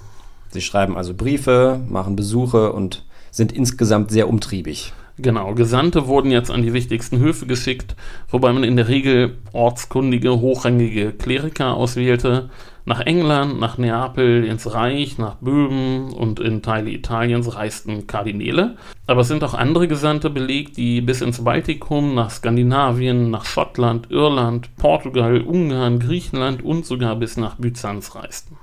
Sie 0.49 0.61
schreiben 0.61 0.95
also 0.95 1.13
Briefe, 1.13 1.81
machen 1.89 2.15
Besuche 2.15 2.71
und 2.71 3.03
sind 3.31 3.51
insgesamt 3.51 4.11
sehr 4.11 4.29
umtriebig. 4.29 4.93
Genau, 5.17 5.53
Gesandte 5.53 6.07
wurden 6.07 6.31
jetzt 6.31 6.51
an 6.51 6.61
die 6.61 6.73
wichtigsten 6.73 7.19
Höfe 7.19 7.45
geschickt, 7.45 7.95
wobei 8.29 8.51
man 8.51 8.63
in 8.63 8.75
der 8.75 8.89
Regel 8.89 9.37
ortskundige, 9.53 10.41
hochrangige 10.41 11.11
Kleriker 11.11 11.73
auswählte. 11.73 12.49
Nach 12.87 13.01
England, 13.01 13.59
nach 13.59 13.79
Neapel, 13.79 14.45
ins 14.45 14.71
Reich, 14.71 15.17
nach 15.17 15.35
Böhmen 15.35 16.13
und 16.13 16.39
in 16.39 16.61
Teile 16.61 16.91
Italiens 16.91 17.55
reisten 17.55 18.05
Kardinäle. 18.05 18.77
Aber 19.07 19.21
es 19.21 19.27
sind 19.27 19.43
auch 19.43 19.55
andere 19.55 19.87
Gesandte 19.87 20.29
belegt, 20.29 20.77
die 20.77 21.01
bis 21.01 21.21
ins 21.21 21.43
Baltikum, 21.43 22.13
nach 22.13 22.29
Skandinavien, 22.29 23.31
nach 23.31 23.45
Schottland, 23.45 24.11
Irland, 24.11 24.69
Portugal, 24.77 25.41
Ungarn, 25.41 25.97
Griechenland 25.99 26.63
und 26.63 26.85
sogar 26.85 27.15
bis 27.15 27.37
nach 27.37 27.55
Byzanz 27.55 28.13
reisten. 28.13 28.57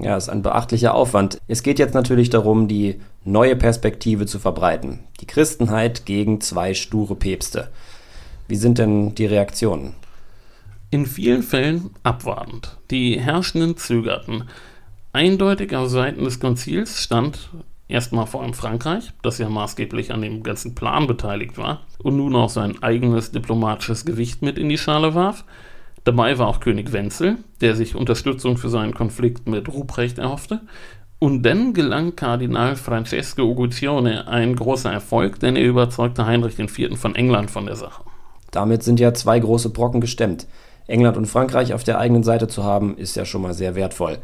Ja, 0.00 0.16
ist 0.16 0.28
ein 0.28 0.42
beachtlicher 0.42 0.94
Aufwand. 0.94 1.38
Es 1.48 1.62
geht 1.62 1.78
jetzt 1.80 1.94
natürlich 1.94 2.30
darum, 2.30 2.68
die 2.68 3.00
neue 3.24 3.56
Perspektive 3.56 4.26
zu 4.26 4.38
verbreiten. 4.38 5.00
Die 5.20 5.26
Christenheit 5.26 6.06
gegen 6.06 6.40
zwei 6.40 6.72
sture 6.72 7.14
Päpste. 7.14 7.68
Wie 8.48 8.56
sind 8.56 8.78
denn 8.78 9.14
die 9.16 9.26
Reaktionen? 9.26 9.94
In 10.90 11.04
vielen 11.04 11.42
Fällen 11.42 11.90
abwartend. 12.04 12.76
Die 12.92 13.18
Herrschenden 13.18 13.76
zögerten. 13.76 14.44
Eindeutig 15.12 15.74
auf 15.74 15.88
Seiten 15.88 16.22
des 16.22 16.38
Konzils 16.38 17.02
stand 17.02 17.50
erstmal 17.88 18.26
vor 18.26 18.42
allem 18.42 18.54
Frankreich, 18.54 19.12
das 19.22 19.38
ja 19.38 19.48
maßgeblich 19.48 20.12
an 20.12 20.22
dem 20.22 20.44
ganzen 20.44 20.76
Plan 20.76 21.08
beteiligt 21.08 21.58
war 21.58 21.80
und 21.98 22.16
nun 22.16 22.36
auch 22.36 22.50
sein 22.50 22.82
eigenes 22.84 23.32
diplomatisches 23.32 24.04
Gewicht 24.04 24.42
mit 24.42 24.58
in 24.58 24.68
die 24.68 24.78
Schale 24.78 25.16
warf. 25.16 25.44
Dabei 26.04 26.38
war 26.38 26.46
auch 26.46 26.60
König 26.60 26.92
Wenzel, 26.92 27.38
der 27.60 27.74
sich 27.74 27.96
Unterstützung 27.96 28.56
für 28.56 28.68
seinen 28.68 28.94
Konflikt 28.94 29.48
mit 29.48 29.68
Ruprecht 29.68 30.18
erhoffte. 30.18 30.60
Und 31.18 31.42
dann 31.42 31.72
gelang 31.72 32.14
Kardinal 32.14 32.76
Francesco 32.76 33.42
Uguccione 33.42 34.28
ein 34.28 34.54
großer 34.54 34.92
Erfolg, 34.92 35.40
denn 35.40 35.56
er 35.56 35.64
überzeugte 35.64 36.26
Heinrich 36.26 36.60
IV. 36.60 36.96
von 36.96 37.16
England 37.16 37.50
von 37.50 37.66
der 37.66 37.74
Sache. 37.74 38.04
Damit 38.52 38.84
sind 38.84 39.00
ja 39.00 39.14
zwei 39.14 39.40
große 39.40 39.70
Brocken 39.70 40.00
gestemmt. 40.00 40.46
England 40.86 41.16
und 41.16 41.26
Frankreich 41.26 41.72
auf 41.74 41.84
der 41.84 41.98
eigenen 41.98 42.22
Seite 42.22 42.48
zu 42.48 42.64
haben, 42.64 42.96
ist 42.96 43.16
ja 43.16 43.24
schon 43.24 43.42
mal 43.42 43.54
sehr 43.54 43.74
wertvoll. 43.74 44.18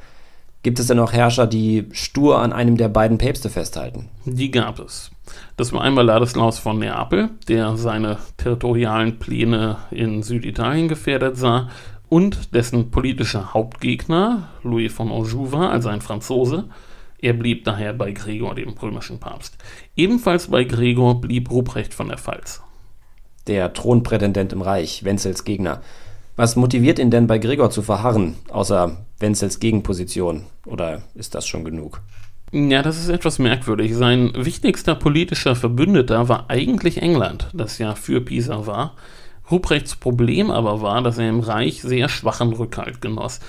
Gibt 0.63 0.79
es 0.79 0.87
denn 0.87 1.01
auch 1.01 1.13
Herrscher, 1.13 1.49
die 1.49 1.89
stur 1.91 2.39
an 2.39 2.53
einem 2.53 2.77
der 2.77 2.89
beiden 2.89 3.19
Päpste 3.19 3.51
festhalten? 3.51 4.09
Die 4.25 4.53
gab 4.53 4.79
es. 4.79 5.11
Das 5.57 5.73
war 5.73 5.81
einmal 5.81 6.05
Ladislaus 6.05 6.59
von 6.61 6.79
Neapel, 6.79 7.31
der 7.49 7.77
seine 7.77 8.19
territorialen 8.37 9.19
Pläne 9.19 9.79
in 9.91 10.23
Süditalien 10.23 10.87
gefährdet 10.87 11.37
sah, 11.37 11.69
und 12.09 12.55
dessen 12.55 12.91
politischer 12.91 13.55
Hauptgegner, 13.55 14.51
Louis 14.63 14.93
von 14.93 15.11
Anjou, 15.11 15.51
war, 15.51 15.71
also 15.71 15.89
ein 15.89 16.03
Franzose. 16.03 16.65
Er 17.19 17.33
blieb 17.33 17.65
daher 17.65 17.95
bei 17.95 18.13
Gregor, 18.13 18.55
dem 18.55 18.71
römischen 18.71 19.19
Papst. 19.19 19.57
Ebenfalls 19.97 20.49
bei 20.49 20.65
Gregor 20.65 21.21
blieb 21.21 21.51
Ruprecht 21.51 21.95
von 21.95 22.09
der 22.09 22.19
Pfalz. 22.19 22.63
Der 23.47 23.73
Thronprätendent 23.73 24.53
im 24.53 24.61
Reich, 24.61 25.05
Wenzels 25.05 25.45
Gegner. 25.45 25.81
Was 26.35 26.57
motiviert 26.57 26.99
ihn 26.99 27.11
denn 27.11 27.27
bei 27.27 27.39
Gregor 27.39 27.71
zu 27.71 27.83
verharren, 27.83 28.37
außer 28.49 28.97
Wenzels 29.19 29.61
Gegenposition? 29.61 30.47
Oder 30.65 31.03
ist 31.15 31.35
das 31.35 31.47
schon 31.47 31.65
genug? 31.65 32.01
Ja, 32.53 32.83
das 32.83 32.99
ist 32.99 33.09
etwas 33.09 33.39
merkwürdig. 33.39 33.95
Sein 33.95 34.33
wichtigster 34.35 34.95
politischer 34.95 35.55
Verbündeter 35.57 36.29
war 36.29 36.49
eigentlich 36.49 37.01
England, 37.01 37.49
das 37.53 37.79
ja 37.79 37.95
für 37.95 38.21
Pisa 38.21 38.67
war. 38.67 38.95
Ruprechts 39.51 39.97
Problem 39.97 40.51
aber 40.51 40.81
war, 40.81 41.03
dass 41.03 41.19
er 41.19 41.29
im 41.29 41.41
Reich 41.41 41.83
sehr 41.83 42.09
schwachen 42.09 42.53
Rückhalt 42.53 43.01
genoss. 43.01 43.41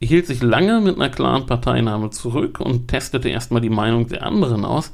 Er 0.00 0.08
hielt 0.08 0.26
sich 0.26 0.42
lange 0.42 0.80
mit 0.80 0.96
einer 0.96 1.08
klaren 1.08 1.46
Parteinahme 1.46 2.10
zurück 2.10 2.60
und 2.60 2.88
testete 2.88 3.30
erstmal 3.30 3.62
die 3.62 3.70
Meinung 3.70 4.08
der 4.08 4.24
anderen 4.24 4.64
aus. 4.64 4.92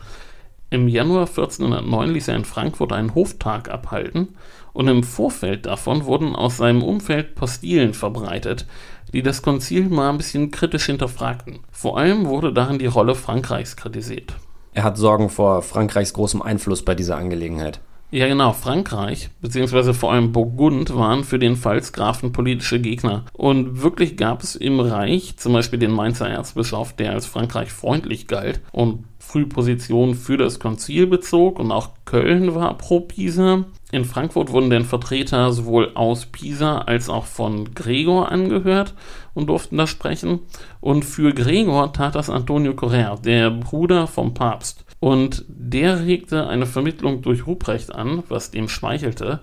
Im 0.72 0.88
Januar 0.88 1.26
1409 1.26 2.14
ließ 2.14 2.28
er 2.28 2.36
in 2.36 2.46
Frankfurt 2.46 2.94
einen 2.94 3.14
Hoftag 3.14 3.70
abhalten 3.70 4.28
und 4.72 4.88
im 4.88 5.02
Vorfeld 5.02 5.66
davon 5.66 6.06
wurden 6.06 6.34
aus 6.34 6.56
seinem 6.56 6.82
Umfeld 6.82 7.34
Postilen 7.34 7.92
verbreitet, 7.92 8.66
die 9.12 9.22
das 9.22 9.42
Konzil 9.42 9.90
mal 9.90 10.08
ein 10.08 10.16
bisschen 10.16 10.50
kritisch 10.50 10.86
hinterfragten. 10.86 11.58
Vor 11.70 11.98
allem 11.98 12.24
wurde 12.24 12.54
darin 12.54 12.78
die 12.78 12.86
Rolle 12.86 13.14
Frankreichs 13.14 13.76
kritisiert. 13.76 14.34
Er 14.72 14.84
hat 14.84 14.96
Sorgen 14.96 15.28
vor 15.28 15.60
Frankreichs 15.60 16.14
großem 16.14 16.40
Einfluss 16.40 16.82
bei 16.82 16.94
dieser 16.94 17.18
Angelegenheit. 17.18 17.82
Ja, 18.12 18.28
genau. 18.28 18.52
Frankreich, 18.52 19.30
beziehungsweise 19.40 19.94
vor 19.94 20.12
allem 20.12 20.32
Burgund, 20.32 20.94
waren 20.94 21.24
für 21.24 21.38
den 21.38 21.56
Pfalzgrafen 21.56 22.32
politische 22.32 22.78
Gegner. 22.78 23.24
Und 23.32 23.82
wirklich 23.82 24.18
gab 24.18 24.42
es 24.42 24.54
im 24.54 24.80
Reich 24.80 25.38
zum 25.38 25.54
Beispiel 25.54 25.78
den 25.78 25.92
Mainzer 25.92 26.28
Erzbischof, 26.28 26.92
der 26.92 27.12
als 27.12 27.24
Frankreich 27.24 27.72
freundlich 27.72 28.26
galt 28.26 28.60
und 28.70 29.04
früh 29.32 29.46
Position 29.46 30.14
für 30.14 30.36
das 30.36 30.60
Konzil 30.60 31.06
bezog. 31.06 31.58
Und 31.58 31.72
auch 31.72 31.90
Köln 32.04 32.54
war 32.54 32.76
pro 32.76 33.00
Pisa. 33.00 33.64
In 33.90 34.04
Frankfurt 34.04 34.52
wurden 34.52 34.70
denn 34.70 34.84
Vertreter 34.84 35.52
sowohl 35.52 35.92
aus 35.94 36.26
Pisa 36.26 36.78
als 36.78 37.08
auch 37.08 37.24
von 37.24 37.74
Gregor 37.74 38.30
angehört 38.30 38.94
und 39.34 39.48
durften 39.48 39.78
da 39.78 39.86
sprechen. 39.86 40.40
Und 40.80 41.04
für 41.04 41.32
Gregor 41.32 41.92
tat 41.92 42.14
das 42.14 42.30
Antonio 42.30 42.74
Correa, 42.74 43.16
der 43.16 43.50
Bruder 43.50 44.06
vom 44.06 44.34
Papst. 44.34 44.84
Und 45.00 45.44
der 45.48 46.04
regte 46.04 46.46
eine 46.46 46.66
Vermittlung 46.66 47.22
durch 47.22 47.46
Ruprecht 47.46 47.94
an, 47.94 48.22
was 48.28 48.50
dem 48.50 48.68
schmeichelte. 48.68 49.40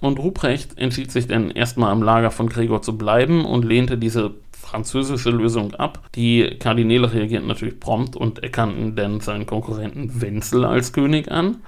Und 0.00 0.18
Ruprecht 0.18 0.78
entschied 0.78 1.10
sich 1.10 1.26
dann 1.26 1.50
erstmal 1.50 1.92
am 1.92 2.02
Lager 2.02 2.30
von 2.30 2.48
Gregor 2.48 2.82
zu 2.82 2.96
bleiben 2.96 3.44
und 3.44 3.64
lehnte 3.64 3.98
diese 3.98 4.34
französische 4.70 5.30
Lösung 5.30 5.74
ab. 5.74 6.08
Die 6.14 6.56
Kardinäle 6.58 7.12
reagierten 7.12 7.48
natürlich 7.48 7.80
prompt 7.80 8.16
und 8.16 8.42
erkannten 8.42 8.94
dann 8.94 9.20
seinen 9.20 9.46
Konkurrenten 9.46 10.20
Wenzel 10.20 10.64
als 10.64 10.92
König 10.92 11.30
an. 11.30 11.58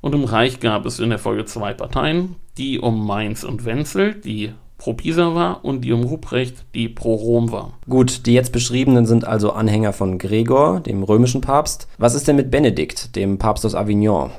Und 0.00 0.14
im 0.14 0.24
Reich 0.24 0.60
gab 0.60 0.86
es 0.86 0.98
in 0.98 1.10
der 1.10 1.18
Folge 1.18 1.44
zwei 1.44 1.74
Parteien, 1.74 2.36
die 2.56 2.78
um 2.78 3.06
Mainz 3.06 3.44
und 3.44 3.64
Wenzel, 3.64 4.14
die 4.14 4.52
pro 4.78 4.94
Pisa 4.94 5.34
war, 5.34 5.64
und 5.64 5.82
die 5.82 5.92
um 5.92 6.04
Ruprecht, 6.04 6.64
die 6.74 6.88
pro 6.88 7.14
Rom 7.14 7.52
war. 7.52 7.74
Gut, 7.88 8.26
die 8.26 8.32
jetzt 8.32 8.52
beschriebenen 8.52 9.06
sind 9.06 9.26
also 9.26 9.52
Anhänger 9.52 9.92
von 9.92 10.18
Gregor, 10.18 10.80
dem 10.80 11.02
römischen 11.02 11.40
Papst. 11.40 11.88
Was 11.98 12.14
ist 12.14 12.28
denn 12.28 12.36
mit 12.36 12.50
Benedikt, 12.50 13.16
dem 13.16 13.38
Papst 13.38 13.66
aus 13.66 13.74
Avignon, 13.74 14.30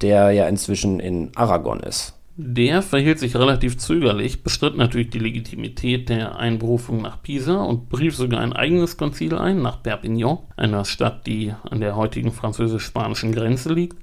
der 0.00 0.32
ja 0.32 0.46
inzwischen 0.46 1.00
in 1.00 1.30
Aragon 1.36 1.80
ist? 1.80 2.14
Der 2.34 2.80
verhielt 2.80 3.18
sich 3.18 3.36
relativ 3.36 3.76
zögerlich, 3.76 4.42
bestritt 4.42 4.74
natürlich 4.74 5.10
die 5.10 5.18
Legitimität 5.18 6.08
der 6.08 6.36
Einberufung 6.36 7.02
nach 7.02 7.20
Pisa 7.22 7.62
und 7.62 7.90
berief 7.90 8.16
sogar 8.16 8.40
ein 8.40 8.54
eigenes 8.54 8.96
Konzil 8.96 9.34
ein 9.34 9.60
nach 9.60 9.82
Perpignan, 9.82 10.38
einer 10.56 10.86
Stadt, 10.86 11.26
die 11.26 11.52
an 11.68 11.80
der 11.80 11.94
heutigen 11.94 12.32
französisch-spanischen 12.32 13.32
Grenze 13.32 13.74
liegt. 13.74 13.98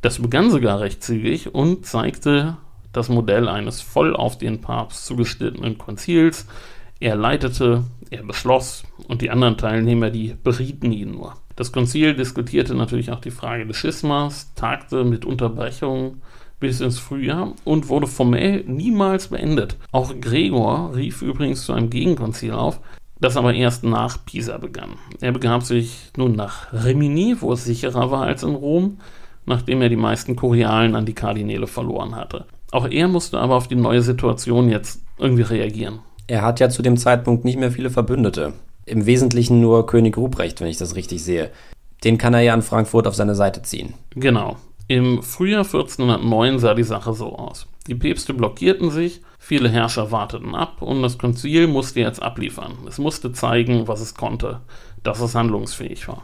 Das 0.00 0.22
begann 0.22 0.50
sogar 0.50 0.80
recht 0.80 1.02
zügig 1.02 1.54
und 1.54 1.84
zeigte 1.84 2.56
das 2.92 3.10
Modell 3.10 3.46
eines 3.46 3.82
voll 3.82 4.16
auf 4.16 4.38
den 4.38 4.62
Papst 4.62 5.04
zugeschnittenen 5.04 5.76
Konzils. 5.76 6.46
Er 6.98 7.14
leitete, 7.14 7.84
er 8.08 8.22
beschloss 8.22 8.84
und 9.06 9.20
die 9.20 9.28
anderen 9.28 9.58
Teilnehmer, 9.58 10.08
die 10.08 10.34
berieten 10.42 10.92
ihn 10.92 11.10
nur. 11.10 11.34
Das 11.56 11.72
Konzil 11.72 12.14
diskutierte 12.14 12.74
natürlich 12.74 13.10
auch 13.10 13.20
die 13.20 13.30
Frage 13.30 13.66
des 13.66 13.76
Schismas, 13.76 14.54
tagte 14.54 15.04
mit 15.04 15.26
Unterbrechungen 15.26 16.22
bis 16.60 16.80
ins 16.80 16.98
Frühjahr 16.98 17.52
und 17.64 17.88
wurde 17.88 18.06
formell 18.06 18.64
niemals 18.66 19.28
beendet. 19.28 19.76
Auch 19.92 20.12
Gregor 20.20 20.92
rief 20.94 21.22
übrigens 21.22 21.64
zu 21.64 21.72
einem 21.72 21.90
Gegenkonzil 21.90 22.52
auf, 22.52 22.80
das 23.20 23.36
aber 23.36 23.54
erst 23.54 23.84
nach 23.84 24.24
Pisa 24.24 24.58
begann. 24.58 24.90
Er 25.20 25.32
begab 25.32 25.62
sich 25.62 26.10
nun 26.16 26.32
nach 26.32 26.72
Rimini, 26.72 27.36
wo 27.40 27.52
es 27.52 27.64
sicherer 27.64 28.10
war 28.10 28.22
als 28.22 28.42
in 28.42 28.54
Rom, 28.54 28.98
nachdem 29.46 29.80
er 29.80 29.88
die 29.88 29.96
meisten 29.96 30.36
Kurialen 30.36 30.94
an 30.94 31.06
die 31.06 31.14
Kardinäle 31.14 31.66
verloren 31.66 32.14
hatte. 32.14 32.46
Auch 32.72 32.88
er 32.88 33.08
musste 33.08 33.38
aber 33.38 33.54
auf 33.54 33.68
die 33.68 33.76
neue 33.76 34.02
Situation 34.02 34.68
jetzt 34.68 35.00
irgendwie 35.18 35.42
reagieren. 35.42 36.00
Er 36.26 36.42
hat 36.42 36.60
ja 36.60 36.68
zu 36.68 36.82
dem 36.82 36.96
Zeitpunkt 36.96 37.44
nicht 37.44 37.58
mehr 37.58 37.70
viele 37.70 37.90
Verbündete. 37.90 38.52
Im 38.84 39.06
Wesentlichen 39.06 39.60
nur 39.60 39.86
König 39.86 40.16
Ruprecht, 40.16 40.60
wenn 40.60 40.68
ich 40.68 40.76
das 40.76 40.96
richtig 40.96 41.22
sehe. 41.22 41.50
Den 42.04 42.18
kann 42.18 42.34
er 42.34 42.40
ja 42.40 42.54
in 42.54 42.62
Frankfurt 42.62 43.06
auf 43.06 43.14
seine 43.14 43.34
Seite 43.34 43.62
ziehen. 43.62 43.94
Genau. 44.14 44.56
Im 44.88 45.22
Frühjahr 45.22 45.64
1409 45.64 46.60
sah 46.60 46.74
die 46.74 46.84
Sache 46.84 47.12
so 47.12 47.34
aus. 47.36 47.66
Die 47.88 47.96
Päpste 47.96 48.34
blockierten 48.34 48.90
sich, 48.90 49.20
viele 49.38 49.68
Herrscher 49.68 50.12
warteten 50.12 50.54
ab 50.54 50.80
und 50.80 51.02
das 51.02 51.18
Konzil 51.18 51.66
musste 51.66 52.00
jetzt 52.00 52.22
abliefern. 52.22 52.74
Es 52.86 52.98
musste 52.98 53.32
zeigen, 53.32 53.88
was 53.88 54.00
es 54.00 54.14
konnte, 54.14 54.60
dass 55.02 55.20
es 55.20 55.34
handlungsfähig 55.34 56.06
war. 56.06 56.22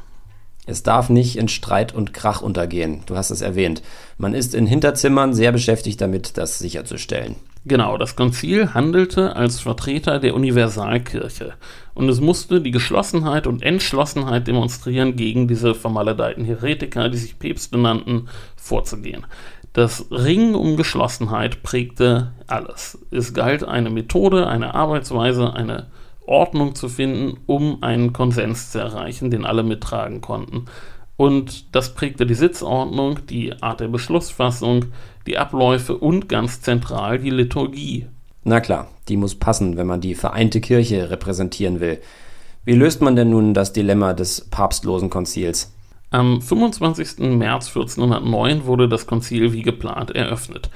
Es 0.65 0.85
darf 0.85 1.11
nicht 1.11 1.37
in 1.37 1.49
Streit 1.49 1.93
und 1.93 2.15
Krach 2.15 2.41
untergehen. 2.41 3.03
Du 3.07 3.17
hast 3.17 3.31
es 3.31 3.41
erwähnt. 3.41 3.83
Man 4.17 4.33
ist 4.33 4.55
in 4.55 4.67
Hinterzimmern 4.67 5.35
sehr 5.35 5.51
beschäftigt 5.51 6.01
damit, 6.01 6.39
das 6.39 6.61
sicherzustellen. 6.61 7.35
Genau, 7.65 7.97
das 7.97 8.17
Konzil 8.17 8.75
handelte 8.75 9.37
als 9.37 9.61
Vertreter 9.61 10.19
der 10.19 10.35
Universalkirche 10.35 11.55
und 11.95 12.09
es 12.09 12.21
musste 12.21 12.61
die 12.61 12.73
Geschlossenheit 12.73 13.47
und 13.47 13.63
Entschlossenheit 13.63 14.49
demonstrieren, 14.49 15.15
gegen 15.15 15.47
diese 15.47 15.75
vermaledeiten 15.75 16.45
Heretiker, 16.45 17.09
die 17.09 17.19
sich 17.19 17.39
Päpste 17.39 17.79
nannten, 17.79 18.29
vorzugehen. 18.57 19.27
Das 19.75 20.07
Ringen 20.11 20.57
um 20.57 20.77
Geschlossenheit 20.77 21.63
prägte 21.63 22.33
alles. 22.49 22.99
Es 23.11 23.33
galt 23.33 23.63
eine 23.65 23.91
Methode, 23.91 24.49
eine 24.49 24.75
Arbeitsweise, 24.75 25.55
eine 25.55 25.87
Ordnung 26.27 26.75
zu 26.75 26.89
finden, 26.89 27.39
um 27.47 27.83
einen 27.83 28.13
Konsens 28.13 28.73
zu 28.73 28.81
erreichen, 28.81 29.31
den 29.31 29.47
alle 29.47 29.63
mittragen 29.63 30.21
konnten. 30.21 30.67
Und 31.17 31.75
das 31.75 31.95
prägte 31.95 32.27
die 32.27 32.35
Sitzordnung, 32.35 33.21
die 33.27 33.63
Art 33.63 33.81
der 33.81 33.89
Beschlussfassung, 33.89 34.87
die 35.27 35.39
Abläufe 35.39 35.97
und 35.97 36.29
ganz 36.29 36.61
zentral 36.61 37.19
die 37.19 37.31
Liturgie. 37.31 38.07
Na 38.45 38.61
klar, 38.61 38.89
die 39.09 39.17
muss 39.17 39.37
passen, 39.37 39.77
wenn 39.77 39.87
man 39.87 40.01
die 40.01 40.15
vereinte 40.15 40.61
Kirche 40.61 41.11
repräsentieren 41.11 41.81
will. 41.81 42.01
Wie 42.65 42.75
löst 42.75 43.03
man 43.03 43.17
denn 43.17 43.31
nun 43.31 43.55
das 43.55 43.73
Dilemma 43.73 44.13
des 44.13 44.49
papstlosen 44.51 45.11
Konzils? 45.11 45.75
Am 46.11 46.43
25. 46.43 47.19
März 47.37 47.69
1409 47.69 48.67
wurde 48.67 48.89
das 48.89 49.07
Konzil 49.07 49.53
wie 49.53 49.63
geplant 49.63 50.11
eröffnet. 50.11 50.71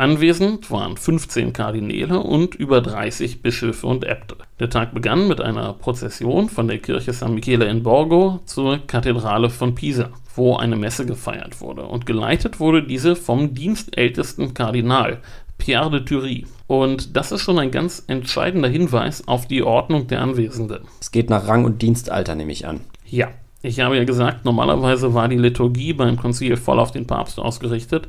Anwesend 0.00 0.70
waren 0.70 0.96
15 0.96 1.52
Kardinäle 1.52 2.20
und 2.20 2.54
über 2.54 2.80
30 2.80 3.42
Bischöfe 3.42 3.86
und 3.86 4.02
Äbte. 4.06 4.34
Der 4.58 4.70
Tag 4.70 4.94
begann 4.94 5.28
mit 5.28 5.42
einer 5.42 5.74
Prozession 5.74 6.48
von 6.48 6.68
der 6.68 6.78
Kirche 6.78 7.12
San 7.12 7.34
Michele 7.34 7.66
in 7.66 7.82
Borgo 7.82 8.40
zur 8.46 8.78
Kathedrale 8.78 9.50
von 9.50 9.74
Pisa, 9.74 10.08
wo 10.34 10.56
eine 10.56 10.76
Messe 10.76 11.04
gefeiert 11.04 11.60
wurde. 11.60 11.82
Und 11.82 12.06
geleitet 12.06 12.60
wurde 12.60 12.82
diese 12.82 13.14
vom 13.14 13.52
dienstältesten 13.52 14.54
Kardinal, 14.54 15.18
Pierre 15.58 15.90
de 15.90 16.00
Thury. 16.02 16.46
Und 16.66 17.14
das 17.14 17.30
ist 17.30 17.42
schon 17.42 17.58
ein 17.58 17.70
ganz 17.70 18.02
entscheidender 18.06 18.70
Hinweis 18.70 19.28
auf 19.28 19.48
die 19.48 19.62
Ordnung 19.62 20.06
der 20.06 20.22
Anwesenden. 20.22 20.88
Es 20.98 21.10
geht 21.10 21.28
nach 21.28 21.46
Rang 21.46 21.66
und 21.66 21.82
Dienstalter, 21.82 22.34
nehme 22.34 22.52
ich 22.52 22.66
an. 22.66 22.80
Ja, 23.04 23.28
ich 23.60 23.80
habe 23.80 23.98
ja 23.98 24.04
gesagt, 24.04 24.46
normalerweise 24.46 25.12
war 25.12 25.28
die 25.28 25.36
Liturgie 25.36 25.92
beim 25.92 26.16
Konzil 26.16 26.56
voll 26.56 26.78
auf 26.78 26.90
den 26.90 27.06
Papst 27.06 27.38
ausgerichtet. 27.38 28.08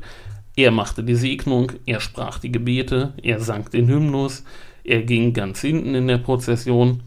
Er 0.54 0.70
machte 0.70 1.02
die 1.02 1.14
Segnung, 1.14 1.72
er 1.86 2.00
sprach 2.00 2.38
die 2.38 2.52
Gebete, 2.52 3.14
er 3.22 3.40
sang 3.40 3.70
den 3.70 3.88
Hymnus, 3.88 4.44
er 4.84 5.02
ging 5.02 5.32
ganz 5.32 5.60
hinten 5.60 5.94
in 5.94 6.08
der 6.08 6.18
Prozession. 6.18 7.02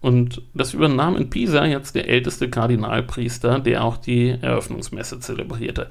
Und 0.00 0.42
das 0.52 0.74
übernahm 0.74 1.16
in 1.16 1.30
Pisa 1.30 1.64
jetzt 1.64 1.94
der 1.94 2.08
älteste 2.08 2.50
Kardinalpriester, 2.50 3.58
der 3.58 3.82
auch 3.82 3.96
die 3.96 4.28
Eröffnungsmesse 4.28 5.18
zelebrierte. 5.18 5.88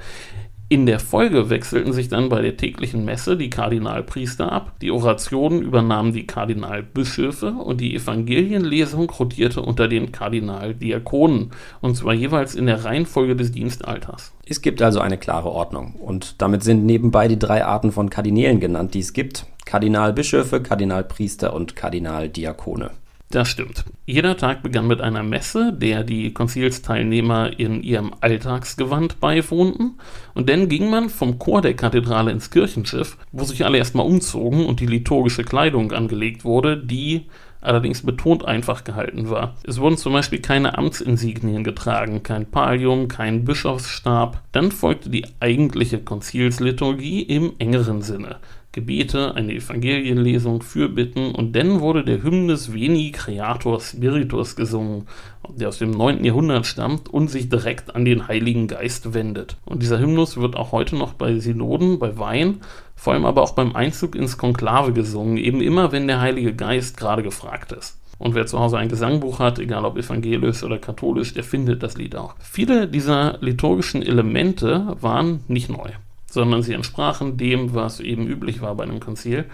In 0.73 0.87
der 0.87 0.99
Folge 0.99 1.51
wechselten 1.51 1.93
sich 1.93 2.09
dann 2.09 2.29
bei 2.29 2.41
der 2.41 2.57
täglichen 2.57 3.05
Messe 3.05 3.37
die 3.37 3.51
Kardinalpriester 3.51 4.51
ab, 4.51 4.71
die 4.81 4.89
Orationen 4.89 5.61
übernahmen 5.61 6.13
die 6.13 6.25
Kardinalbischöfe 6.25 7.51
und 7.51 7.79
die 7.79 7.95
Evangelienlesung 7.95 9.07
rotierte 9.07 9.61
unter 9.61 9.87
den 9.87 10.11
Kardinaldiakonen, 10.11 11.51
und 11.81 11.95
zwar 11.95 12.15
jeweils 12.15 12.55
in 12.55 12.65
der 12.65 12.85
Reihenfolge 12.85 13.35
des 13.35 13.51
Dienstalters. 13.51 14.33
Es 14.47 14.63
gibt 14.63 14.81
also 14.81 14.99
eine 14.99 15.19
klare 15.19 15.51
Ordnung, 15.51 15.93
und 15.93 16.41
damit 16.41 16.63
sind 16.63 16.87
nebenbei 16.87 17.27
die 17.27 17.37
drei 17.37 17.63
Arten 17.63 17.91
von 17.91 18.09
Kardinälen 18.09 18.59
genannt, 18.59 18.95
die 18.95 19.01
es 19.01 19.13
gibt: 19.13 19.45
Kardinalbischöfe, 19.65 20.59
Kardinalpriester 20.59 21.53
und 21.53 21.75
Kardinaldiakone. 21.75 22.89
Das 23.33 23.49
stimmt. 23.49 23.83
Jeder 24.05 24.37
Tag 24.37 24.61
begann 24.61 24.85
mit 24.85 25.01
einer 25.01 25.23
Messe, 25.23 25.73
der 25.73 26.03
die 26.03 26.35
Konzilsteilnehmer 26.35 27.57
in 27.59 27.81
ihrem 27.81 28.11
Alltagsgewand 28.21 29.19
beiwohnten, 29.19 29.97
und 30.35 30.49
dann 30.49 30.69
ging 30.69 30.91
man 30.91 31.09
vom 31.09 31.39
Chor 31.39 31.63
der 31.63 31.73
Kathedrale 31.73 32.29
ins 32.29 32.51
Kirchenschiff, 32.51 33.17
wo 33.31 33.43
sich 33.43 33.65
alle 33.65 33.79
erstmal 33.79 34.05
umzogen 34.05 34.67
und 34.67 34.81
die 34.81 34.85
liturgische 34.85 35.43
Kleidung 35.43 35.93
angelegt 35.93 36.45
wurde, 36.45 36.77
die 36.77 37.25
allerdings 37.59 38.05
betont 38.05 38.45
einfach 38.45 38.83
gehalten 38.83 39.31
war. 39.31 39.55
Es 39.63 39.79
wurden 39.79 39.97
zum 39.97 40.13
Beispiel 40.13 40.39
keine 40.39 40.77
Amtsinsignien 40.77 41.63
getragen, 41.63 42.21
kein 42.21 42.45
Pallium, 42.45 43.07
kein 43.07 43.45
Bischofsstab. 43.45 44.43
Dann 44.51 44.71
folgte 44.71 45.09
die 45.09 45.25
eigentliche 45.39 45.97
Konzilsliturgie 45.97 47.23
im 47.23 47.53
engeren 47.57 48.03
Sinne. 48.03 48.35
Gebete, 48.73 49.35
eine 49.35 49.53
Evangelienlesung, 49.53 50.63
Fürbitten 50.63 51.35
und 51.35 51.55
dann 51.55 51.79
wurde 51.79 52.03
der 52.03 52.23
Hymnus 52.23 52.73
Veni 52.73 53.11
Creator 53.11 53.79
Spiritus 53.79 54.55
gesungen, 54.55 55.07
der 55.47 55.67
aus 55.67 55.77
dem 55.77 55.91
9. 55.91 56.25
Jahrhundert 56.25 56.65
stammt 56.65 57.07
und 57.07 57.29
sich 57.29 57.49
direkt 57.49 57.95
an 57.95 58.03
den 58.03 58.27
Heiligen 58.27 58.67
Geist 58.67 59.13
wendet. 59.13 59.57
Und 59.65 59.83
dieser 59.83 59.99
Hymnus 59.99 60.37
wird 60.37 60.55
auch 60.55 60.71
heute 60.71 60.95
noch 60.95 61.13
bei 61.13 61.37
Synoden, 61.37 61.99
bei 61.99 62.17
Wein, 62.17 62.61
vor 62.95 63.13
allem 63.13 63.25
aber 63.25 63.43
auch 63.43 63.53
beim 63.53 63.75
Einzug 63.75 64.15
ins 64.15 64.39
Konklave 64.39 64.91
gesungen, 64.91 65.37
eben 65.37 65.61
immer 65.61 65.91
wenn 65.91 66.07
der 66.07 66.19
Heilige 66.19 66.55
Geist 66.55 66.97
gerade 66.97 67.21
gefragt 67.21 67.73
ist. 67.73 67.99
Und 68.17 68.33
wer 68.33 68.47
zu 68.47 68.59
Hause 68.59 68.79
ein 68.79 68.89
Gesangbuch 68.89 69.37
hat, 69.37 69.59
egal 69.59 69.85
ob 69.85 69.99
evangelisch 69.99 70.63
oder 70.63 70.79
katholisch, 70.79 71.35
der 71.35 71.43
findet 71.43 71.83
das 71.83 71.95
Lied 71.95 72.15
auch. 72.15 72.33
Viele 72.39 72.87
dieser 72.87 73.37
liturgischen 73.39 74.01
Elemente 74.01 74.97
waren 74.99 75.41
nicht 75.47 75.69
neu 75.69 75.91
sondern 76.33 76.63
sie 76.63 76.73
entsprachen 76.73 77.37
dem, 77.37 77.73
was 77.73 77.99
eben 77.99 78.27
üblich 78.27 78.61
war 78.61 78.75
bei 78.75 78.83
einem 78.83 78.99
Konzil. 78.99 79.45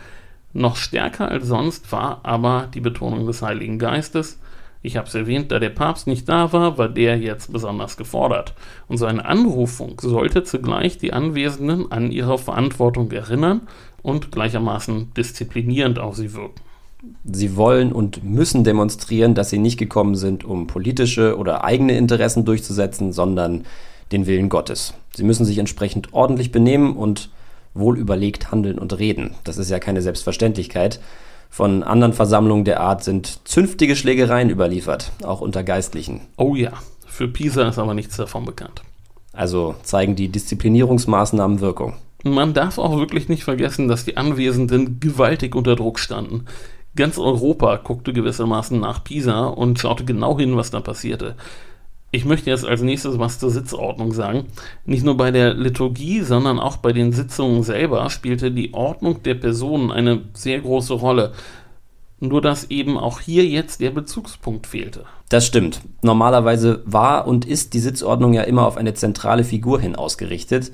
Noch 0.53 0.77
stärker 0.77 1.29
als 1.29 1.47
sonst 1.47 1.91
war 1.91 2.21
aber 2.23 2.67
die 2.73 2.79
Betonung 2.79 3.27
des 3.27 3.41
Heiligen 3.41 3.77
Geistes. 3.77 4.39
Ich 4.81 4.95
habe 4.95 5.07
es 5.07 5.13
erwähnt, 5.13 5.51
da 5.51 5.59
der 5.59 5.71
Papst 5.71 6.07
nicht 6.07 6.29
da 6.29 6.53
war, 6.53 6.77
war 6.77 6.87
der 6.87 7.17
jetzt 7.17 7.51
besonders 7.51 7.97
gefordert. 7.97 8.53
Und 8.87 8.97
so 8.97 9.05
eine 9.05 9.25
Anrufung 9.25 9.99
sollte 10.01 10.43
zugleich 10.43 10.97
die 10.97 11.11
Anwesenden 11.11 11.91
an 11.91 12.11
ihre 12.11 12.37
Verantwortung 12.37 13.11
erinnern 13.11 13.61
und 14.01 14.31
gleichermaßen 14.31 15.13
disziplinierend 15.15 15.99
auf 15.99 16.15
sie 16.15 16.33
wirken. 16.33 16.61
Sie 17.25 17.55
wollen 17.57 17.91
und 17.91 18.23
müssen 18.23 18.63
demonstrieren, 18.63 19.35
dass 19.35 19.49
sie 19.49 19.59
nicht 19.59 19.77
gekommen 19.77 20.15
sind, 20.15 20.45
um 20.45 20.67
politische 20.67 21.37
oder 21.37 21.63
eigene 21.63 21.97
Interessen 21.97 22.45
durchzusetzen, 22.45 23.11
sondern 23.11 23.65
den 24.11 24.27
Willen 24.27 24.49
Gottes. 24.49 24.93
Sie 25.15 25.23
müssen 25.23 25.45
sich 25.45 25.57
entsprechend 25.57 26.13
ordentlich 26.13 26.51
benehmen 26.51 26.95
und 26.95 27.29
wohl 27.73 27.97
überlegt 27.97 28.51
handeln 28.51 28.79
und 28.79 28.97
reden. 28.97 29.35
Das 29.43 29.57
ist 29.57 29.69
ja 29.69 29.79
keine 29.79 30.01
Selbstverständlichkeit. 30.01 30.99
Von 31.49 31.83
anderen 31.83 32.13
Versammlungen 32.13 32.65
der 32.65 32.79
Art 32.79 33.03
sind 33.03 33.47
zünftige 33.47 33.95
Schlägereien 33.95 34.49
überliefert, 34.49 35.11
auch 35.23 35.41
unter 35.41 35.63
Geistlichen. 35.63 36.21
Oh 36.37 36.55
ja, 36.55 36.73
für 37.07 37.27
Pisa 37.27 37.67
ist 37.67 37.79
aber 37.79 37.93
nichts 37.93 38.17
davon 38.17 38.45
bekannt. 38.45 38.81
Also 39.33 39.75
zeigen 39.83 40.15
die 40.15 40.29
Disziplinierungsmaßnahmen 40.29 41.59
Wirkung. 41.59 41.95
Man 42.23 42.53
darf 42.53 42.77
auch 42.77 42.97
wirklich 42.97 43.29
nicht 43.29 43.43
vergessen, 43.43 43.87
dass 43.87 44.05
die 44.05 44.17
Anwesenden 44.17 44.99
gewaltig 44.99 45.55
unter 45.55 45.75
Druck 45.75 45.99
standen. 45.99 46.45
Ganz 46.95 47.17
Europa 47.17 47.77
guckte 47.77 48.13
gewissermaßen 48.13 48.79
nach 48.79 49.03
Pisa 49.03 49.45
und 49.45 49.79
schaute 49.79 50.03
genau 50.05 50.37
hin, 50.37 50.57
was 50.57 50.71
da 50.71 50.81
passierte. 50.81 51.35
Ich 52.11 52.25
möchte 52.25 52.49
jetzt 52.49 52.65
als 52.65 52.81
nächstes 52.81 53.19
was 53.19 53.37
zur 53.37 53.51
Sitzordnung 53.51 54.13
sagen. 54.13 54.47
Nicht 54.85 55.05
nur 55.05 55.15
bei 55.15 55.29
der 55.29 55.53
Liturgie, 55.53 56.21
sondern 56.21 56.59
auch 56.59 56.77
bei 56.77 56.91
den 56.91 57.11
Sitzungen 57.11 57.61
selber 57.61 58.09
spielte 58.09 58.51
die 58.51 58.73
Ordnung 58.73 59.21
der 59.21 59.35
Personen 59.35 59.91
eine 59.91 60.21
sehr 60.33 60.59
große 60.59 60.93
Rolle. 60.93 61.33
Nur 62.19 62.41
dass 62.41 62.69
eben 62.71 62.97
auch 62.97 63.19
hier 63.19 63.45
jetzt 63.45 63.79
der 63.79 63.91
Bezugspunkt 63.91 64.65
fehlte. 64.65 65.05
Das 65.29 65.45
stimmt. 65.45 65.81
Normalerweise 66.01 66.81
war 66.85 67.27
und 67.27 67.45
ist 67.45 67.73
die 67.75 67.79
Sitzordnung 67.79 68.33
ja 68.33 68.41
immer 68.41 68.65
auf 68.65 68.75
eine 68.75 68.95
zentrale 68.95 69.43
Figur 69.43 69.79
hin 69.79 69.95
ausgerichtet. 69.95 70.71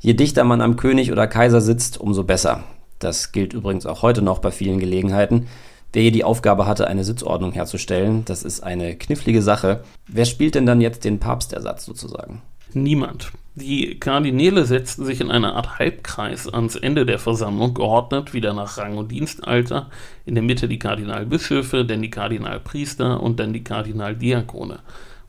Je 0.00 0.14
dichter 0.14 0.44
man 0.44 0.62
am 0.62 0.76
König 0.76 1.12
oder 1.12 1.26
Kaiser 1.26 1.60
sitzt, 1.60 2.00
umso 2.00 2.24
besser. 2.24 2.64
Das 2.98 3.30
gilt 3.32 3.52
übrigens 3.52 3.84
auch 3.84 4.02
heute 4.02 4.22
noch 4.22 4.38
bei 4.38 4.50
vielen 4.50 4.80
Gelegenheiten 4.80 5.48
der 5.94 6.02
hier 6.02 6.12
die 6.12 6.24
Aufgabe 6.24 6.66
hatte, 6.66 6.86
eine 6.86 7.04
Sitzordnung 7.04 7.52
herzustellen. 7.52 8.24
Das 8.24 8.42
ist 8.42 8.60
eine 8.60 8.96
knifflige 8.96 9.42
Sache. 9.42 9.82
Wer 10.06 10.24
spielt 10.24 10.54
denn 10.54 10.66
dann 10.66 10.80
jetzt 10.80 11.04
den 11.04 11.18
Papstersatz 11.18 11.84
sozusagen? 11.84 12.42
Niemand. 12.74 13.32
Die 13.54 13.98
Kardinäle 13.98 14.64
setzten 14.64 15.04
sich 15.04 15.20
in 15.20 15.30
einer 15.30 15.56
Art 15.56 15.78
Halbkreis 15.78 16.48
ans 16.48 16.76
Ende 16.76 17.06
der 17.06 17.18
Versammlung, 17.18 17.74
geordnet 17.74 18.32
wieder 18.32 18.52
nach 18.52 18.78
Rang 18.78 18.96
und 18.98 19.10
Dienstalter. 19.10 19.90
In 20.26 20.34
der 20.34 20.44
Mitte 20.44 20.68
die 20.68 20.78
Kardinalbischöfe, 20.78 21.84
dann 21.84 22.02
die 22.02 22.10
Kardinalpriester 22.10 23.20
und 23.20 23.40
dann 23.40 23.52
die 23.52 23.64
Kardinaldiakone. 23.64 24.80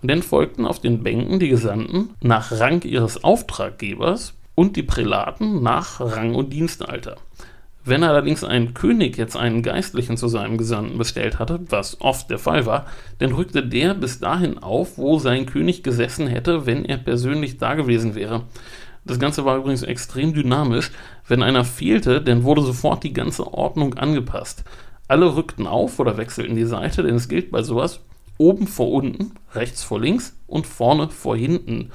Und 0.02 0.12
dann 0.12 0.22
folgten 0.22 0.66
auf 0.66 0.80
den 0.80 1.02
Bänken 1.02 1.40
die 1.40 1.50
Gesandten 1.50 2.12
nach 2.22 2.52
Rang 2.52 2.84
ihres 2.84 3.24
Auftraggebers 3.24 4.34
und 4.54 4.76
die 4.76 4.84
Prälaten 4.84 5.64
nach 5.64 6.00
Rang 6.00 6.36
und 6.36 6.52
Dienstalter. 6.52 7.16
Wenn 7.90 8.04
allerdings 8.04 8.44
ein 8.44 8.76
König 8.76 9.18
jetzt 9.18 9.36
einen 9.36 9.64
Geistlichen 9.64 10.16
zu 10.16 10.28
seinem 10.28 10.60
Gesandten 10.60 11.00
bestellt 11.00 11.40
hatte, 11.40 11.60
was 11.70 12.00
oft 12.02 12.30
der 12.30 12.38
Fall 12.38 12.68
war, 12.68 12.86
dann 13.18 13.32
rückte 13.32 13.66
der 13.66 13.96
bis 13.96 14.20
dahin 14.20 14.60
auf, 14.60 15.00
wo 15.00 15.18
sein 15.18 15.48
König 15.48 15.82
gesessen 15.82 16.28
hätte, 16.28 16.68
wenn 16.68 16.86
er 16.86 16.98
persönlich 16.98 17.58
da 17.58 17.74
gewesen 17.74 18.14
wäre. 18.14 18.44
Das 19.06 19.18
Ganze 19.18 19.44
war 19.44 19.58
übrigens 19.58 19.82
extrem 19.82 20.36
dynamisch. 20.36 20.92
Wenn 21.28 21.42
einer 21.42 21.66
fehlte, 21.66 22.22
dann 22.22 22.44
wurde 22.44 22.62
sofort 22.62 23.04
die 23.04 23.14
ganze 23.14 23.52
Ordnung 23.52 23.96
angepasst. 23.96 24.64
Alle 25.08 25.36
rückten 25.36 25.66
auf 25.66 25.98
oder 25.98 26.16
wechselten 26.18 26.56
die 26.56 26.66
Seite, 26.66 27.02
denn 27.02 27.16
es 27.16 27.28
gilt 27.28 27.50
bei 27.50 27.64
sowas 27.64 28.02
oben 28.38 28.68
vor 28.68 28.92
unten, 28.92 29.32
rechts 29.56 29.82
vor 29.82 30.00
links 30.00 30.38
und 30.46 30.68
vorne 30.68 31.10
vor 31.10 31.36
hinten. 31.36 31.90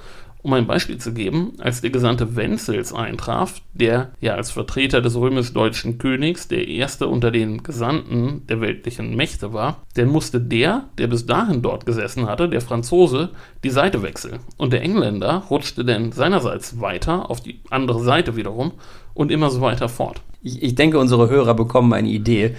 Um 0.45 0.53
ein 0.53 0.67
Beispiel 0.67 0.99
zu 0.99 1.15
geben, 1.15 1.55
als 1.59 1.81
der 1.81 1.89
Gesandte 1.89 2.37
Wenzels 2.37 2.93
eintraf, 2.93 3.63
der 3.73 4.11
ja 4.21 4.35
als 4.35 4.51
Vertreter 4.51 5.01
des 5.01 5.17
römisch-deutschen 5.17 5.97
Königs 5.97 6.49
der 6.49 6.69
erste 6.69 7.09
unter 7.09 7.31
den 7.31 7.63
Gesandten 7.63 8.43
der 8.47 8.61
weltlichen 8.61 9.17
Mächte 9.17 9.55
war, 9.55 9.79
dann 9.95 10.09
musste 10.09 10.43
der, 10.43 10.85
der 10.99 11.07
bis 11.07 11.25
dahin 11.25 11.63
dort 11.63 11.87
gesessen 11.87 12.27
hatte, 12.27 12.51
der 12.51 12.61
Franzose, 12.61 13.31
die 13.65 13.71
Seite 13.71 14.03
wechseln. 14.03 14.41
Und 14.59 14.75
der 14.75 14.83
Engländer 14.83 15.45
rutschte 15.49 15.83
dann 15.83 16.13
seinerseits 16.13 16.79
weiter 16.79 17.31
auf 17.31 17.41
die 17.41 17.61
andere 17.71 18.05
Seite 18.05 18.37
wiederum 18.37 18.73
und 19.15 19.33
immer 19.33 19.49
so 19.49 19.63
weiter 19.63 19.89
fort. 19.89 20.21
Ich, 20.43 20.63
ich 20.63 20.75
denke, 20.75 20.99
unsere 20.99 21.31
Hörer 21.31 21.55
bekommen 21.55 21.95
eine 21.95 22.11
Idee. 22.11 22.55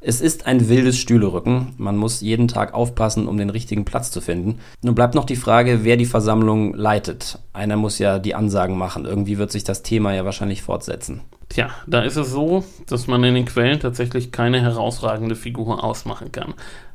Es 0.00 0.20
ist 0.20 0.46
ein 0.46 0.68
wildes 0.68 0.96
Stühlerücken. 0.96 1.74
Man 1.76 1.96
muss 1.96 2.20
jeden 2.20 2.46
Tag 2.46 2.72
aufpassen, 2.72 3.26
um 3.26 3.36
den 3.36 3.50
richtigen 3.50 3.84
Platz 3.84 4.12
zu 4.12 4.20
finden. 4.20 4.60
Nun 4.80 4.94
bleibt 4.94 5.16
noch 5.16 5.24
die 5.24 5.34
Frage, 5.34 5.80
wer 5.82 5.96
die 5.96 6.06
Versammlung 6.06 6.72
leitet. 6.74 7.40
Einer 7.52 7.76
muss 7.76 7.98
ja 7.98 8.20
die 8.20 8.36
Ansagen 8.36 8.78
machen. 8.78 9.06
Irgendwie 9.06 9.38
wird 9.38 9.50
sich 9.50 9.64
das 9.64 9.82
Thema 9.82 10.14
ja 10.14 10.24
wahrscheinlich 10.24 10.62
fortsetzen. 10.62 11.22
Tja, 11.48 11.70
da 11.88 12.02
ist 12.02 12.16
es 12.16 12.30
so, 12.30 12.64
dass 12.86 13.08
man 13.08 13.24
in 13.24 13.34
den 13.34 13.46
Quellen 13.46 13.80
tatsächlich 13.80 14.30
keine 14.30 14.60
herausragende 14.60 15.34
Figur 15.34 15.82
ausmachen 15.82 16.30
kann. 16.30 16.54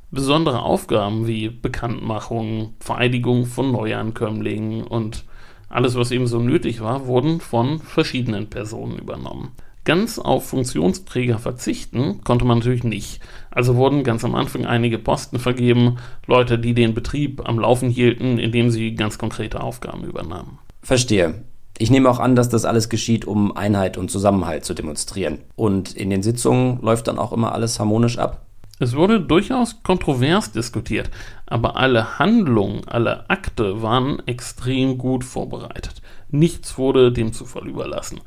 Besondere 0.09 0.61
Aufgaben 0.61 1.27
wie 1.27 1.49
Bekanntmachung, 1.49 2.75
Vereidigung 2.79 3.45
von 3.47 3.71
Neuankömmlingen 3.71 4.83
und 4.83 5.25
alles, 5.67 5.95
was 5.95 6.11
eben 6.11 6.27
so 6.27 6.39
nötig 6.39 6.81
war, 6.81 7.07
wurden 7.07 7.41
von 7.41 7.79
verschiedenen 7.79 8.49
Personen 8.49 8.97
übernommen. 8.97 9.51
Ganz 9.85 10.17
auf 10.17 10.47
Funktionsträger 10.47 11.39
verzichten 11.39 12.21
konnte 12.23 12.45
man 12.45 12.59
natürlich 12.59 12.85
nicht. 12.85 13.19
Also 13.51 13.75
wurden 13.75 14.03
ganz 14.03 14.23
am 14.23 14.33
Anfang 14.33 14.65
einige 14.65 14.97
Posten 14.97 15.39
vergeben, 15.39 15.97
Leute, 16.25 16.57
die 16.57 16.73
den 16.73 16.93
Betrieb 16.93 17.47
am 17.47 17.59
Laufen 17.59 17.89
hielten, 17.89 18.39
indem 18.39 18.71
sie 18.71 18.95
ganz 18.95 19.17
konkrete 19.17 19.61
Aufgaben 19.61 20.05
übernahmen. 20.05 20.59
Verstehe. 20.81 21.43
Ich 21.77 21.91
nehme 21.91 22.09
auch 22.09 22.19
an, 22.19 22.35
dass 22.35 22.49
das 22.49 22.65
alles 22.65 22.87
geschieht, 22.87 23.25
um 23.25 23.57
Einheit 23.57 23.97
und 23.97 24.09
Zusammenhalt 24.09 24.63
zu 24.63 24.73
demonstrieren. 24.73 25.39
Und 25.55 25.93
in 25.93 26.09
den 26.09 26.23
Sitzungen 26.23 26.79
läuft 26.81 27.07
dann 27.07 27.19
auch 27.19 27.33
immer 27.33 27.51
alles 27.51 27.79
harmonisch 27.79 28.17
ab. 28.17 28.45
Es 28.79 28.95
wurde 28.95 29.21
durchaus 29.21 29.81
kontrovers 29.83 30.51
diskutiert, 30.51 31.09
aber 31.45 31.77
alle 31.77 32.19
Handlungen, 32.19 32.87
alle 32.87 33.29
Akte 33.29 33.81
waren 33.81 34.21
extrem 34.27 34.97
gut 34.97 35.23
vorbereitet. 35.23 36.01
Nichts 36.29 36.77
wurde 36.77 37.11
dem 37.11 37.33
Zufall 37.33 37.67
überlassen. 37.67 38.21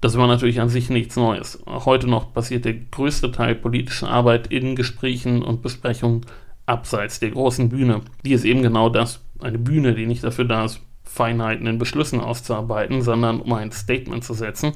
Das 0.00 0.18
war 0.18 0.26
natürlich 0.26 0.60
an 0.60 0.68
sich 0.68 0.90
nichts 0.90 1.16
Neues. 1.16 1.62
Heute 1.66 2.06
noch 2.06 2.34
passiert 2.34 2.64
der 2.64 2.74
größte 2.74 3.32
Teil 3.32 3.54
politischer 3.54 4.08
Arbeit 4.08 4.48
in 4.48 4.76
Gesprächen 4.76 5.42
und 5.42 5.62
Besprechungen 5.62 6.26
abseits 6.66 7.20
der 7.20 7.30
großen 7.30 7.68
Bühne. 7.70 8.02
Die 8.24 8.32
ist 8.32 8.44
eben 8.44 8.62
genau 8.62 8.88
das, 8.90 9.20
eine 9.40 9.58
Bühne, 9.58 9.94
die 9.94 10.06
nicht 10.06 10.22
dafür 10.22 10.44
da 10.44 10.64
ist, 10.66 10.80
Feinheiten 11.04 11.66
in 11.66 11.78
Beschlüssen 11.78 12.20
auszuarbeiten, 12.20 13.00
sondern 13.00 13.40
um 13.40 13.52
ein 13.54 13.72
Statement 13.72 14.22
zu 14.22 14.34
setzen. 14.34 14.72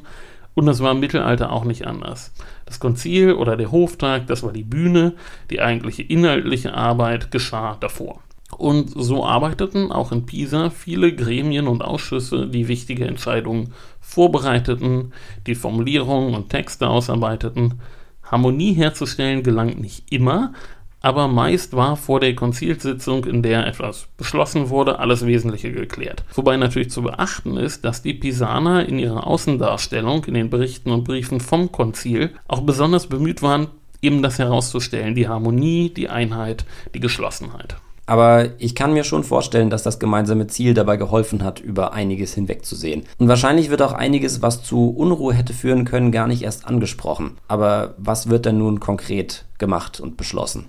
Und 0.54 0.66
das 0.66 0.80
war 0.80 0.92
im 0.92 1.00
Mittelalter 1.00 1.52
auch 1.52 1.64
nicht 1.64 1.86
anders. 1.86 2.32
Das 2.64 2.80
Konzil 2.80 3.34
oder 3.34 3.56
der 3.56 3.72
Hoftag, 3.72 4.26
das 4.26 4.42
war 4.42 4.52
die 4.52 4.64
Bühne, 4.64 5.14
die 5.50 5.60
eigentliche 5.60 6.02
inhaltliche 6.02 6.74
Arbeit 6.74 7.30
geschah 7.30 7.76
davor. 7.78 8.22
Und 8.60 8.90
so 8.94 9.24
arbeiteten 9.24 9.90
auch 9.90 10.12
in 10.12 10.26
Pisa 10.26 10.68
viele 10.68 11.16
Gremien 11.16 11.66
und 11.66 11.80
Ausschüsse, 11.82 12.46
die 12.46 12.68
wichtige 12.68 13.06
Entscheidungen 13.06 13.72
vorbereiteten, 14.02 15.14
die 15.46 15.54
Formulierungen 15.54 16.34
und 16.34 16.50
Texte 16.50 16.86
ausarbeiteten. 16.86 17.80
Harmonie 18.22 18.74
herzustellen 18.74 19.42
gelang 19.42 19.80
nicht 19.80 20.12
immer, 20.12 20.52
aber 21.00 21.26
meist 21.26 21.72
war 21.72 21.96
vor 21.96 22.20
der 22.20 22.34
Konzilssitzung, 22.34 23.24
in 23.24 23.42
der 23.42 23.66
etwas 23.66 24.08
beschlossen 24.18 24.68
wurde, 24.68 24.98
alles 24.98 25.24
Wesentliche 25.24 25.72
geklärt. 25.72 26.22
Wobei 26.34 26.58
natürlich 26.58 26.90
zu 26.90 27.00
beachten 27.00 27.56
ist, 27.56 27.86
dass 27.86 28.02
die 28.02 28.12
Pisaner 28.12 28.86
in 28.86 28.98
ihrer 28.98 29.26
Außendarstellung, 29.26 30.26
in 30.26 30.34
den 30.34 30.50
Berichten 30.50 30.90
und 30.90 31.04
Briefen 31.04 31.40
vom 31.40 31.72
Konzil, 31.72 32.34
auch 32.46 32.60
besonders 32.60 33.06
bemüht 33.06 33.40
waren, 33.40 33.68
eben 34.02 34.20
das 34.20 34.38
herauszustellen, 34.38 35.14
die 35.14 35.28
Harmonie, 35.28 35.88
die 35.88 36.10
Einheit, 36.10 36.66
die 36.94 37.00
Geschlossenheit. 37.00 37.76
Aber 38.10 38.48
ich 38.58 38.74
kann 38.74 38.92
mir 38.92 39.04
schon 39.04 39.22
vorstellen, 39.22 39.70
dass 39.70 39.84
das 39.84 40.00
gemeinsame 40.00 40.48
Ziel 40.48 40.74
dabei 40.74 40.96
geholfen 40.96 41.44
hat, 41.44 41.60
über 41.60 41.92
einiges 41.92 42.34
hinwegzusehen. 42.34 43.04
Und 43.18 43.28
wahrscheinlich 43.28 43.70
wird 43.70 43.82
auch 43.82 43.92
einiges, 43.92 44.42
was 44.42 44.64
zu 44.64 44.90
Unruhe 44.90 45.32
hätte 45.32 45.52
führen 45.52 45.84
können, 45.84 46.10
gar 46.10 46.26
nicht 46.26 46.42
erst 46.42 46.66
angesprochen. 46.66 47.36
Aber 47.46 47.94
was 47.98 48.28
wird 48.28 48.46
denn 48.46 48.58
nun 48.58 48.80
konkret 48.80 49.44
gemacht 49.58 50.00
und 50.00 50.16
beschlossen? 50.16 50.66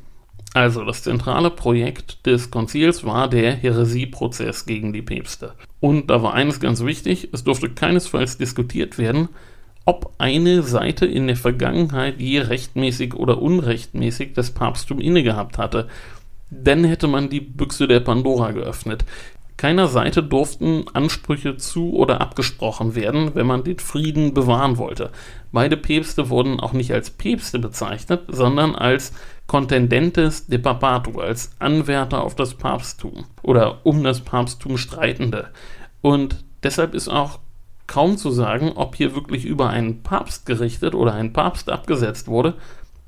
Also 0.54 0.86
das 0.86 1.02
zentrale 1.02 1.50
Projekt 1.50 2.28
des 2.28 2.52
Konzils 2.52 3.04
war 3.06 3.28
der 3.28 3.56
Häresieprozess 3.56 4.68
gegen 4.68 4.94
die 4.94 5.02
Päpste. 5.02 5.54
Und 5.80 6.12
da 6.12 6.22
war 6.22 6.36
eines 6.36 6.60
ganz 6.60 6.86
wichtig, 6.86 7.30
es 7.32 7.44
durfte 7.44 7.72
keinesfalls 7.72 8.38
diskutiert 8.38 9.00
werden, 9.00 9.30
ob 9.86 10.14
eine 10.20 10.62
Seite 10.62 11.08
in 11.08 11.26
der 11.26 11.38
Vergangenheit 11.38 12.20
je 12.20 12.42
rechtmäßig 12.42 13.16
oder 13.16 13.42
unrechtmäßig 13.42 14.34
das 14.34 14.52
Papsttum 14.52 15.00
innegehabt 15.00 15.58
hatte. 15.58 15.88
Dann 16.52 16.84
hätte 16.84 17.08
man 17.08 17.30
die 17.30 17.41
Büchse 17.41 17.88
der 17.88 18.02
Pandora 18.02 18.52
geöffnet. 18.52 19.06
Keiner 19.56 19.88
Seite 19.88 20.22
durften 20.22 20.86
Ansprüche 20.93 21.56
zu 21.56 21.93
oder 21.93 22.20
abgesprochen 22.20 22.95
werden, 22.95 23.36
wenn 23.36 23.45
man 23.45 23.64
den 23.64 23.80
Frieden 23.80 24.34
bewahren 24.34 24.78
wollte. 24.78 25.12
Beide 25.52 25.78
Päpste 25.78 26.30
wurden 26.30 26.60
auch 26.60 26.74
nicht 26.74 26.91
als 26.91 27.12
Päpste 27.12 27.60
bezeichnet, 27.60 28.24
sondern 28.28 28.76
als 28.76 29.14
Contendentes 29.47 30.47
de 30.47 30.58
Papato, 30.58 31.20
als 31.20 31.52
Anwärter 31.60 32.24
auf 32.24 32.36
das 32.36 32.56
Papsttum 32.56 33.26
oder 33.43 33.86
um 33.86 34.04
das 34.04 34.22
Papsttum 34.22 34.78
Streitende. 34.78 35.49
Und 36.02 36.43
deshalb 36.64 36.93
ist 36.93 37.08
auch 37.08 37.39
kaum 37.88 38.18
zu 38.18 38.32
sagen, 38.32 38.72
ob 38.76 38.95
hier 38.95 39.16
wirklich 39.16 39.45
über 39.45 39.70
einen 39.70 40.04
Papst 40.04 40.45
gerichtet 40.45 40.95
oder 40.95 41.14
ein 41.14 41.34
Papst 41.34 41.70
abgesetzt 41.70 42.28
wurde, 42.28 42.56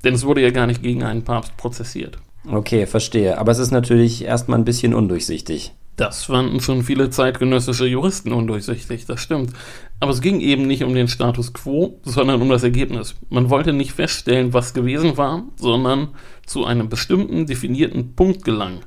denn 0.04 0.14
es 0.14 0.24
wurde 0.24 0.42
ja 0.42 0.50
gar 0.50 0.66
nicht 0.66 0.82
gegen 0.82 1.02
einen 1.02 1.24
Papst 1.24 1.56
prozessiert. 1.56 2.18
Okay, 2.46 2.86
verstehe. 2.86 3.38
Aber 3.38 3.52
es 3.52 3.58
ist 3.58 3.70
natürlich 3.70 4.24
erstmal 4.24 4.58
ein 4.58 4.64
bisschen 4.64 4.94
undurchsichtig. 4.94 5.74
Das 5.96 6.24
fanden 6.24 6.60
schon 6.60 6.82
viele 6.82 7.10
zeitgenössische 7.10 7.86
Juristen 7.86 8.32
undurchsichtig, 8.32 9.06
das 9.06 9.20
stimmt. 9.20 9.52
Aber 10.00 10.10
es 10.10 10.20
ging 10.20 10.40
eben 10.40 10.66
nicht 10.66 10.82
um 10.82 10.92
den 10.92 11.06
Status 11.06 11.52
quo, 11.52 12.00
sondern 12.02 12.42
um 12.42 12.48
das 12.48 12.64
Ergebnis. 12.64 13.14
Man 13.30 13.48
wollte 13.48 13.72
nicht 13.72 13.92
feststellen, 13.92 14.52
was 14.52 14.74
gewesen 14.74 15.16
war, 15.16 15.44
sondern 15.56 16.08
zu 16.46 16.64
einem 16.64 16.88
bestimmten 16.88 17.46
definierten 17.46 18.16
Punkt 18.16 18.44
gelangen. 18.44 18.80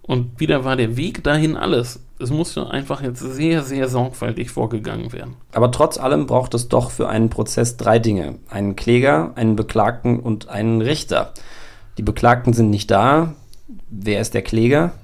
Und 0.00 0.40
wieder 0.40 0.64
war 0.64 0.76
der 0.76 0.96
Weg 0.96 1.22
dahin 1.22 1.56
alles. 1.56 2.00
Es 2.18 2.30
musste 2.30 2.70
einfach 2.70 3.02
jetzt 3.02 3.20
sehr, 3.20 3.62
sehr 3.62 3.88
sorgfältig 3.88 4.50
vorgegangen 4.50 5.12
werden. 5.12 5.36
Aber 5.52 5.70
trotz 5.70 5.98
allem 5.98 6.26
braucht 6.26 6.54
es 6.54 6.68
doch 6.68 6.90
für 6.90 7.08
einen 7.08 7.28
Prozess 7.28 7.76
drei 7.76 7.98
Dinge. 7.98 8.38
Einen 8.48 8.76
Kläger, 8.76 9.32
einen 9.34 9.56
Beklagten 9.56 10.20
und 10.20 10.48
einen 10.48 10.80
Richter. 10.80 11.32
Die 11.98 12.02
Beklagten 12.02 12.52
sind 12.52 12.70
nicht 12.70 12.90
da. 12.90 13.34
Wer 13.88 14.20
ist 14.20 14.34
der 14.34 14.42
Kläger? 14.42 14.94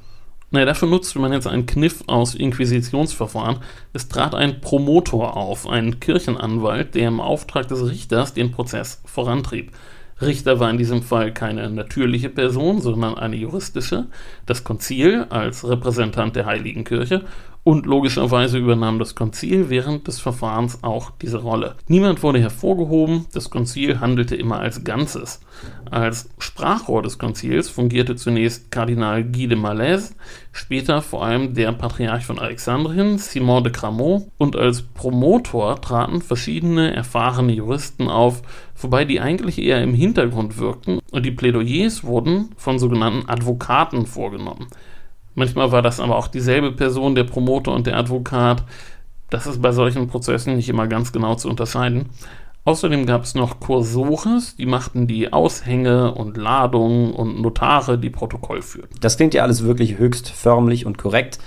Naja, 0.53 0.67
dafür 0.67 0.89
nutzte 0.89 1.21
man 1.21 1.33
jetzt 1.33 1.47
einen 1.47 1.67
Kniff 1.67 2.03
aus 2.09 2.35
Inquisitionsverfahren. 2.35 3.59
Es 3.93 4.09
trat 4.09 4.35
ein 4.35 4.61
Promotor 4.61 5.37
auf, 5.37 5.69
ein 5.69 6.01
Kirchenanwalt, 6.01 6.97
der 6.97 7.07
im 7.07 7.21
Auftrag 7.21 7.69
des 7.69 7.87
Richters 7.89 8.35
den 8.35 8.51
Prozess 8.51 9.01
vorantrieb. 9.05 9.71
Richter 10.21 10.61
war 10.61 10.69
in 10.69 10.77
diesem 10.77 11.03
Fall 11.03 11.33
keine 11.33 11.71
natürliche 11.71 12.29
Person, 12.29 12.81
sondern 12.81 13.17
eine 13.17 13.37
juristische, 13.37 14.07
das 14.45 14.65
Konzil 14.65 15.27
als 15.31 15.67
Repräsentant 15.67 16.37
der 16.37 16.47
Heiligen 16.47 16.85
Kirche 16.85 17.23
und 17.63 17.87
logischerweise 17.87 18.59
übernahm 18.59 18.99
das 18.99 19.15
Konzil 19.15 19.69
während 19.69 20.07
des 20.07 20.19
Verfahrens 20.19 20.83
auch 20.83 21.11
diese 21.23 21.39
Rolle. 21.39 21.77
Niemand 21.89 22.23
wurde 22.23 22.41
hervorgehoben, 22.41 23.27
das 23.33 23.51
Konzil 23.51 24.01
handelte 24.01 24.35
immer 24.35 24.61
als 24.61 24.83
Ganzes. 24.83 25.41
Als 25.91 26.31
Sprachrohr 26.39 27.03
des 27.03 27.19
Konzils 27.19 27.69
fungierte 27.69 28.17
zunächst 28.17 28.71
Kardinal 28.71 29.25
Guy 29.25 29.49
de 29.49 29.59
Malaise, 29.59 30.15
später 30.53 31.03
vor 31.03 31.25
allem 31.25 31.55
der 31.55 31.73
Patriarch 31.73 32.25
von 32.25 32.39
Alexandrien, 32.39 33.19
Simon 33.19 33.65
de 33.65 33.73
Cramont, 33.73 34.29
und 34.39 34.57
als 34.57 34.83
Promotor 34.83 35.81
traten 35.81 36.23
verschiedene 36.23 36.95
erfahrene 36.95 37.53
Juristen 37.53 38.09
auf, 38.09 38.43
wobei 38.77 39.05
die 39.05 39.21
eigentlich 39.21 39.59
eher 39.59 39.83
im 39.83 39.93
Hintergrund 39.93 40.59
wirkten 40.59 41.01
und 41.11 41.27
die 41.27 41.31
Plädoyers 41.31 42.05
wurden 42.05 42.51
von 42.57 42.79
sogenannten 42.79 43.29
Advokaten 43.29 44.07
vorgenommen. 44.07 44.69
Manchmal 45.35 45.73
war 45.73 45.83
das 45.83 46.01
aber 46.01 46.17
auch 46.17 46.29
dieselbe 46.29 46.73
Person, 46.73 47.15
der 47.15 47.25
Promoter 47.25 47.73
und 47.73 47.87
der 47.87 47.97
Advokat. 47.97 48.65
Das 49.31 49.47
ist 49.47 49.63
bei 49.63 49.73
solchen 49.73 50.09
Prozessen 50.09 50.57
nicht 50.57 50.69
immer 50.69 50.89
ganz 50.89 51.13
genau 51.13 51.35
zu 51.37 51.49
unterscheiden. 51.49 52.11
Außerdem 52.65 53.07
gab 53.07 53.25
es 53.25 53.35
noch 53.35 53.59
Kursores, 53.59 54.57
die 54.57 54.67
machten 54.67 55.07
die 55.07 55.33
Aushänge 55.33 56.13
und 56.15 56.37
Ladungen 56.37 57.13
und 57.13 57.41
Notare, 57.41 57.99
die 57.99 58.11
Protokoll 58.11 58.61
führten. 58.61 58.95
Das 59.01 59.17
klingt 59.17 59.33
ja 59.33 59.43
alles 59.43 59.65
wirklich 59.65 59.99
höchst 59.99 60.29
förmlich 60.29 60.85
und 60.85 60.99
korrekt. 60.99 61.39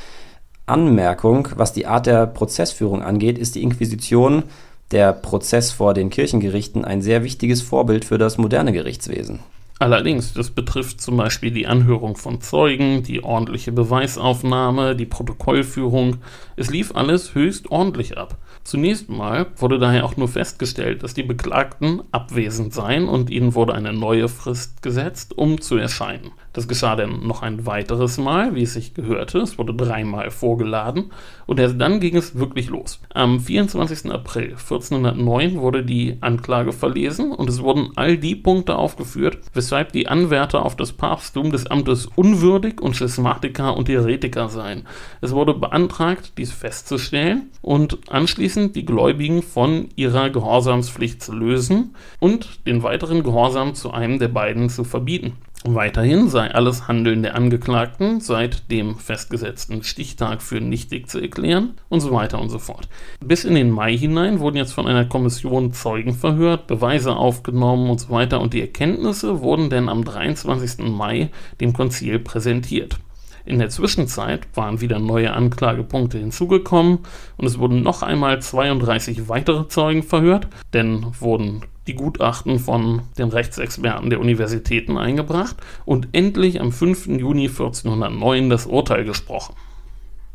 Anmerkung, 0.66 1.50
was 1.56 1.74
die 1.74 1.86
Art 1.86 2.08
der 2.08 2.26
Prozessführung 2.26 3.04
angeht, 3.04 3.38
ist 3.38 3.56
die 3.56 3.64
Inquisition, 3.64 4.44
der 4.92 5.14
Prozess 5.14 5.72
vor 5.72 5.94
den 5.94 6.10
Kirchengerichten, 6.10 6.86
ein 6.86 7.02
sehr 7.02 7.24
wichtiges 7.24 7.62
Vorbild 7.62 8.06
für 8.06 8.18
das 8.18 8.38
moderne 8.38 8.72
Gerichtswesen. 8.72 9.40
Allerdings, 9.84 10.32
das 10.32 10.50
betrifft 10.50 11.02
zum 11.02 11.18
Beispiel 11.18 11.52
die 11.52 11.68
Anhörung 11.68 12.16
von 12.16 12.40
Zeugen, 12.40 13.04
die 13.04 13.22
ordentliche 13.22 13.74
Beweisaufnahme, 13.74 14.96
die 14.96 15.06
Protokollführung. 15.06 16.20
Es 16.56 16.70
lief 16.70 16.96
alles 16.96 17.36
höchst 17.36 17.70
ordentlich 17.70 18.18
ab. 18.18 18.38
Zunächst 18.64 19.10
mal 19.10 19.48
wurde 19.58 19.80
daher 19.80 20.06
auch 20.06 20.16
nur 20.16 20.30
festgestellt, 20.30 21.04
dass 21.04 21.16
die 21.16 21.24
Beklagten 21.24 22.02
abwesend 22.14 22.74
seien 22.74 23.10
und 23.10 23.30
ihnen 23.30 23.56
wurde 23.56 23.74
eine 23.74 23.92
neue 23.92 24.30
Frist 24.30 24.82
gesetzt, 24.84 25.38
um 25.38 25.60
zu 25.60 25.76
erscheinen. 25.76 26.32
Das 26.54 26.68
geschah 26.68 26.96
dann 26.96 27.26
noch 27.26 27.42
ein 27.42 27.66
weiteres 27.66 28.20
Mal, 28.20 28.54
wie 28.54 28.62
es 28.62 28.74
sich 28.74 28.94
gehörte. 28.94 29.40
Es 29.40 29.58
wurde 29.58 29.74
dreimal 29.74 30.30
vorgeladen 30.30 31.12
und 31.48 31.60
erst 31.60 31.82
dann 31.82 32.00
ging 32.00 32.16
es 32.16 32.38
wirklich 32.38 32.70
los. 32.70 33.00
Am 33.12 33.40
24. 33.40 34.12
April 34.12 34.52
1409 34.52 35.60
wurde 35.60 35.84
die 35.84 36.18
Anklage 36.22 36.72
verlesen 36.72 37.32
und 37.32 37.50
es 37.50 37.64
wurden 37.64 37.90
all 37.96 38.18
die 38.18 38.36
Punkte 38.36 38.76
aufgeführt, 38.76 39.40
weshalb 39.54 39.94
die 39.94 40.08
Anwärter 40.08 40.64
auf 40.64 40.76
das 40.76 40.94
Papsttum 40.94 41.52
des 41.52 41.66
Amtes 41.66 42.06
unwürdig 42.06 42.80
und 42.82 42.96
Schismatiker 42.96 43.76
und 43.76 43.90
Heretiker 43.90 44.48
seien. 44.48 44.86
Es 45.22 45.34
wurde 45.34 45.56
beantragt, 45.56 46.34
dies 46.38 46.52
festzustellen 46.52 47.50
und 47.64 48.12
anschließend 48.12 48.76
die 48.76 48.86
Gläubigen 48.86 49.42
von 49.42 49.90
ihrer 49.96 50.30
Gehorsamspflicht 50.30 51.24
zu 51.24 51.34
lösen 51.34 51.96
und 52.20 52.68
den 52.68 52.84
weiteren 52.84 53.24
Gehorsam 53.24 53.74
zu 53.74 53.90
einem 53.90 54.20
der 54.20 54.28
beiden 54.28 54.70
zu 54.70 54.84
verbieten. 54.84 55.34
Weiterhin 55.66 56.28
sei 56.28 56.54
alles 56.54 56.90
Handeln 56.90 57.24
der 57.24 57.36
Angeklagten 57.36 58.20
seit 58.20 58.70
dem 58.70 58.98
festgesetzten 58.98 59.82
Stichtag 59.84 60.42
für 60.42 60.60
nichtig 60.60 61.10
zu 61.10 61.22
erklären 61.22 61.76
und 61.88 62.02
so 62.02 62.12
weiter 62.12 62.42
und 62.42 62.50
so 62.50 62.60
fort. 62.60 62.90
Bis 63.24 63.46
in 63.46 63.56
den 63.56 63.72
Mai 63.72 63.98
hinein 63.98 64.42
wurden 64.42 64.58
jetzt 64.58 64.74
von 64.74 64.88
einer 64.88 65.06
Kommission 65.06 65.72
Zeugen 65.72 66.16
verhört, 66.16 66.68
Beweise 66.68 67.16
aufgenommen 67.16 67.90
und 67.90 68.02
so 68.02 68.10
weiter 68.10 68.42
und 68.42 68.54
die 68.54 68.60
Erkenntnisse 68.60 69.40
wurden 69.40 69.70
dann 69.70 69.88
am 69.88 70.04
23. 70.04 70.80
Mai 70.80 71.30
dem 71.62 71.72
Konzil 71.72 72.20
präsentiert. 72.20 73.00
In 73.46 73.60
der 73.60 73.70
Zwischenzeit 73.70 74.48
waren 74.54 74.80
wieder 74.80 75.00
neue 75.00 75.34
Anklagepunkte 75.34 76.18
hinzugekommen 76.18 77.00
und 77.38 77.46
es 77.46 77.60
wurden 77.60 77.84
noch 77.84 78.02
einmal 78.02 78.42
32 78.42 79.28
weitere 79.28 79.68
Zeugen 79.68 80.04
verhört, 80.04 80.48
denn 80.72 81.08
wurden 81.20 81.62
die 81.88 81.96
Gutachten 81.96 82.60
von 82.60 83.02
den 83.18 83.28
Rechtsexperten 83.30 84.10
der 84.10 84.22
Universitäten 84.22 84.98
eingebracht 84.98 85.58
und 85.84 86.08
endlich 86.14 86.62
am 86.62 86.72
5. 86.72 87.08
Juni 87.08 87.48
1409 87.48 88.50
das 88.50 88.66
Urteil 88.66 89.04
gesprochen. 89.04 89.56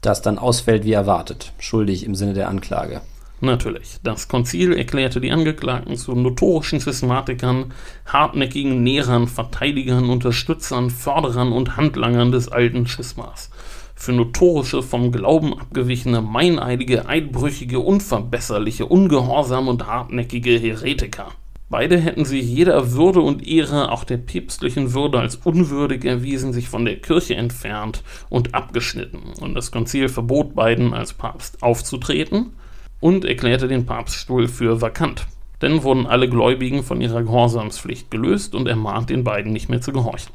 Das 0.02 0.20
dann 0.20 0.38
ausfällt 0.38 0.84
wie 0.84 0.92
erwartet, 0.92 1.52
schuldig 1.59 2.04
im 2.04 2.14
Sinne 2.14 2.34
der 2.34 2.48
Anklage. 2.48 3.00
Natürlich. 3.41 3.99
Das 4.03 4.26
Konzil 4.26 4.72
erklärte 4.72 5.20
die 5.20 5.30
Angeklagten 5.30 5.97
zu 5.97 6.14
notorischen 6.14 6.80
Systematikern, 6.80 7.72
hartnäckigen 8.07 8.82
Nährern, 8.82 9.28
Verteidigern, 9.28 10.11
Unterstützern, 10.11 10.91
Förderern 10.91 11.53
und 11.53 11.76
Handlangern 11.76 12.32
des 12.32 12.49
alten 12.49 12.89
Schismas. 12.89 13.51
Für 13.95 14.12
notorische, 14.12 14.82
vom 14.82 15.12
Glauben 15.12 15.57
abgewichene, 15.59 16.20
meineidige, 16.20 17.09
eidbrüchige, 17.09 17.78
unverbesserliche, 17.78 18.86
ungehorsame 18.86 19.70
und 19.70 19.86
hartnäckige 19.86 20.59
Heretiker. 20.59 21.28
Beide 21.70 21.99
hätten 21.99 22.24
sich 22.24 22.45
jeder 22.45 22.93
Würde 22.93 23.20
und 23.20 23.47
Ehre, 23.47 23.93
auch 23.93 24.05
der 24.05 24.16
päpstlichen 24.16 24.95
Würde, 24.95 25.20
als 25.20 25.36
unwürdig 25.36 26.05
erwiesen, 26.05 26.53
sich 26.53 26.68
von 26.68 26.84
der 26.84 26.97
Kirche 26.97 27.34
entfernt 27.34 28.03
und 28.30 28.55
abgeschnitten. 28.55 29.34
Und 29.41 29.55
das 29.55 29.70
Konzil 29.70 30.09
verbot 30.09 30.55
beiden, 30.55 30.95
als 30.95 31.12
Papst 31.12 31.62
aufzutreten 31.62 32.53
und 33.01 33.24
erklärte 33.24 33.68
den 33.68 33.86
Papststuhl 33.86 34.49
für 34.49 34.80
vakant. 34.80 35.26
Dann 35.61 35.82
wurden 35.82 36.07
alle 36.07 36.28
Gläubigen 36.28 36.82
von 36.82 37.01
ihrer 37.01 37.22
Gehorsamspflicht 37.22 38.11
gelöst 38.11 38.55
und 38.55 38.68
ermahnt 38.68 39.11
den 39.11 39.24
beiden 39.24 39.53
nicht 39.53 39.68
mehr 39.68 39.80
zu 39.80 39.92
gehorchen. 39.92 40.32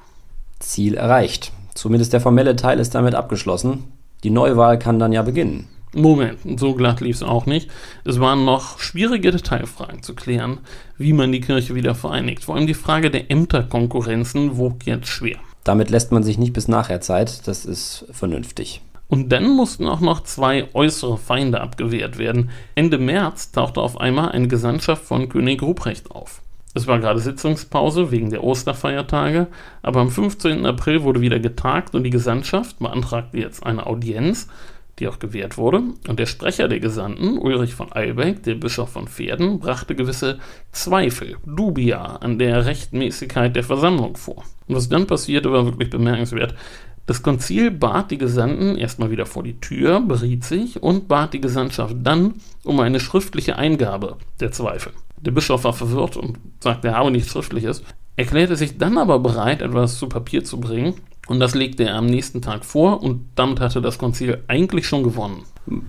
Ziel 0.59 0.95
erreicht. 0.95 1.51
Zumindest 1.73 2.13
der 2.13 2.21
formelle 2.21 2.55
Teil 2.55 2.79
ist 2.79 2.95
damit 2.95 3.15
abgeschlossen. 3.15 3.85
Die 4.23 4.29
Neuwahl 4.29 4.77
kann 4.79 4.99
dann 4.99 5.11
ja 5.11 5.21
beginnen. 5.21 5.67
Moment, 5.95 6.59
so 6.59 6.73
glatt 6.73 7.01
lief 7.01 7.17
es 7.17 7.23
auch 7.23 7.45
nicht. 7.45 7.69
Es 8.03 8.19
waren 8.19 8.45
noch 8.45 8.79
schwierige 8.79 9.31
Detailfragen 9.31 10.01
zu 10.01 10.15
klären, 10.15 10.59
wie 10.97 11.13
man 11.13 11.31
die 11.31 11.41
Kirche 11.41 11.75
wieder 11.75 11.93
vereinigt. 11.93 12.43
Vor 12.43 12.55
allem 12.55 12.65
die 12.65 12.73
Frage 12.73 13.11
der 13.11 13.29
Ämterkonkurrenzen 13.29 14.57
wog 14.57 14.85
jetzt 14.85 15.07
schwer. 15.07 15.37
Damit 15.63 15.91
lässt 15.91 16.11
man 16.11 16.23
sich 16.23 16.37
nicht 16.39 16.53
bis 16.53 16.67
nachher 16.67 16.99
Zeit, 16.99 17.47
das 17.47 17.65
ist 17.65 18.05
vernünftig. 18.11 18.81
Und 19.13 19.29
dann 19.29 19.47
mussten 19.47 19.85
auch 19.85 19.99
noch 19.99 20.23
zwei 20.23 20.73
äußere 20.73 21.19
Feinde 21.19 21.61
abgewehrt 21.61 22.17
werden. 22.17 22.49
Ende 22.73 22.97
März 22.97 23.51
tauchte 23.51 23.79
auf 23.79 24.01
einmal 24.01 24.31
eine 24.31 24.47
Gesandtschaft 24.47 25.03
von 25.03 25.29
König 25.29 25.61
Ruprecht 25.61 26.09
auf. 26.09 26.41
Es 26.73 26.87
war 26.87 26.97
gerade 26.97 27.19
Sitzungspause 27.19 28.09
wegen 28.09 28.31
der 28.31 28.43
Osterfeiertage, 28.43 29.49
aber 29.83 29.99
am 29.99 30.09
15. 30.09 30.65
April 30.65 31.03
wurde 31.03 31.21
wieder 31.21 31.37
getagt 31.37 31.93
und 31.93 32.05
die 32.05 32.09
Gesandtschaft 32.09 32.79
beantragte 32.79 33.37
jetzt 33.37 33.63
eine 33.63 33.85
Audienz, 33.85 34.47
die 34.97 35.07
auch 35.07 35.19
gewährt 35.19 35.59
wurde. 35.59 35.83
Und 36.07 36.17
der 36.17 36.25
Sprecher 36.25 36.67
der 36.67 36.79
Gesandten, 36.79 37.37
Ulrich 37.37 37.75
von 37.75 37.93
Eilbeck, 37.93 38.41
der 38.41 38.55
Bischof 38.55 38.93
von 38.93 39.07
Pferden, 39.07 39.59
brachte 39.59 39.93
gewisse 39.93 40.39
Zweifel, 40.71 41.37
Dubia, 41.45 42.15
an 42.15 42.39
der 42.39 42.65
Rechtmäßigkeit 42.65 43.55
der 43.55 43.63
Versammlung 43.63 44.17
vor. 44.17 44.43
Und 44.67 44.75
was 44.75 44.89
dann 44.89 45.05
passierte, 45.05 45.51
war 45.51 45.65
wirklich 45.65 45.91
bemerkenswert. 45.91 46.55
Das 47.05 47.21
Konzil 47.21 47.69
bat 47.69 48.11
die 48.11 48.17
Gesandten 48.17 48.77
erstmal 48.77 49.11
wieder 49.11 49.25
vor 49.25 49.43
die 49.43 49.59
Tür, 49.59 49.99
beriet 49.99 50.45
sich 50.45 50.81
und 50.81 51.09
bat 51.09 51.33
die 51.33 51.41
Gesandtschaft 51.41 51.95
dann 52.01 52.35
um 52.63 52.79
eine 52.79 53.01
schriftliche 53.01 53.57
Eingabe 53.57 54.17
der 54.39 54.51
Zweifel. 54.51 54.93
Der 55.19 55.31
Bischof 55.31 55.65
war 55.65 55.73
verwirrt 55.73 56.15
und 56.15 56.37
sagte, 56.61 56.89
er 56.89 56.97
habe 56.97 57.11
nichts 57.11 57.31
Schriftliches, 57.31 57.83
erklärte 58.15 58.55
sich 58.55 58.77
dann 58.77 58.97
aber 58.97 59.19
bereit, 59.19 59.61
etwas 59.61 59.97
zu 59.97 60.07
Papier 60.07 60.45
zu 60.45 60.59
bringen 60.61 60.93
und 61.27 61.39
das 61.39 61.55
legte 61.55 61.83
er 61.83 61.95
am 61.95 62.05
nächsten 62.05 62.41
Tag 62.41 62.63
vor 62.63 63.03
und 63.03 63.25
damit 63.35 63.59
hatte 63.59 63.81
das 63.81 63.97
Konzil 63.97 64.43
eigentlich 64.47 64.87
schon 64.87 65.03
gewonnen. 65.03 65.43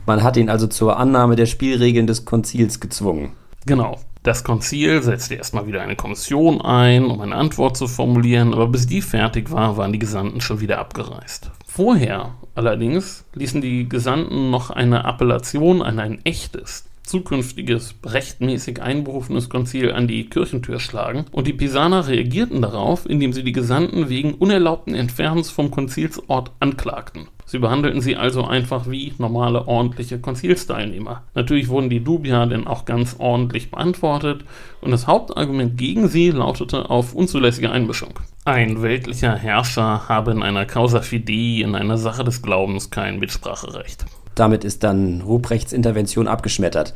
Man 0.07 0.23
hat 0.23 0.37
ihn 0.37 0.49
also 0.49 0.67
zur 0.67 0.97
Annahme 0.99 1.37
der 1.37 1.47
Spielregeln 1.47 2.07
des 2.07 2.25
Konzils 2.25 2.81
gezwungen. 2.81 3.33
Genau. 3.67 3.99
Das 4.25 4.43
Konzil 4.43 5.03
setzte 5.03 5.35
erstmal 5.35 5.67
wieder 5.67 5.83
eine 5.83 5.97
Kommission 5.97 6.63
ein, 6.63 7.05
um 7.05 7.21
eine 7.21 7.35
Antwort 7.35 7.77
zu 7.77 7.87
formulieren, 7.87 8.55
aber 8.55 8.69
bis 8.69 8.87
die 8.87 9.03
fertig 9.03 9.51
war, 9.51 9.77
waren 9.77 9.93
die 9.93 9.99
Gesandten 9.99 10.41
schon 10.41 10.63
wieder 10.63 10.79
abgereist. 10.79 11.51
Vorher 11.67 12.35
allerdings 12.55 13.27
ließen 13.35 13.61
die 13.61 13.87
Gesandten 13.87 14.49
noch 14.49 14.71
eine 14.71 15.05
Appellation 15.05 15.83
an 15.83 15.99
ein 15.99 16.25
echtes, 16.25 16.87
zukünftiges, 17.03 17.97
rechtmäßig 18.03 18.81
einberufenes 18.81 19.51
Konzil 19.51 19.93
an 19.93 20.09
die 20.09 20.31
Kirchentür 20.31 20.81
schlagen, 20.81 21.27
und 21.31 21.47
die 21.47 21.53
Pisaner 21.53 22.09
reagierten 22.09 22.63
darauf, 22.63 23.05
indem 23.05 23.35
sie 23.35 23.45
die 23.45 23.53
Gesandten 23.53 24.09
wegen 24.09 24.33
unerlaubten 24.33 24.95
Entfernens 24.95 25.51
vom 25.51 25.71
Konzilsort 25.71 26.51
anklagten. 26.61 27.29
Sie 27.55 27.61
behandelten 27.61 28.01
sie 28.01 28.17
also 28.17 28.43
einfach 28.45 28.91
wie 28.91 29.13
normale, 29.19 29.69
ordentliche 29.69 30.19
Konzilsteilnehmer. 30.19 31.23
Natürlich 31.37 31.69
wurden 31.69 31.89
die 31.89 32.03
Dubia 32.03 32.47
denn 32.47 32.67
auch 32.67 32.85
ganz 32.85 33.15
ordentlich 33.21 33.71
beantwortet 33.71 34.45
und 34.81 34.91
das 34.91 35.07
Hauptargument 35.07 35.79
gegen 35.79 36.09
sie 36.09 36.33
lautete 36.33 36.91
auf 36.91 37.15
unzulässige 37.15 37.71
Einmischung. 37.71 38.19
Ein 38.45 38.83
weltlicher 38.83 39.37
Herrscher 39.37 40.09
habe 40.09 40.33
in 40.33 40.43
einer 40.43 40.67
Causa 40.67 41.01
Fidei, 41.01 41.63
in 41.63 41.77
einer 41.77 41.97
Sache 41.97 42.25
des 42.25 42.43
Glaubens, 42.43 42.91
kein 42.91 43.21
Mitspracherecht. 43.21 44.05
Damit 44.35 44.65
ist 44.65 44.83
dann 44.83 45.21
Ruprechts 45.21 45.73
Intervention 45.73 46.27
abgeschmettert. 46.27 46.93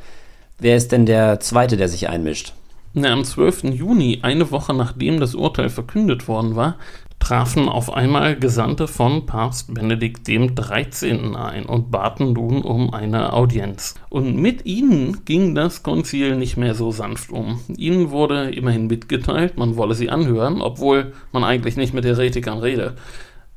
Wer 0.59 0.77
ist 0.77 0.91
denn 0.91 1.07
der 1.07 1.39
Zweite, 1.39 1.77
der 1.77 1.89
sich 1.89 2.09
einmischt? 2.09 2.53
Na, 2.95 3.13
am 3.13 3.23
12. 3.23 3.63
Juni, 3.75 4.19
eine 4.23 4.51
Woche 4.51 4.75
nachdem 4.75 5.21
das 5.21 5.37
Urteil 5.37 5.69
verkündet 5.69 6.27
worden 6.27 6.57
war, 6.57 6.75
trafen 7.19 7.69
auf 7.69 7.93
einmal 7.93 8.39
Gesandte 8.39 8.89
von 8.89 9.27
Papst 9.27 9.75
Benedikt 9.75 10.25
XIII. 10.25 11.35
ein 11.37 11.67
und 11.67 11.91
baten 11.91 12.33
nun 12.33 12.63
um 12.63 12.95
eine 12.95 13.33
Audienz. 13.33 13.95
Und 14.09 14.37
mit 14.37 14.67
ihnen 14.67 15.25
ging 15.25 15.55
das 15.55 15.83
Konzil 15.83 16.37
nicht 16.37 16.57
mehr 16.57 16.75
so 16.75 16.91
sanft 16.91 17.31
um. 17.31 17.61
Ihnen 17.77 18.11
wurde 18.11 18.51
immerhin 18.51 18.87
mitgeteilt, 18.87 19.57
man 19.57 19.77
wolle 19.77 19.95
sie 19.95 20.11
anhören, 20.11 20.63
obwohl 20.63 21.13
man 21.33 21.45
eigentlich 21.45 21.77
nicht 21.77 21.95
mit 21.95 22.05
Heretikern 22.05 22.59
rede. 22.59 22.95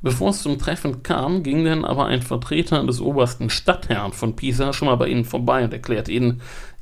Bevor 0.02 0.30
es 0.30 0.42
zum 0.42 0.58
Treffen 0.58 1.04
kam, 1.04 1.44
ging 1.44 1.64
dann 1.64 1.84
aber 1.84 2.06
ein 2.06 2.22
Vertreter 2.22 2.84
des 2.84 3.00
obersten 3.00 3.50
Stadtherrn 3.50 4.12
von 4.12 4.34
Pisa 4.34 4.72
schon 4.72 4.86
mal 4.86 4.96
bei 4.96 5.06
ihnen 5.06 5.24
vorbei 5.24 5.64
und 5.64 5.72
erklärte 5.72 6.10
ihnen, 6.10 6.40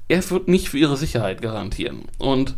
er 0.08 0.28
wird 0.30 0.48
nicht 0.48 0.70
für 0.70 0.78
ihre 0.78 0.96
Sicherheit 0.96 1.42
garantieren. 1.42 2.06
Und 2.18 2.56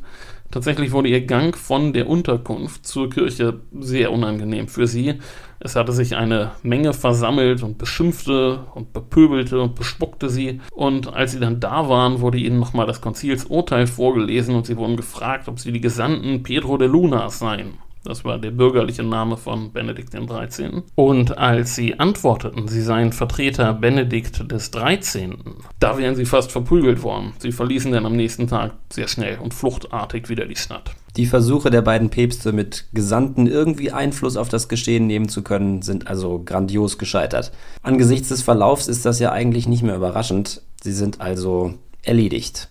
Tatsächlich 0.52 0.92
wurde 0.92 1.08
ihr 1.08 1.24
Gang 1.24 1.56
von 1.56 1.94
der 1.94 2.06
Unterkunft 2.06 2.86
zur 2.86 3.08
Kirche 3.08 3.60
sehr 3.80 4.12
unangenehm 4.12 4.68
für 4.68 4.86
sie. 4.86 5.14
Es 5.60 5.76
hatte 5.76 5.92
sich 5.92 6.14
eine 6.14 6.50
Menge 6.62 6.92
versammelt 6.92 7.62
und 7.62 7.78
beschimpfte 7.78 8.60
und 8.74 8.92
bepöbelte 8.92 9.62
und 9.62 9.74
bespuckte 9.74 10.28
sie. 10.28 10.60
Und 10.70 11.14
als 11.14 11.32
sie 11.32 11.40
dann 11.40 11.58
da 11.58 11.88
waren, 11.88 12.20
wurde 12.20 12.36
ihnen 12.36 12.58
nochmal 12.58 12.86
das 12.86 13.00
Konzilsurteil 13.00 13.86
vorgelesen 13.86 14.54
und 14.54 14.66
sie 14.66 14.76
wurden 14.76 14.98
gefragt, 14.98 15.48
ob 15.48 15.58
sie 15.58 15.72
die 15.72 15.80
Gesandten 15.80 16.42
Pedro 16.42 16.76
de 16.76 16.86
Luna 16.86 17.30
seien. 17.30 17.78
Das 18.04 18.24
war 18.24 18.38
der 18.38 18.50
bürgerliche 18.50 19.04
Name 19.04 19.36
von 19.36 19.72
Benedikt 19.72 20.10
XIII. 20.12 20.82
Und 20.96 21.38
als 21.38 21.76
sie 21.76 22.00
antworteten, 22.00 22.66
sie 22.66 22.82
seien 22.82 23.12
Vertreter 23.12 23.72
Benedikt 23.74 24.50
des 24.50 24.72
13., 24.72 25.36
da 25.78 25.98
wären 25.98 26.16
sie 26.16 26.24
fast 26.24 26.50
verprügelt 26.50 27.02
worden. 27.02 27.32
Sie 27.38 27.52
verließen 27.52 27.92
dann 27.92 28.06
am 28.06 28.16
nächsten 28.16 28.48
Tag 28.48 28.72
sehr 28.92 29.06
schnell 29.06 29.38
und 29.38 29.54
fluchtartig 29.54 30.28
wieder 30.28 30.46
die 30.46 30.56
Stadt. 30.56 30.90
Die 31.16 31.26
Versuche 31.26 31.70
der 31.70 31.82
beiden 31.82 32.10
Päpste 32.10 32.52
mit 32.52 32.86
Gesandten 32.92 33.46
irgendwie 33.46 33.92
Einfluss 33.92 34.36
auf 34.36 34.48
das 34.48 34.68
Geschehen 34.68 35.06
nehmen 35.06 35.28
zu 35.28 35.42
können, 35.42 35.82
sind 35.82 36.06
also 36.06 36.42
grandios 36.42 36.98
gescheitert. 36.98 37.52
Angesichts 37.82 38.30
des 38.30 38.42
Verlaufs 38.42 38.88
ist 38.88 39.04
das 39.04 39.18
ja 39.18 39.30
eigentlich 39.30 39.68
nicht 39.68 39.82
mehr 39.82 39.96
überraschend. 39.96 40.62
Sie 40.82 40.92
sind 40.92 41.20
also 41.20 41.74
erledigt. 42.02 42.68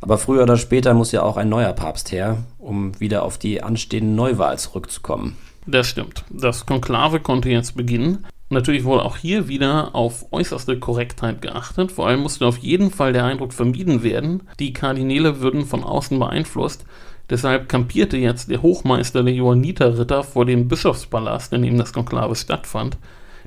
Aber 0.00 0.18
früher 0.18 0.42
oder 0.42 0.56
später 0.56 0.94
muss 0.94 1.12
ja 1.12 1.22
auch 1.22 1.36
ein 1.36 1.48
neuer 1.48 1.72
Papst 1.72 2.12
her, 2.12 2.38
um 2.66 2.98
wieder 3.00 3.22
auf 3.22 3.38
die 3.38 3.62
anstehende 3.62 4.14
Neuwahl 4.14 4.58
zurückzukommen. 4.58 5.36
Das 5.66 5.88
stimmt. 5.88 6.24
Das 6.30 6.66
Konklave 6.66 7.20
konnte 7.20 7.48
jetzt 7.48 7.76
beginnen. 7.76 8.26
Natürlich 8.48 8.84
wurde 8.84 9.04
auch 9.04 9.16
hier 9.16 9.48
wieder 9.48 9.94
auf 9.94 10.26
äußerste 10.32 10.78
Korrektheit 10.78 11.42
geachtet. 11.42 11.90
Vor 11.90 12.06
allem 12.06 12.20
musste 12.20 12.46
auf 12.46 12.58
jeden 12.58 12.90
Fall 12.90 13.12
der 13.12 13.24
Eindruck 13.24 13.52
vermieden 13.52 14.04
werden, 14.04 14.44
die 14.60 14.72
Kardinäle 14.72 15.40
würden 15.40 15.66
von 15.66 15.82
außen 15.82 16.18
beeinflusst. 16.18 16.84
Deshalb 17.28 17.68
kampierte 17.68 18.16
jetzt 18.16 18.48
der 18.50 18.62
Hochmeister 18.62 19.24
der 19.24 19.34
Johanniterritter 19.34 20.22
vor 20.22 20.46
dem 20.46 20.68
Bischofspalast, 20.68 21.52
in 21.52 21.62
dem 21.62 21.76
das 21.76 21.92
Konklave 21.92 22.36
stattfand, 22.36 22.98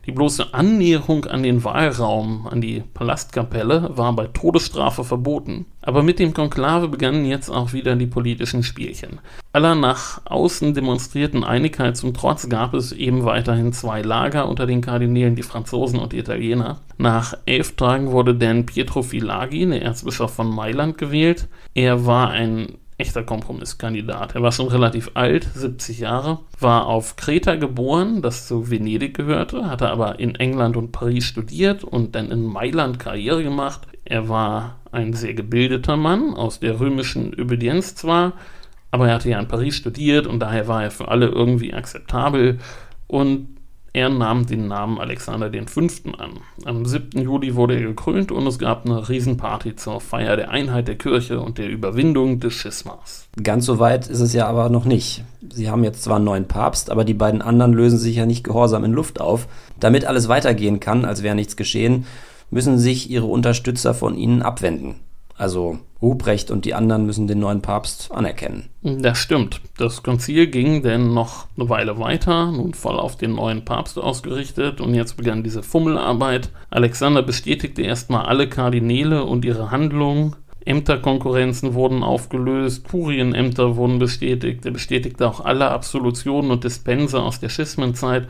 die 0.09 0.15
bloße 0.15 0.55
Annäherung 0.55 1.25
an 1.25 1.43
den 1.43 1.63
Wahlraum, 1.63 2.47
an 2.47 2.61
die 2.61 2.81
Palastkapelle, 2.95 3.91
war 3.95 4.11
bei 4.13 4.25
Todesstrafe 4.25 5.03
verboten. 5.03 5.67
Aber 5.83 6.01
mit 6.01 6.17
dem 6.17 6.33
Konklave 6.33 6.87
begannen 6.87 7.25
jetzt 7.25 7.51
auch 7.51 7.73
wieder 7.73 7.95
die 7.95 8.07
politischen 8.07 8.63
Spielchen. 8.63 9.19
Aller 9.53 9.75
nach 9.75 10.21
außen 10.25 10.73
demonstrierten 10.73 11.43
Einigkeit 11.43 11.95
zum 11.95 12.15
Trotz 12.15 12.49
gab 12.49 12.73
es 12.73 12.91
eben 12.91 13.23
weiterhin 13.23 13.71
zwei 13.71 14.01
Lager 14.01 14.49
unter 14.49 14.65
den 14.65 14.81
Kardinälen, 14.81 15.35
die 15.35 15.43
Franzosen 15.43 15.99
und 15.99 16.11
die 16.11 16.17
Italiener. 16.17 16.81
Nach 16.97 17.35
elf 17.45 17.75
Tagen 17.75 18.11
wurde 18.11 18.33
dann 18.33 18.65
Pietro 18.65 19.03
Filagi, 19.03 19.63
der 19.67 19.83
Erzbischof 19.83 20.33
von 20.33 20.49
Mailand, 20.49 20.97
gewählt. 20.97 21.47
Er 21.75 22.07
war 22.07 22.31
ein 22.31 22.79
echter 22.99 23.23
Kompromisskandidat. 23.23 24.35
Er 24.35 24.41
war 24.41 24.51
schon 24.51 24.67
relativ 24.67 25.11
alt, 25.13 25.47
70 25.53 25.99
Jahre, 25.99 26.39
war 26.59 26.85
auf 26.85 27.15
Kreta 27.15 27.55
geboren, 27.55 28.21
das 28.21 28.47
zu 28.47 28.69
Venedig 28.69 29.15
gehörte, 29.15 29.69
hatte 29.69 29.89
aber 29.89 30.19
in 30.19 30.35
England 30.35 30.77
und 30.77 30.91
Paris 30.91 31.25
studiert 31.25 31.83
und 31.83 32.15
dann 32.15 32.31
in 32.31 32.43
Mailand 32.43 32.99
Karriere 32.99 33.41
gemacht. 33.43 33.87
Er 34.05 34.27
war 34.27 34.79
ein 34.91 35.13
sehr 35.13 35.33
gebildeter 35.33 35.97
Mann, 35.97 36.33
aus 36.33 36.59
der 36.59 36.79
römischen 36.79 37.33
Obedienz 37.39 37.95
zwar, 37.95 38.33
aber 38.91 39.07
er 39.07 39.15
hatte 39.15 39.29
ja 39.29 39.39
in 39.39 39.47
Paris 39.47 39.75
studiert 39.75 40.27
und 40.27 40.39
daher 40.39 40.67
war 40.67 40.83
er 40.83 40.91
für 40.91 41.07
alle 41.07 41.27
irgendwie 41.27 41.73
akzeptabel 41.73 42.59
und 43.07 43.58
er 43.93 44.09
nahm 44.09 44.45
den 44.45 44.67
Namen 44.67 44.99
Alexander 44.99 45.51
V. 45.65 45.81
an. 46.17 46.39
Am 46.65 46.85
7. 46.85 47.21
Juli 47.21 47.55
wurde 47.55 47.75
er 47.75 47.87
gekrönt 47.87 48.31
und 48.31 48.45
es 48.45 48.59
gab 48.59 48.85
eine 48.85 49.09
Riesenparty 49.09 49.75
zur 49.75 49.99
Feier 49.99 50.35
der 50.35 50.51
Einheit 50.51 50.87
der 50.87 50.97
Kirche 50.97 51.39
und 51.39 51.57
der 51.57 51.69
Überwindung 51.69 52.39
des 52.39 52.53
Schismas. 52.53 53.27
Ganz 53.41 53.65
so 53.65 53.79
weit 53.79 54.07
ist 54.07 54.19
es 54.19 54.33
ja 54.33 54.47
aber 54.47 54.69
noch 54.69 54.85
nicht. 54.85 55.23
Sie 55.51 55.69
haben 55.69 55.83
jetzt 55.83 56.03
zwar 56.03 56.17
einen 56.17 56.25
neuen 56.25 56.47
Papst, 56.47 56.91
aber 56.91 57.03
die 57.03 57.13
beiden 57.13 57.41
anderen 57.41 57.73
lösen 57.73 57.97
sich 57.97 58.17
ja 58.17 58.25
nicht 58.25 58.43
gehorsam 58.43 58.83
in 58.83 58.93
Luft 58.93 59.19
auf. 59.19 59.47
Damit 59.79 60.05
alles 60.05 60.27
weitergehen 60.27 60.79
kann, 60.79 61.05
als 61.05 61.23
wäre 61.23 61.35
nichts 61.35 61.55
geschehen, 61.55 62.05
müssen 62.51 62.77
sich 62.77 63.09
ihre 63.09 63.25
Unterstützer 63.25 63.93
von 63.93 64.15
ihnen 64.15 64.41
abwenden. 64.41 64.95
Also 65.39 65.79
Ruprecht 66.01 66.51
und 66.51 66.65
die 66.65 66.73
anderen 66.73 67.05
müssen 67.05 67.25
den 67.25 67.39
neuen 67.39 67.61
Papst 67.61 68.11
anerkennen. 68.11 68.69
Das 68.83 69.17
stimmt. 69.17 69.61
Das 69.77 70.03
Konzil 70.03 70.47
ging 70.47 70.83
denn 70.83 71.13
noch 71.13 71.47
eine 71.55 71.69
Weile 71.69 71.97
weiter, 71.97 72.51
nun 72.51 72.73
voll 72.73 72.99
auf 72.99 73.15
den 73.15 73.35
neuen 73.35 73.63
Papst 73.63 73.97
ausgerichtet 73.97 74.81
und 74.81 74.93
jetzt 74.93 75.15
begann 75.15 75.43
diese 75.43 75.63
Fummelarbeit. 75.63 76.49
Alexander 76.69 77.23
bestätigte 77.23 77.81
erstmal 77.81 78.25
alle 78.25 78.49
Kardinäle 78.49 79.23
und 79.23 79.45
ihre 79.45 79.71
Handlungen. 79.71 80.35
Ämterkonkurrenzen 80.65 81.73
wurden 81.73 82.03
aufgelöst, 82.03 82.85
Kurienämter 82.89 83.77
wurden 83.77 83.97
bestätigt, 83.97 84.65
er 84.65 84.71
bestätigte 84.71 85.25
auch 85.25 85.39
alle 85.39 85.71
Absolutionen 85.71 86.51
und 86.51 86.65
Dispenser 86.65 87.23
aus 87.23 87.39
der 87.39 87.49
Schismenzeit 87.49 88.27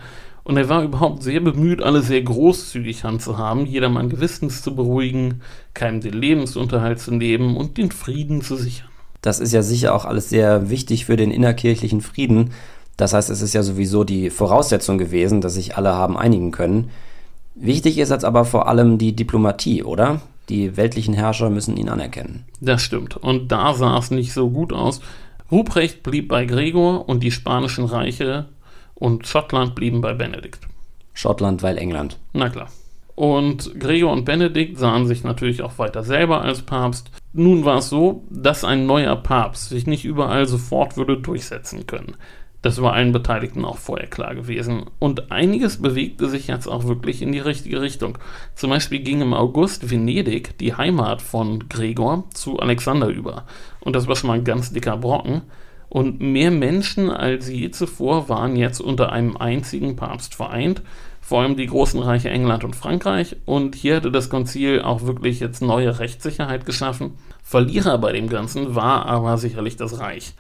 und 0.50 0.58
er 0.58 0.68
war 0.68 0.82
überhaupt 0.82 1.22
sehr 1.22 1.42
bemüht, 1.42 1.84
alle 1.84 2.02
sehr 2.02 2.24
großzügig 2.24 3.04
handzuhaben, 3.04 3.68
jedermann 3.68 4.10
Gewissens 4.10 4.64
zu 4.64 4.74
beruhigen, 4.74 5.42
keinem 5.76 6.02
den 6.02 6.14
Lebensunterhalt 6.14 7.00
zu 7.00 7.14
nehmen 7.14 7.56
und 7.56 7.78
den 7.78 7.92
Frieden 7.92 8.42
zu 8.42 8.56
sichern. 8.56 8.88
Das 9.22 9.40
ist 9.40 9.54
ja 9.54 9.62
sicher 9.62 9.94
auch 9.94 10.06
alles 10.06 10.30
sehr 10.30 10.72
wichtig 10.72 11.06
für 11.06 11.18
den 11.18 11.30
innerkirchlichen 11.30 12.02
Frieden. 12.02 12.50
Das 12.98 13.14
heißt, 13.14 13.30
es 13.30 13.44
ist 13.44 13.54
ja 13.54 13.62
sowieso 13.62 14.04
die 14.04 14.32
Voraussetzung 14.32 14.98
gewesen, 14.98 15.40
dass 15.40 15.54
sich 15.54 15.78
alle 15.78 15.94
haben 15.94 16.18
einigen 16.18 16.50
können. 16.50 16.90
Wichtig 17.54 18.00
ist 18.00 18.10
jetzt 18.10 18.26
aber 18.26 18.44
vor 18.44 18.68
allem 18.68 18.98
die 18.98 19.16
Diplomatie, 19.16 19.84
oder? 19.84 20.20
Die 20.50 20.78
weltlichen 20.78 21.14
Herrscher 21.14 21.52
müssen 21.52 21.78
ihn 21.78 21.90
anerkennen. 21.90 22.46
Das 22.60 22.82
stimmt. 22.82 23.18
Und 23.18 23.52
da 23.52 23.76
sah 23.76 24.00
es 24.00 24.10
nicht 24.10 24.34
so 24.34 24.50
gut 24.50 24.74
aus. 24.74 25.00
Ruprecht 25.52 26.02
blieb 26.02 26.28
bei 26.28 26.46
Gregor 26.46 27.08
und 27.08 27.22
die 27.22 27.30
spanischen 27.30 27.86
Reiche 27.86 28.48
und 29.00 29.26
Schottland 29.26 29.76
blieben 29.76 30.02
bei 30.02 30.14
Benedikt. 30.14 30.68
Schottland, 31.14 31.64
weil 31.64 31.78
England. 31.78 32.18
Na 32.34 32.50
klar. 32.50 32.70
Und 33.16 33.78
Gregor 33.80 34.14
und 34.14 34.24
Benedikt 34.24 34.78
sahen 34.78 35.06
sich 35.06 35.24
natürlich 35.24 35.62
auch 35.62 35.78
weiter 35.78 36.04
selber 36.04 36.42
als 36.42 36.62
Papst. 36.62 37.12
Nun 37.34 37.66
war 37.66 37.80
es 37.80 37.90
so, 37.90 38.24
dass 38.30 38.64
ein 38.64 38.86
neuer 38.86 39.18
Papst 39.18 39.70
sich 39.70 39.88
nicht 39.88 40.06
überall 40.06 40.46
sofort 40.46 40.96
würde 40.96 41.18
durchsetzen 41.18 41.86
können. 41.86 42.16
Das 42.62 42.82
war 42.82 42.94
allen 42.94 43.14
Beteiligten 43.14 43.64
auch 43.64 43.78
vorher 43.78 44.08
klar 44.08 44.36
gewesen. 44.36 44.86
Und 45.00 45.32
einiges 45.32 45.82
bewegte 45.82 46.30
sich 46.30 46.48
jetzt 46.48 46.68
auch 46.68 46.86
wirklich 46.86 47.22
in 47.22 47.32
die 47.32 47.40
richtige 47.40 47.82
Richtung. 47.82 48.18
Zum 48.56 48.70
Beispiel 48.70 49.00
ging 49.00 49.22
im 49.22 49.34
August 49.34 49.90
Venedig, 49.90 50.58
die 50.58 50.76
Heimat 50.76 51.22
von 51.22 51.70
Gregor, 51.70 52.26
zu 52.34 52.60
Alexander 52.60 53.08
über. 53.08 53.46
Und 53.80 53.96
das 53.96 54.08
war 54.08 54.16
schon 54.16 54.28
mal 54.28 54.38
ein 54.38 54.44
ganz 54.44 54.74
dicker 54.74 54.98
Brocken. 54.98 55.42
Und 55.90 56.22
mehr 56.22 56.52
Menschen 56.52 57.10
als 57.10 57.50
je 57.50 57.72
zuvor 57.72 58.30
waren 58.30 58.56
jetzt 58.56 58.80
unter 58.80 59.12
einem 59.12 59.38
einzigen 59.38 59.96
Papst 59.96 60.36
vereint, 60.36 60.84
vor 61.20 61.42
allem 61.42 61.58
die 61.58 61.66
großen 61.66 62.00
Reiche 62.00 62.30
England 62.30 62.64
und 62.64 62.76
Frankreich. 62.76 63.36
Und 63.46 63.76
hier 63.76 63.98
hatte 63.98 64.12
das 64.12 64.30
Konzil 64.30 64.82
auch 64.82 65.04
wirklich 65.04 65.40
jetzt 65.40 65.62
neue 65.62 66.00
Rechtssicherheit 66.00 66.66
geschaffen. 66.66 67.14
Verlierer 67.42 67.98
bei 67.98 68.12
dem 68.12 68.30
Ganzen 68.30 68.76
war 68.76 69.08
aber 69.08 69.38
sicherlich 69.38 69.76
das 69.76 70.00
Reich. 70.00 70.34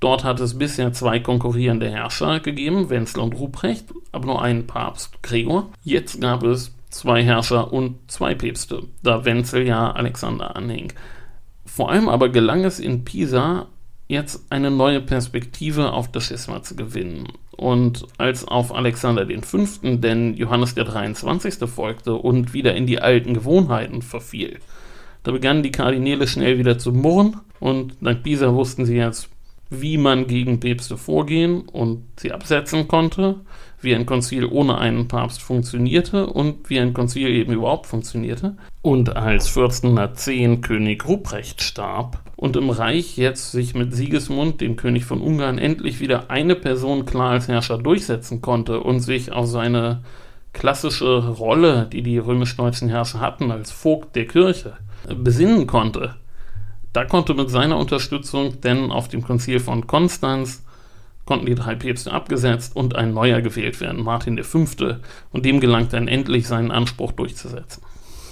Dort 0.00 0.24
hat 0.24 0.40
es 0.40 0.58
bisher 0.58 0.92
zwei 0.92 1.20
konkurrierende 1.20 1.88
Herrscher 1.88 2.40
gegeben, 2.40 2.90
Wenzel 2.90 3.20
und 3.20 3.34
Ruprecht, 3.34 3.86
aber 4.10 4.26
nur 4.26 4.42
einen 4.42 4.66
Papst, 4.66 5.22
Gregor. 5.22 5.70
Jetzt 5.84 6.20
gab 6.20 6.42
es 6.42 6.74
zwei 6.90 7.22
Herrscher 7.22 7.72
und 7.72 7.98
zwei 8.10 8.34
Päpste, 8.34 8.82
da 9.04 9.24
Wenzel 9.24 9.64
ja 9.64 9.92
Alexander 9.92 10.56
anhing. 10.56 10.92
Vor 11.64 11.90
allem 11.90 12.08
aber 12.08 12.30
gelang 12.30 12.64
es 12.64 12.80
in 12.80 13.04
Pisa 13.04 13.68
jetzt 14.12 14.44
eine 14.50 14.70
neue 14.70 15.00
Perspektive 15.00 15.92
auf 15.92 16.10
das 16.12 16.24
Schisma 16.24 16.62
zu 16.62 16.76
gewinnen. 16.76 17.28
Und 17.56 18.06
als 18.18 18.46
auf 18.46 18.74
Alexander 18.74 19.26
V. 19.26 19.58
denn 19.82 20.34
Johannes 20.34 20.74
der 20.74 20.84
23. 20.84 21.68
folgte 21.68 22.14
und 22.14 22.52
wieder 22.52 22.74
in 22.74 22.86
die 22.86 23.00
alten 23.00 23.34
Gewohnheiten 23.34 24.02
verfiel, 24.02 24.58
da 25.22 25.32
begannen 25.32 25.62
die 25.62 25.72
Kardinäle 25.72 26.26
schnell 26.26 26.58
wieder 26.58 26.78
zu 26.78 26.92
murren 26.92 27.36
und 27.60 27.94
dank 28.00 28.22
Pisa 28.22 28.52
wussten 28.52 28.84
sie 28.84 28.96
jetzt, 28.96 29.28
wie 29.80 29.98
man 29.98 30.26
gegen 30.26 30.60
Päpste 30.60 30.96
vorgehen 30.96 31.62
und 31.62 32.04
sie 32.18 32.32
absetzen 32.32 32.88
konnte, 32.88 33.40
wie 33.80 33.94
ein 33.94 34.06
Konzil 34.06 34.46
ohne 34.46 34.78
einen 34.78 35.08
Papst 35.08 35.42
funktionierte 35.42 36.26
und 36.26 36.68
wie 36.70 36.78
ein 36.78 36.94
Konzil 36.94 37.28
eben 37.28 37.52
überhaupt 37.52 37.86
funktionierte. 37.86 38.56
Und 38.82 39.16
als 39.16 39.48
1410 39.48 40.60
König 40.60 41.06
Ruprecht 41.06 41.62
starb, 41.62 42.22
und 42.42 42.56
im 42.56 42.70
Reich 42.70 43.16
jetzt 43.18 43.52
sich 43.52 43.72
mit 43.76 43.94
Sigismund, 43.94 44.60
dem 44.60 44.74
König 44.74 45.04
von 45.04 45.20
Ungarn, 45.20 45.58
endlich 45.58 46.00
wieder 46.00 46.28
eine 46.28 46.56
Person 46.56 47.06
klar 47.06 47.30
als 47.30 47.46
Herrscher 47.46 47.78
durchsetzen 47.78 48.42
konnte 48.42 48.80
und 48.80 48.98
sich 48.98 49.30
auf 49.30 49.46
seine 49.46 50.02
klassische 50.52 51.28
Rolle, 51.28 51.88
die 51.92 52.02
die 52.02 52.18
römisch-deutschen 52.18 52.88
Herrscher 52.88 53.20
hatten, 53.20 53.52
als 53.52 53.70
Vogt 53.70 54.16
der 54.16 54.26
Kirche, 54.26 54.72
besinnen 55.08 55.68
konnte. 55.68 56.16
Da 56.92 57.04
konnte 57.04 57.34
mit 57.34 57.50
seiner 57.50 57.78
Unterstützung 57.78 58.60
denn 58.60 58.90
auf 58.90 59.08
dem 59.08 59.22
Konzil 59.22 59.60
von 59.60 59.86
Konstanz 59.86 60.62
konnten 61.24 61.46
die 61.46 61.54
drei 61.54 61.74
Päpste 61.74 62.12
abgesetzt 62.12 62.76
und 62.76 62.96
ein 62.96 63.14
neuer 63.14 63.40
gewählt 63.40 63.80
werden, 63.80 64.02
Martin 64.02 64.42
V. 64.42 64.66
Und 65.32 65.44
dem 65.44 65.60
gelang 65.60 65.88
dann 65.88 66.08
endlich 66.08 66.48
seinen 66.48 66.70
Anspruch 66.70 67.12
durchzusetzen. 67.12 67.82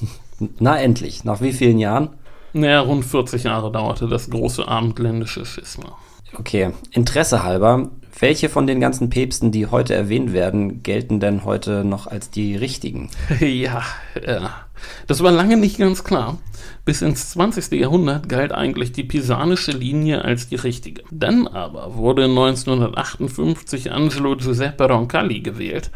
Na 0.58 0.78
endlich, 0.78 1.24
nach 1.24 1.40
wie 1.40 1.52
vielen 1.52 1.78
Jahren? 1.78 2.10
Naja, 2.52 2.80
rund 2.80 3.04
40 3.04 3.44
Jahre 3.44 3.70
dauerte 3.70 4.08
das 4.08 4.28
große 4.28 4.66
abendländische 4.66 5.46
Schisma. 5.46 5.96
Okay, 6.36 6.72
Interesse 6.90 7.42
halber, 7.42 7.90
Welche 8.18 8.48
von 8.48 8.66
den 8.66 8.80
ganzen 8.80 9.08
Päpsten, 9.08 9.52
die 9.52 9.66
heute 9.66 9.94
erwähnt 9.94 10.32
werden, 10.32 10.82
gelten 10.82 11.20
denn 11.20 11.44
heute 11.44 11.84
noch 11.84 12.06
als 12.06 12.30
die 12.30 12.56
richtigen? 12.56 13.08
ja, 13.40 13.82
ja. 14.26 14.50
Das 15.06 15.22
war 15.22 15.32
lange 15.32 15.56
nicht 15.56 15.78
ganz 15.78 16.04
klar. 16.04 16.38
Bis 16.84 17.02
ins 17.02 17.30
20. 17.30 17.72
Jahrhundert 17.72 18.28
galt 18.28 18.52
eigentlich 18.52 18.92
die 18.92 19.04
pisanische 19.04 19.72
Linie 19.72 20.24
als 20.24 20.48
die 20.48 20.56
richtige. 20.56 21.02
Dann 21.10 21.46
aber 21.46 21.94
wurde 21.94 22.24
1958 22.24 23.92
Angelo 23.92 24.36
Giuseppe 24.36 24.84
Roncalli 24.84 25.40
gewählt 25.40 25.90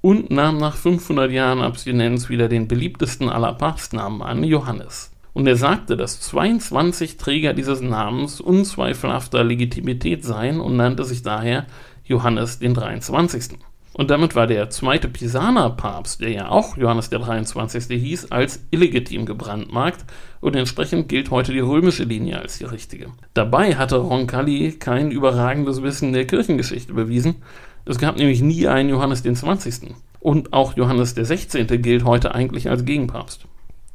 und 0.00 0.30
nahm 0.30 0.58
nach 0.58 0.76
500 0.76 1.30
Jahren 1.30 1.62
Abstinenz 1.62 2.28
wieder 2.28 2.48
den 2.48 2.68
beliebtesten 2.68 3.28
aller 3.28 3.54
Papstnamen 3.54 4.22
an, 4.22 4.44
Johannes. 4.44 5.12
Und 5.32 5.46
er 5.46 5.56
sagte, 5.56 5.96
dass 5.96 6.20
22 6.20 7.16
Träger 7.16 7.54
dieses 7.54 7.80
Namens 7.80 8.40
unzweifelhafter 8.40 9.44
Legitimität 9.44 10.24
seien 10.24 10.60
und 10.60 10.76
nannte 10.76 11.04
sich 11.04 11.22
daher 11.22 11.66
Johannes 12.04 12.58
den 12.58 12.74
23. 12.74 13.58
Und 13.94 14.10
damit 14.10 14.34
war 14.34 14.46
der 14.46 14.70
zweite 14.70 15.08
Pisaner 15.08 15.70
Papst, 15.70 16.20
der 16.20 16.30
ja 16.30 16.48
auch 16.48 16.76
Johannes 16.76 17.10
der 17.10 17.18
23. 17.18 17.86
hieß, 17.88 18.32
als 18.32 18.60
illegitim 18.70 19.26
gebrandmarkt 19.26 20.04
und 20.40 20.56
entsprechend 20.56 21.08
gilt 21.08 21.30
heute 21.30 21.52
die 21.52 21.60
römische 21.60 22.04
Linie 22.04 22.40
als 22.40 22.58
die 22.58 22.64
richtige. 22.64 23.08
Dabei 23.34 23.76
hatte 23.76 23.96
Roncalli 23.96 24.72
kein 24.72 25.10
überragendes 25.10 25.82
Wissen 25.82 26.12
der 26.12 26.26
Kirchengeschichte 26.26 26.94
bewiesen. 26.94 27.36
Es 27.84 27.98
gab 27.98 28.16
nämlich 28.16 28.40
nie 28.40 28.66
einen 28.66 28.88
Johannes 28.88 29.22
den 29.22 29.36
20. 29.36 29.94
Und 30.20 30.52
auch 30.52 30.76
Johannes 30.76 31.14
der 31.14 31.24
16. 31.24 31.66
gilt 31.82 32.04
heute 32.04 32.34
eigentlich 32.34 32.70
als 32.70 32.84
Gegenpapst. 32.84 33.46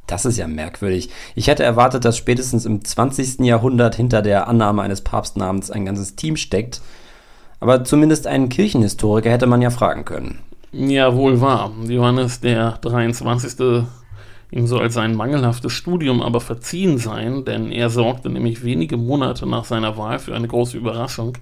Das 0.06 0.24
ist 0.24 0.38
ja 0.38 0.46
merkwürdig. 0.46 1.10
Ich 1.34 1.48
hätte 1.48 1.64
erwartet, 1.64 2.04
dass 2.04 2.16
spätestens 2.16 2.64
im 2.64 2.84
20. 2.84 3.40
Jahrhundert 3.40 3.94
hinter 3.94 4.22
der 4.22 4.48
Annahme 4.48 4.82
eines 4.82 5.02
Papstnamens 5.02 5.70
ein 5.70 5.84
ganzes 5.84 6.16
Team 6.16 6.36
steckt, 6.36 6.80
aber 7.60 7.84
zumindest 7.84 8.26
einen 8.26 8.48
Kirchenhistoriker 8.48 9.30
hätte 9.30 9.46
man 9.46 9.62
ja 9.62 9.70
fragen 9.70 10.04
können. 10.04 10.38
Ja, 10.72 11.14
wohl 11.14 11.40
wahr. 11.40 11.72
Johannes 11.88 12.40
der 12.40 12.72
23. 12.72 13.84
ihm 14.50 14.66
soll 14.66 14.90
sein 14.90 15.14
mangelhaftes 15.14 15.72
Studium 15.72 16.22
aber 16.22 16.40
verziehen 16.40 16.98
sein, 16.98 17.44
denn 17.44 17.72
er 17.72 17.90
sorgte 17.90 18.28
nämlich 18.28 18.62
wenige 18.62 18.96
Monate 18.96 19.46
nach 19.46 19.64
seiner 19.64 19.96
Wahl 19.96 20.18
für 20.18 20.34
eine 20.34 20.48
große 20.48 20.76
Überraschung, 20.76 21.38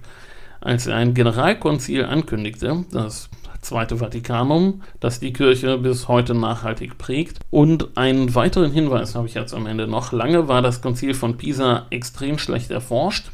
als 0.61 0.87
er 0.87 0.95
ein 0.95 1.13
Generalkonzil 1.13 2.05
ankündigte, 2.05 2.85
das 2.91 3.29
Zweite 3.61 3.97
Vatikanum, 3.97 4.81
das 5.01 5.19
die 5.19 5.33
Kirche 5.33 5.77
bis 5.77 6.07
heute 6.07 6.33
nachhaltig 6.33 6.97
prägt. 6.97 7.39
Und 7.49 7.97
einen 7.97 8.33
weiteren 8.33 8.71
Hinweis 8.71 9.13
habe 9.13 9.27
ich 9.27 9.33
jetzt 9.33 9.53
am 9.53 9.65
Ende 9.65 9.87
noch. 9.87 10.13
Lange 10.13 10.47
war 10.47 10.61
das 10.61 10.81
Konzil 10.81 11.13
von 11.13 11.35
Pisa 11.35 11.85
extrem 11.89 12.37
schlecht 12.37 12.71
erforscht. 12.71 13.29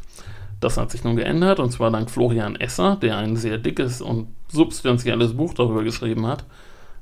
Das 0.63 0.77
hat 0.77 0.91
sich 0.91 1.03
nun 1.03 1.17
geändert, 1.17 1.59
und 1.59 1.71
zwar 1.71 1.91
dank 1.91 2.09
Florian 2.09 2.55
Esser, 2.55 2.95
der 2.95 3.17
ein 3.17 3.35
sehr 3.35 3.57
dickes 3.57 4.01
und 4.01 4.27
substanzielles 4.47 5.33
Buch 5.33 5.53
darüber 5.53 5.83
geschrieben 5.83 6.25
hat. 6.25 6.45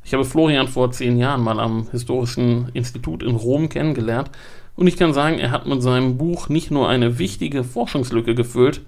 Ich 0.03 0.15
habe 0.15 0.25
Florian 0.25 0.67
vor 0.67 0.89
zehn 0.91 1.15
Jahren 1.15 1.43
mal 1.43 1.59
am 1.59 1.87
Historischen 1.91 2.69
Institut 2.73 3.21
in 3.21 3.35
Rom 3.35 3.69
kennengelernt 3.69 4.31
und 4.75 4.87
ich 4.87 4.97
kann 4.97 5.13
sagen, 5.13 5.37
er 5.37 5.51
hat 5.51 5.67
mit 5.67 5.83
seinem 5.83 6.17
Buch 6.17 6.49
nicht 6.49 6.71
nur 6.71 6.89
eine 6.89 7.19
wichtige 7.19 7.63
Forschungslücke 7.63 8.33
gefüllt, 8.33 8.81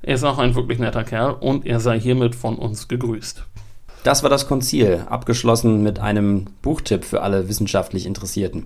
er 0.00 0.14
ist 0.14 0.24
auch 0.24 0.38
ein 0.38 0.54
wirklich 0.54 0.78
netter 0.78 1.04
Kerl 1.04 1.36
und 1.38 1.66
er 1.66 1.80
sei 1.80 2.00
hiermit 2.00 2.34
von 2.34 2.56
uns 2.56 2.88
gegrüßt. 2.88 3.44
Das 4.04 4.22
war 4.22 4.30
das 4.30 4.48
Konzil, 4.48 5.04
abgeschlossen 5.06 5.82
mit 5.82 5.98
einem 5.98 6.46
Buchtipp 6.62 7.04
für 7.04 7.20
alle 7.20 7.50
wissenschaftlich 7.50 8.06
Interessierten. 8.06 8.64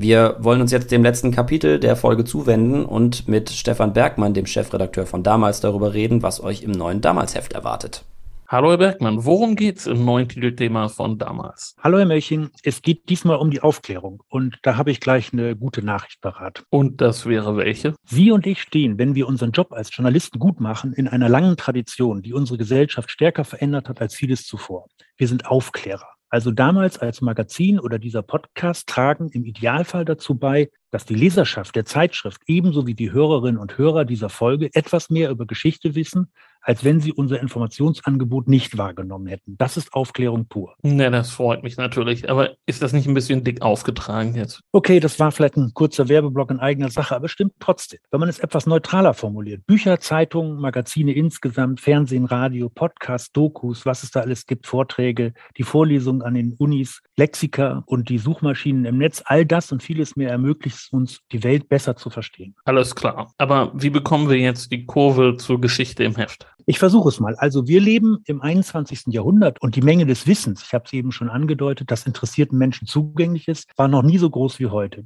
Wir 0.00 0.36
wollen 0.38 0.60
uns 0.60 0.70
jetzt 0.70 0.92
dem 0.92 1.02
letzten 1.02 1.32
Kapitel 1.32 1.80
der 1.80 1.96
Folge 1.96 2.24
zuwenden 2.24 2.84
und 2.84 3.26
mit 3.26 3.50
Stefan 3.50 3.92
Bergmann, 3.92 4.32
dem 4.32 4.46
Chefredakteur 4.46 5.06
von 5.06 5.24
damals, 5.24 5.60
darüber 5.60 5.92
reden, 5.92 6.22
was 6.22 6.40
euch 6.40 6.62
im 6.62 6.70
neuen 6.70 7.00
Damalsheft 7.00 7.52
erwartet. 7.52 8.04
Hallo 8.46 8.70
Herr 8.70 8.78
Bergmann, 8.78 9.24
worum 9.24 9.56
geht 9.56 9.78
es 9.78 9.88
im 9.88 10.04
neuen 10.04 10.28
Titelthema 10.28 10.86
von 10.86 11.18
damals? 11.18 11.74
Hallo 11.82 11.98
Herr 11.98 12.06
Melching, 12.06 12.50
es 12.62 12.80
geht 12.80 13.08
diesmal 13.08 13.38
um 13.38 13.50
die 13.50 13.60
Aufklärung 13.60 14.22
und 14.28 14.60
da 14.62 14.76
habe 14.76 14.92
ich 14.92 15.00
gleich 15.00 15.32
eine 15.32 15.56
gute 15.56 15.82
Nachricht 15.82 16.20
parat. 16.20 16.62
Und 16.70 17.00
das 17.00 17.26
wäre 17.26 17.56
welche? 17.56 17.94
Sie 18.04 18.30
und 18.30 18.46
ich 18.46 18.62
stehen, 18.62 18.98
wenn 18.98 19.16
wir 19.16 19.26
unseren 19.26 19.50
Job 19.50 19.72
als 19.72 19.90
Journalisten 19.92 20.38
gut 20.38 20.60
machen, 20.60 20.92
in 20.92 21.08
einer 21.08 21.28
langen 21.28 21.56
Tradition, 21.56 22.22
die 22.22 22.34
unsere 22.34 22.56
Gesellschaft 22.56 23.10
stärker 23.10 23.42
verändert 23.42 23.88
hat 23.88 24.00
als 24.00 24.14
vieles 24.14 24.46
zuvor. 24.46 24.86
Wir 25.16 25.26
sind 25.26 25.46
Aufklärer. 25.46 26.17
Also 26.30 26.50
damals 26.50 26.98
als 26.98 27.20
Magazin 27.22 27.80
oder 27.80 27.98
dieser 27.98 28.22
Podcast 28.22 28.88
tragen 28.88 29.30
im 29.30 29.44
Idealfall 29.44 30.04
dazu 30.04 30.34
bei, 30.34 30.70
dass 30.90 31.06
die 31.06 31.14
Leserschaft 31.14 31.74
der 31.74 31.86
Zeitschrift 31.86 32.42
ebenso 32.46 32.86
wie 32.86 32.94
die 32.94 33.12
Hörerinnen 33.12 33.60
und 33.60 33.78
Hörer 33.78 34.04
dieser 34.04 34.28
Folge 34.28 34.68
etwas 34.74 35.08
mehr 35.08 35.30
über 35.30 35.46
Geschichte 35.46 35.94
wissen, 35.94 36.30
als 36.60 36.84
wenn 36.84 37.00
sie 37.00 37.12
unser 37.12 37.40
Informationsangebot 37.40 38.48
nicht 38.48 38.76
wahrgenommen 38.78 39.26
hätten. 39.26 39.56
Das 39.58 39.76
ist 39.76 39.94
Aufklärung 39.94 40.46
pur. 40.46 40.74
Ja, 40.82 41.10
das 41.10 41.30
freut 41.30 41.62
mich 41.62 41.76
natürlich. 41.76 42.30
Aber 42.30 42.50
ist 42.66 42.82
das 42.82 42.92
nicht 42.92 43.06
ein 43.06 43.14
bisschen 43.14 43.44
dick 43.44 43.62
aufgetragen 43.62 44.34
jetzt? 44.34 44.60
Okay, 44.72 45.00
das 45.00 45.18
war 45.18 45.32
vielleicht 45.32 45.56
ein 45.56 45.72
kurzer 45.74 46.08
Werbeblock 46.08 46.50
in 46.50 46.60
eigener 46.60 46.90
Sache, 46.90 47.16
aber 47.16 47.28
stimmt 47.28 47.54
trotzdem. 47.60 48.00
Wenn 48.10 48.20
man 48.20 48.28
es 48.28 48.38
etwas 48.38 48.66
neutraler 48.66 49.14
formuliert. 49.14 49.66
Bücher, 49.66 50.00
Zeitungen, 50.00 50.60
Magazine 50.60 51.12
insgesamt, 51.12 51.80
Fernsehen, 51.80 52.24
Radio, 52.24 52.68
Podcasts, 52.68 53.32
Dokus, 53.32 53.86
was 53.86 54.02
es 54.02 54.10
da 54.10 54.20
alles 54.20 54.46
gibt, 54.46 54.66
Vorträge, 54.66 55.32
die 55.56 55.62
Vorlesungen 55.62 56.22
an 56.22 56.34
den 56.34 56.54
Unis, 56.58 57.02
Lexika 57.16 57.82
und 57.86 58.08
die 58.08 58.18
Suchmaschinen 58.18 58.84
im 58.84 58.98
Netz, 58.98 59.22
all 59.24 59.46
das 59.46 59.72
und 59.72 59.82
vieles 59.82 60.16
mehr 60.16 60.30
ermöglicht 60.30 60.92
uns, 60.92 61.20
die 61.32 61.42
Welt 61.44 61.68
besser 61.68 61.96
zu 61.96 62.10
verstehen. 62.10 62.54
Alles 62.64 62.94
klar. 62.94 63.32
Aber 63.38 63.72
wie 63.74 63.90
bekommen 63.90 64.28
wir 64.28 64.38
jetzt 64.38 64.70
die 64.72 64.86
Kurve 64.86 65.36
zur 65.36 65.60
Geschichte 65.60 66.04
im 66.04 66.16
Heft? 66.16 66.47
Ich 66.66 66.78
versuche 66.78 67.08
es 67.08 67.20
mal. 67.20 67.34
Also 67.36 67.66
wir 67.66 67.80
leben 67.80 68.18
im 68.26 68.42
21. 68.42 69.06
Jahrhundert 69.06 69.60
und 69.62 69.76
die 69.76 69.82
Menge 69.82 70.06
des 70.06 70.26
Wissens, 70.26 70.62
ich 70.62 70.74
habe 70.74 70.84
es 70.86 70.92
eben 70.92 71.12
schon 71.12 71.30
angedeutet, 71.30 71.90
das 71.90 72.06
interessierten 72.06 72.58
Menschen 72.58 72.86
zugänglich 72.86 73.48
ist, 73.48 73.68
war 73.76 73.88
noch 73.88 74.02
nie 74.02 74.18
so 74.18 74.28
groß 74.28 74.58
wie 74.58 74.66
heute. 74.66 75.04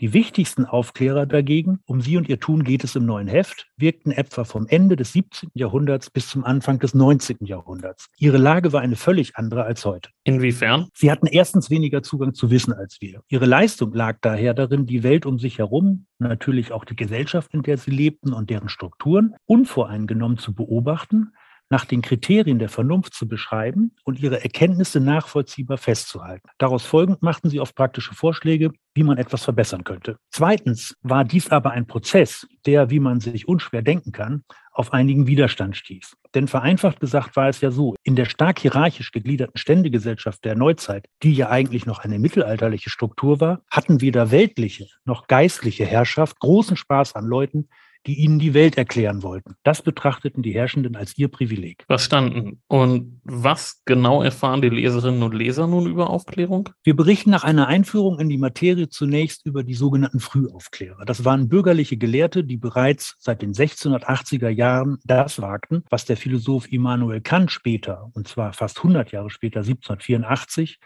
Die 0.00 0.12
wichtigsten 0.12 0.64
Aufklärer 0.64 1.24
dagegen, 1.24 1.78
um 1.86 2.00
sie 2.00 2.16
und 2.16 2.28
ihr 2.28 2.40
Tun 2.40 2.64
geht 2.64 2.82
es 2.82 2.96
im 2.96 3.06
neuen 3.06 3.28
Heft, 3.28 3.68
wirkten 3.76 4.10
etwa 4.10 4.42
vom 4.42 4.66
Ende 4.66 4.96
des 4.96 5.12
17. 5.12 5.50
Jahrhunderts 5.54 6.10
bis 6.10 6.28
zum 6.28 6.44
Anfang 6.44 6.80
des 6.80 6.94
19. 6.94 7.38
Jahrhunderts. 7.42 8.08
Ihre 8.18 8.38
Lage 8.38 8.72
war 8.72 8.80
eine 8.80 8.96
völlig 8.96 9.36
andere 9.36 9.62
als 9.62 9.84
heute. 9.84 10.10
Inwiefern? 10.24 10.88
Sie 10.94 11.12
hatten 11.12 11.28
erstens 11.28 11.70
weniger 11.70 12.02
Zugang 12.02 12.34
zu 12.34 12.50
Wissen 12.50 12.72
als 12.72 13.00
wir. 13.00 13.22
Ihre 13.28 13.46
Leistung 13.46 13.92
lag 13.92 14.18
daher 14.20 14.52
darin, 14.52 14.84
die 14.86 15.04
Welt 15.04 15.26
um 15.26 15.38
sich 15.38 15.58
herum, 15.58 16.06
natürlich 16.18 16.72
auch 16.72 16.84
die 16.84 16.96
Gesellschaft, 16.96 17.54
in 17.54 17.62
der 17.62 17.78
sie 17.78 17.92
lebten 17.92 18.32
und 18.32 18.50
deren 18.50 18.68
Strukturen, 18.68 19.36
unvoreingenommen 19.46 20.38
zu 20.38 20.54
beobachten, 20.54 21.32
nach 21.70 21.84
den 21.84 22.02
Kriterien 22.02 22.58
der 22.58 22.68
Vernunft 22.68 23.14
zu 23.14 23.26
beschreiben 23.26 23.92
und 24.04 24.20
ihre 24.20 24.42
Erkenntnisse 24.42 25.00
nachvollziehbar 25.00 25.78
festzuhalten. 25.78 26.48
Daraus 26.58 26.84
folgend 26.84 27.22
machten 27.22 27.50
sie 27.50 27.60
oft 27.60 27.74
praktische 27.74 28.14
Vorschläge, 28.14 28.70
wie 28.94 29.02
man 29.02 29.18
etwas 29.18 29.42
verbessern 29.42 29.84
könnte. 29.84 30.18
Zweitens 30.30 30.96
war 31.02 31.24
dies 31.24 31.50
aber 31.50 31.72
ein 31.72 31.86
Prozess, 31.86 32.46
der, 32.66 32.90
wie 32.90 33.00
man 33.00 33.20
sich 33.20 33.48
unschwer 33.48 33.82
denken 33.82 34.12
kann, 34.12 34.44
auf 34.72 34.92
einigen 34.92 35.26
Widerstand 35.26 35.76
stieß. 35.76 36.16
Denn 36.34 36.48
vereinfacht 36.48 37.00
gesagt 37.00 37.36
war 37.36 37.48
es 37.48 37.60
ja 37.60 37.70
so, 37.70 37.94
in 38.02 38.16
der 38.16 38.24
stark 38.24 38.58
hierarchisch 38.58 39.12
gegliederten 39.12 39.56
Ständegesellschaft 39.56 40.44
der 40.44 40.56
Neuzeit, 40.56 41.06
die 41.22 41.32
ja 41.32 41.48
eigentlich 41.48 41.86
noch 41.86 42.00
eine 42.00 42.18
mittelalterliche 42.18 42.90
Struktur 42.90 43.40
war, 43.40 43.62
hatten 43.70 44.00
weder 44.00 44.30
weltliche 44.30 44.88
noch 45.04 45.28
geistliche 45.28 45.86
Herrschaft 45.86 46.40
großen 46.40 46.76
Spaß 46.76 47.14
an 47.14 47.24
Leuten, 47.24 47.68
die 48.06 48.14
ihnen 48.20 48.38
die 48.38 48.54
Welt 48.54 48.76
erklären 48.76 49.22
wollten. 49.22 49.54
Das 49.62 49.82
betrachteten 49.82 50.42
die 50.42 50.54
Herrschenden 50.54 50.96
als 50.96 51.16
ihr 51.16 51.28
Privileg. 51.28 51.84
Verstanden. 51.86 52.60
Und 52.68 53.20
was 53.24 53.82
genau 53.84 54.22
erfahren 54.22 54.62
die 54.62 54.68
Leserinnen 54.68 55.22
und 55.22 55.34
Leser 55.34 55.66
nun 55.66 55.86
über 55.86 56.10
Aufklärung? 56.10 56.70
Wir 56.82 56.94
berichten 56.94 57.30
nach 57.30 57.44
einer 57.44 57.66
Einführung 57.66 58.18
in 58.20 58.28
die 58.28 58.38
Materie 58.38 58.88
zunächst 58.88 59.46
über 59.46 59.62
die 59.62 59.74
sogenannten 59.74 60.20
Frühaufklärer. 60.20 61.04
Das 61.04 61.24
waren 61.24 61.48
bürgerliche 61.48 61.96
Gelehrte, 61.96 62.44
die 62.44 62.56
bereits 62.56 63.16
seit 63.18 63.42
den 63.42 63.52
1680er 63.52 64.48
Jahren 64.48 64.98
das 65.04 65.40
wagten, 65.40 65.84
was 65.90 66.04
der 66.04 66.16
Philosoph 66.16 66.70
Immanuel 66.70 67.20
Kant 67.20 67.50
später, 67.50 68.10
und 68.14 68.28
zwar 68.28 68.52
fast 68.52 68.78
100 68.78 69.12
Jahre 69.12 69.30
später, 69.30 69.60
1784, 69.60 70.78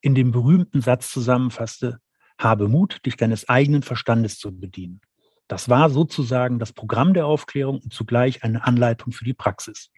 in 0.00 0.14
dem 0.14 0.32
berühmten 0.32 0.80
Satz 0.80 1.10
zusammenfasste, 1.10 1.98
habe 2.38 2.68
Mut, 2.68 3.04
dich 3.06 3.16
deines 3.16 3.48
eigenen 3.48 3.82
Verstandes 3.82 4.38
zu 4.38 4.58
bedienen. 4.58 5.00
Das 5.52 5.68
war 5.68 5.90
sozusagen 5.90 6.58
das 6.58 6.72
Programm 6.72 7.12
der 7.12 7.26
Aufklärung 7.26 7.80
und 7.80 7.92
zugleich 7.92 8.42
eine 8.42 8.64
Anleitung 8.64 9.12
für 9.12 9.26
die 9.26 9.34
Praxis. 9.34 9.90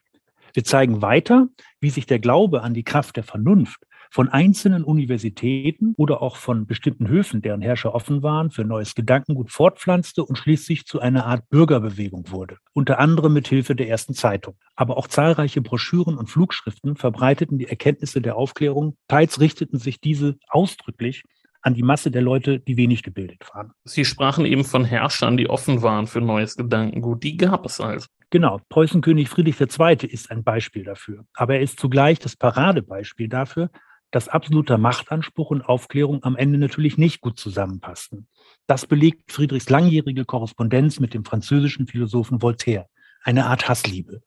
Wir 0.53 0.65
zeigen 0.65 1.01
weiter, 1.01 1.47
wie 1.79 1.91
sich 1.91 2.07
der 2.07 2.19
Glaube 2.19 2.63
an 2.63 2.75
die 2.75 2.83
Kraft 2.83 3.15
der 3.15 3.23
Vernunft 3.23 3.87
von 4.11 4.29
einzelnen 4.29 4.83
Universitäten 4.83 5.95
oder 5.97 6.23
auch 6.23 6.39
von 6.39 6.67
bestimmten 6.67 7.07
Höfen, 7.07 7.41
deren 7.41 7.61
Herrscher 7.61 7.95
offen 7.95 8.25
waren, 8.25 8.51
für 8.51 8.65
neues 8.65 8.97
Gedankengut 8.97 9.53
fortpflanzte 9.53 10.25
und 10.25 10.37
schließlich 10.37 10.87
zu 10.87 10.99
einer 10.99 11.25
Art 11.25 11.49
Bürgerbewegung 11.51 12.33
wurde, 12.33 12.59
unter 12.73 12.99
anderem 12.99 13.33
mit 13.33 13.47
Hilfe 13.47 13.77
der 13.77 13.89
ersten 13.89 14.15
Zeitung. 14.15 14.57
Aber 14.75 14.97
auch 14.97 15.07
zahlreiche 15.07 15.63
Broschüren 15.63 16.19
und 16.19 16.29
Flugschriften 16.29 16.97
verbreiteten 16.97 17.59
die 17.59 17.69
Erkenntnisse 17.69 18.21
der 18.21 18.35
Aufklärung, 18.35 18.97
teils 19.07 19.39
richteten 19.39 19.79
sich 19.79 20.01
diese 20.01 20.37
ausdrücklich 20.49 21.23
an 21.65 21.75
die 21.75 21.83
Masse 21.83 22.11
der 22.11 22.21
Leute, 22.21 22.61
die 22.61 22.77
wenig 22.77 23.03
gebildet 23.03 23.43
waren. 23.55 23.73
Sie 23.85 24.05
sprachen 24.05 24.45
eben 24.45 24.65
von 24.65 24.85
Herrschern, 24.85 25.39
die 25.39 25.49
offen 25.49 25.81
waren 25.83 26.07
für 26.07 26.21
neues 26.21 26.57
Gedankengut. 26.57 27.23
Die 27.23 27.39
gab 27.39 27.65
es 27.65 27.81
also. 27.81 28.07
Genau, 28.29 28.61
Preußenkönig 28.69 29.31
Friedrich 29.31 29.59
II. 29.61 30.07
ist 30.07 30.31
ein 30.31 30.45
Beispiel 30.45 30.85
dafür. 30.85 31.25
Aber 31.35 31.55
er 31.55 31.63
ist 31.63 31.81
zugleich 31.81 32.19
das 32.19 32.37
Paradebeispiel 32.37 33.29
dafür, 33.29 33.71
dass 34.11 34.29
absoluter 34.29 34.77
Machtanspruch 34.77 35.51
und 35.51 35.63
Aufklärung 35.63 36.23
am 36.23 36.37
Ende 36.37 36.59
natürlich 36.59 36.99
nicht 36.99 37.23
gut 37.23 37.41
zusammenpassten. 37.41 38.29
Das 38.67 38.87
belegt 38.87 39.33
Friedrichs 39.33 39.71
langjährige 39.71 40.27
Korrespondenz 40.27 41.01
mit 41.01 41.15
dem 41.15 41.25
französischen 41.25 41.87
Philosophen 41.87 42.43
Voltaire, 42.43 42.89
eine 43.23 43.47
Art 43.47 43.69
Hassliebe. 43.69 44.23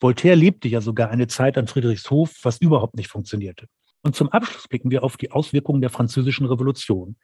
Voltaire 0.00 0.34
lebte 0.34 0.66
ja 0.68 0.80
sogar 0.80 1.10
eine 1.10 1.26
Zeit 1.26 1.58
an 1.58 1.66
Friedrichs 1.66 2.08
Hof, 2.10 2.34
was 2.42 2.58
überhaupt 2.58 2.96
nicht 2.96 3.08
funktionierte. 3.08 3.66
Und 4.02 4.16
zum 4.16 4.28
Abschluss 4.30 4.68
blicken 4.68 4.90
wir 4.90 5.04
auf 5.04 5.16
die 5.16 5.30
Auswirkungen 5.30 5.80
der 5.80 5.90
französischen 5.90 6.46
Revolution. 6.46 7.16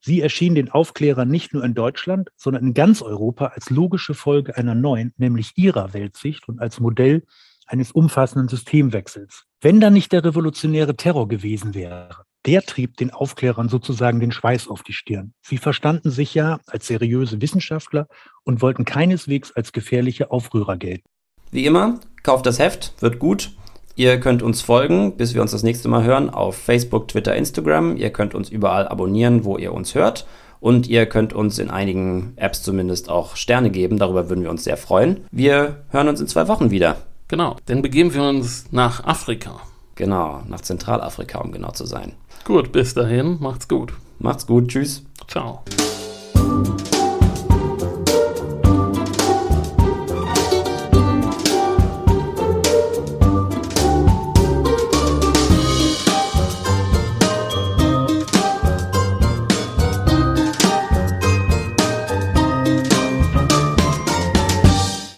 Sie 0.00 0.20
erschien 0.20 0.54
den 0.54 0.70
Aufklärern 0.70 1.28
nicht 1.28 1.52
nur 1.52 1.62
in 1.62 1.74
Deutschland, 1.74 2.30
sondern 2.36 2.68
in 2.68 2.74
ganz 2.74 3.02
Europa 3.02 3.46
als 3.46 3.68
logische 3.68 4.14
Folge 4.14 4.56
einer 4.56 4.74
neuen, 4.74 5.12
nämlich 5.18 5.52
ihrer 5.56 5.92
Weltsicht 5.92 6.48
und 6.48 6.60
als 6.60 6.80
Modell 6.80 7.24
eines 7.66 7.92
umfassenden 7.92 8.48
Systemwechsels. 8.48 9.44
Wenn 9.60 9.80
da 9.80 9.90
nicht 9.90 10.12
der 10.12 10.24
revolutionäre 10.24 10.96
Terror 10.96 11.28
gewesen 11.28 11.74
wäre, 11.74 12.24
der 12.46 12.62
trieb 12.62 12.96
den 12.96 13.10
Aufklärern 13.10 13.68
sozusagen 13.68 14.20
den 14.20 14.32
Schweiß 14.32 14.68
auf 14.68 14.82
die 14.82 14.94
Stirn. 14.94 15.34
Sie 15.42 15.58
verstanden 15.58 16.10
sich 16.10 16.34
ja 16.34 16.58
als 16.66 16.86
seriöse 16.86 17.42
Wissenschaftler 17.42 18.08
und 18.44 18.62
wollten 18.62 18.86
keineswegs 18.86 19.52
als 19.52 19.72
gefährliche 19.72 20.30
Aufrührer 20.30 20.78
gelten. 20.78 21.04
Wie 21.50 21.66
immer, 21.66 22.00
kauft 22.22 22.46
das 22.46 22.58
Heft, 22.58 22.94
wird 23.00 23.18
gut. 23.18 23.52
Ihr 24.00 24.18
könnt 24.18 24.42
uns 24.42 24.62
folgen, 24.62 25.18
bis 25.18 25.34
wir 25.34 25.42
uns 25.42 25.50
das 25.50 25.62
nächste 25.62 25.86
Mal 25.86 26.04
hören, 26.04 26.30
auf 26.30 26.56
Facebook, 26.56 27.08
Twitter, 27.08 27.36
Instagram. 27.36 27.98
Ihr 27.98 28.08
könnt 28.08 28.34
uns 28.34 28.48
überall 28.48 28.88
abonnieren, 28.88 29.44
wo 29.44 29.58
ihr 29.58 29.74
uns 29.74 29.94
hört. 29.94 30.26
Und 30.58 30.88
ihr 30.88 31.04
könnt 31.04 31.34
uns 31.34 31.58
in 31.58 31.68
einigen 31.68 32.32
Apps 32.36 32.62
zumindest 32.62 33.10
auch 33.10 33.36
Sterne 33.36 33.68
geben. 33.68 33.98
Darüber 33.98 34.30
würden 34.30 34.42
wir 34.42 34.48
uns 34.48 34.64
sehr 34.64 34.78
freuen. 34.78 35.20
Wir 35.30 35.82
hören 35.90 36.08
uns 36.08 36.18
in 36.18 36.28
zwei 36.28 36.48
Wochen 36.48 36.70
wieder. 36.70 36.96
Genau, 37.28 37.56
dann 37.66 37.82
begeben 37.82 38.14
wir 38.14 38.22
uns 38.22 38.64
nach 38.70 39.04
Afrika. 39.04 39.60
Genau, 39.96 40.44
nach 40.48 40.62
Zentralafrika, 40.62 41.38
um 41.40 41.52
genau 41.52 41.72
zu 41.72 41.84
sein. 41.84 42.14
Gut, 42.44 42.72
bis 42.72 42.94
dahin, 42.94 43.36
macht's 43.38 43.68
gut. 43.68 43.92
Macht's 44.18 44.46
gut, 44.46 44.68
tschüss. 44.68 45.04
Ciao. 45.28 45.62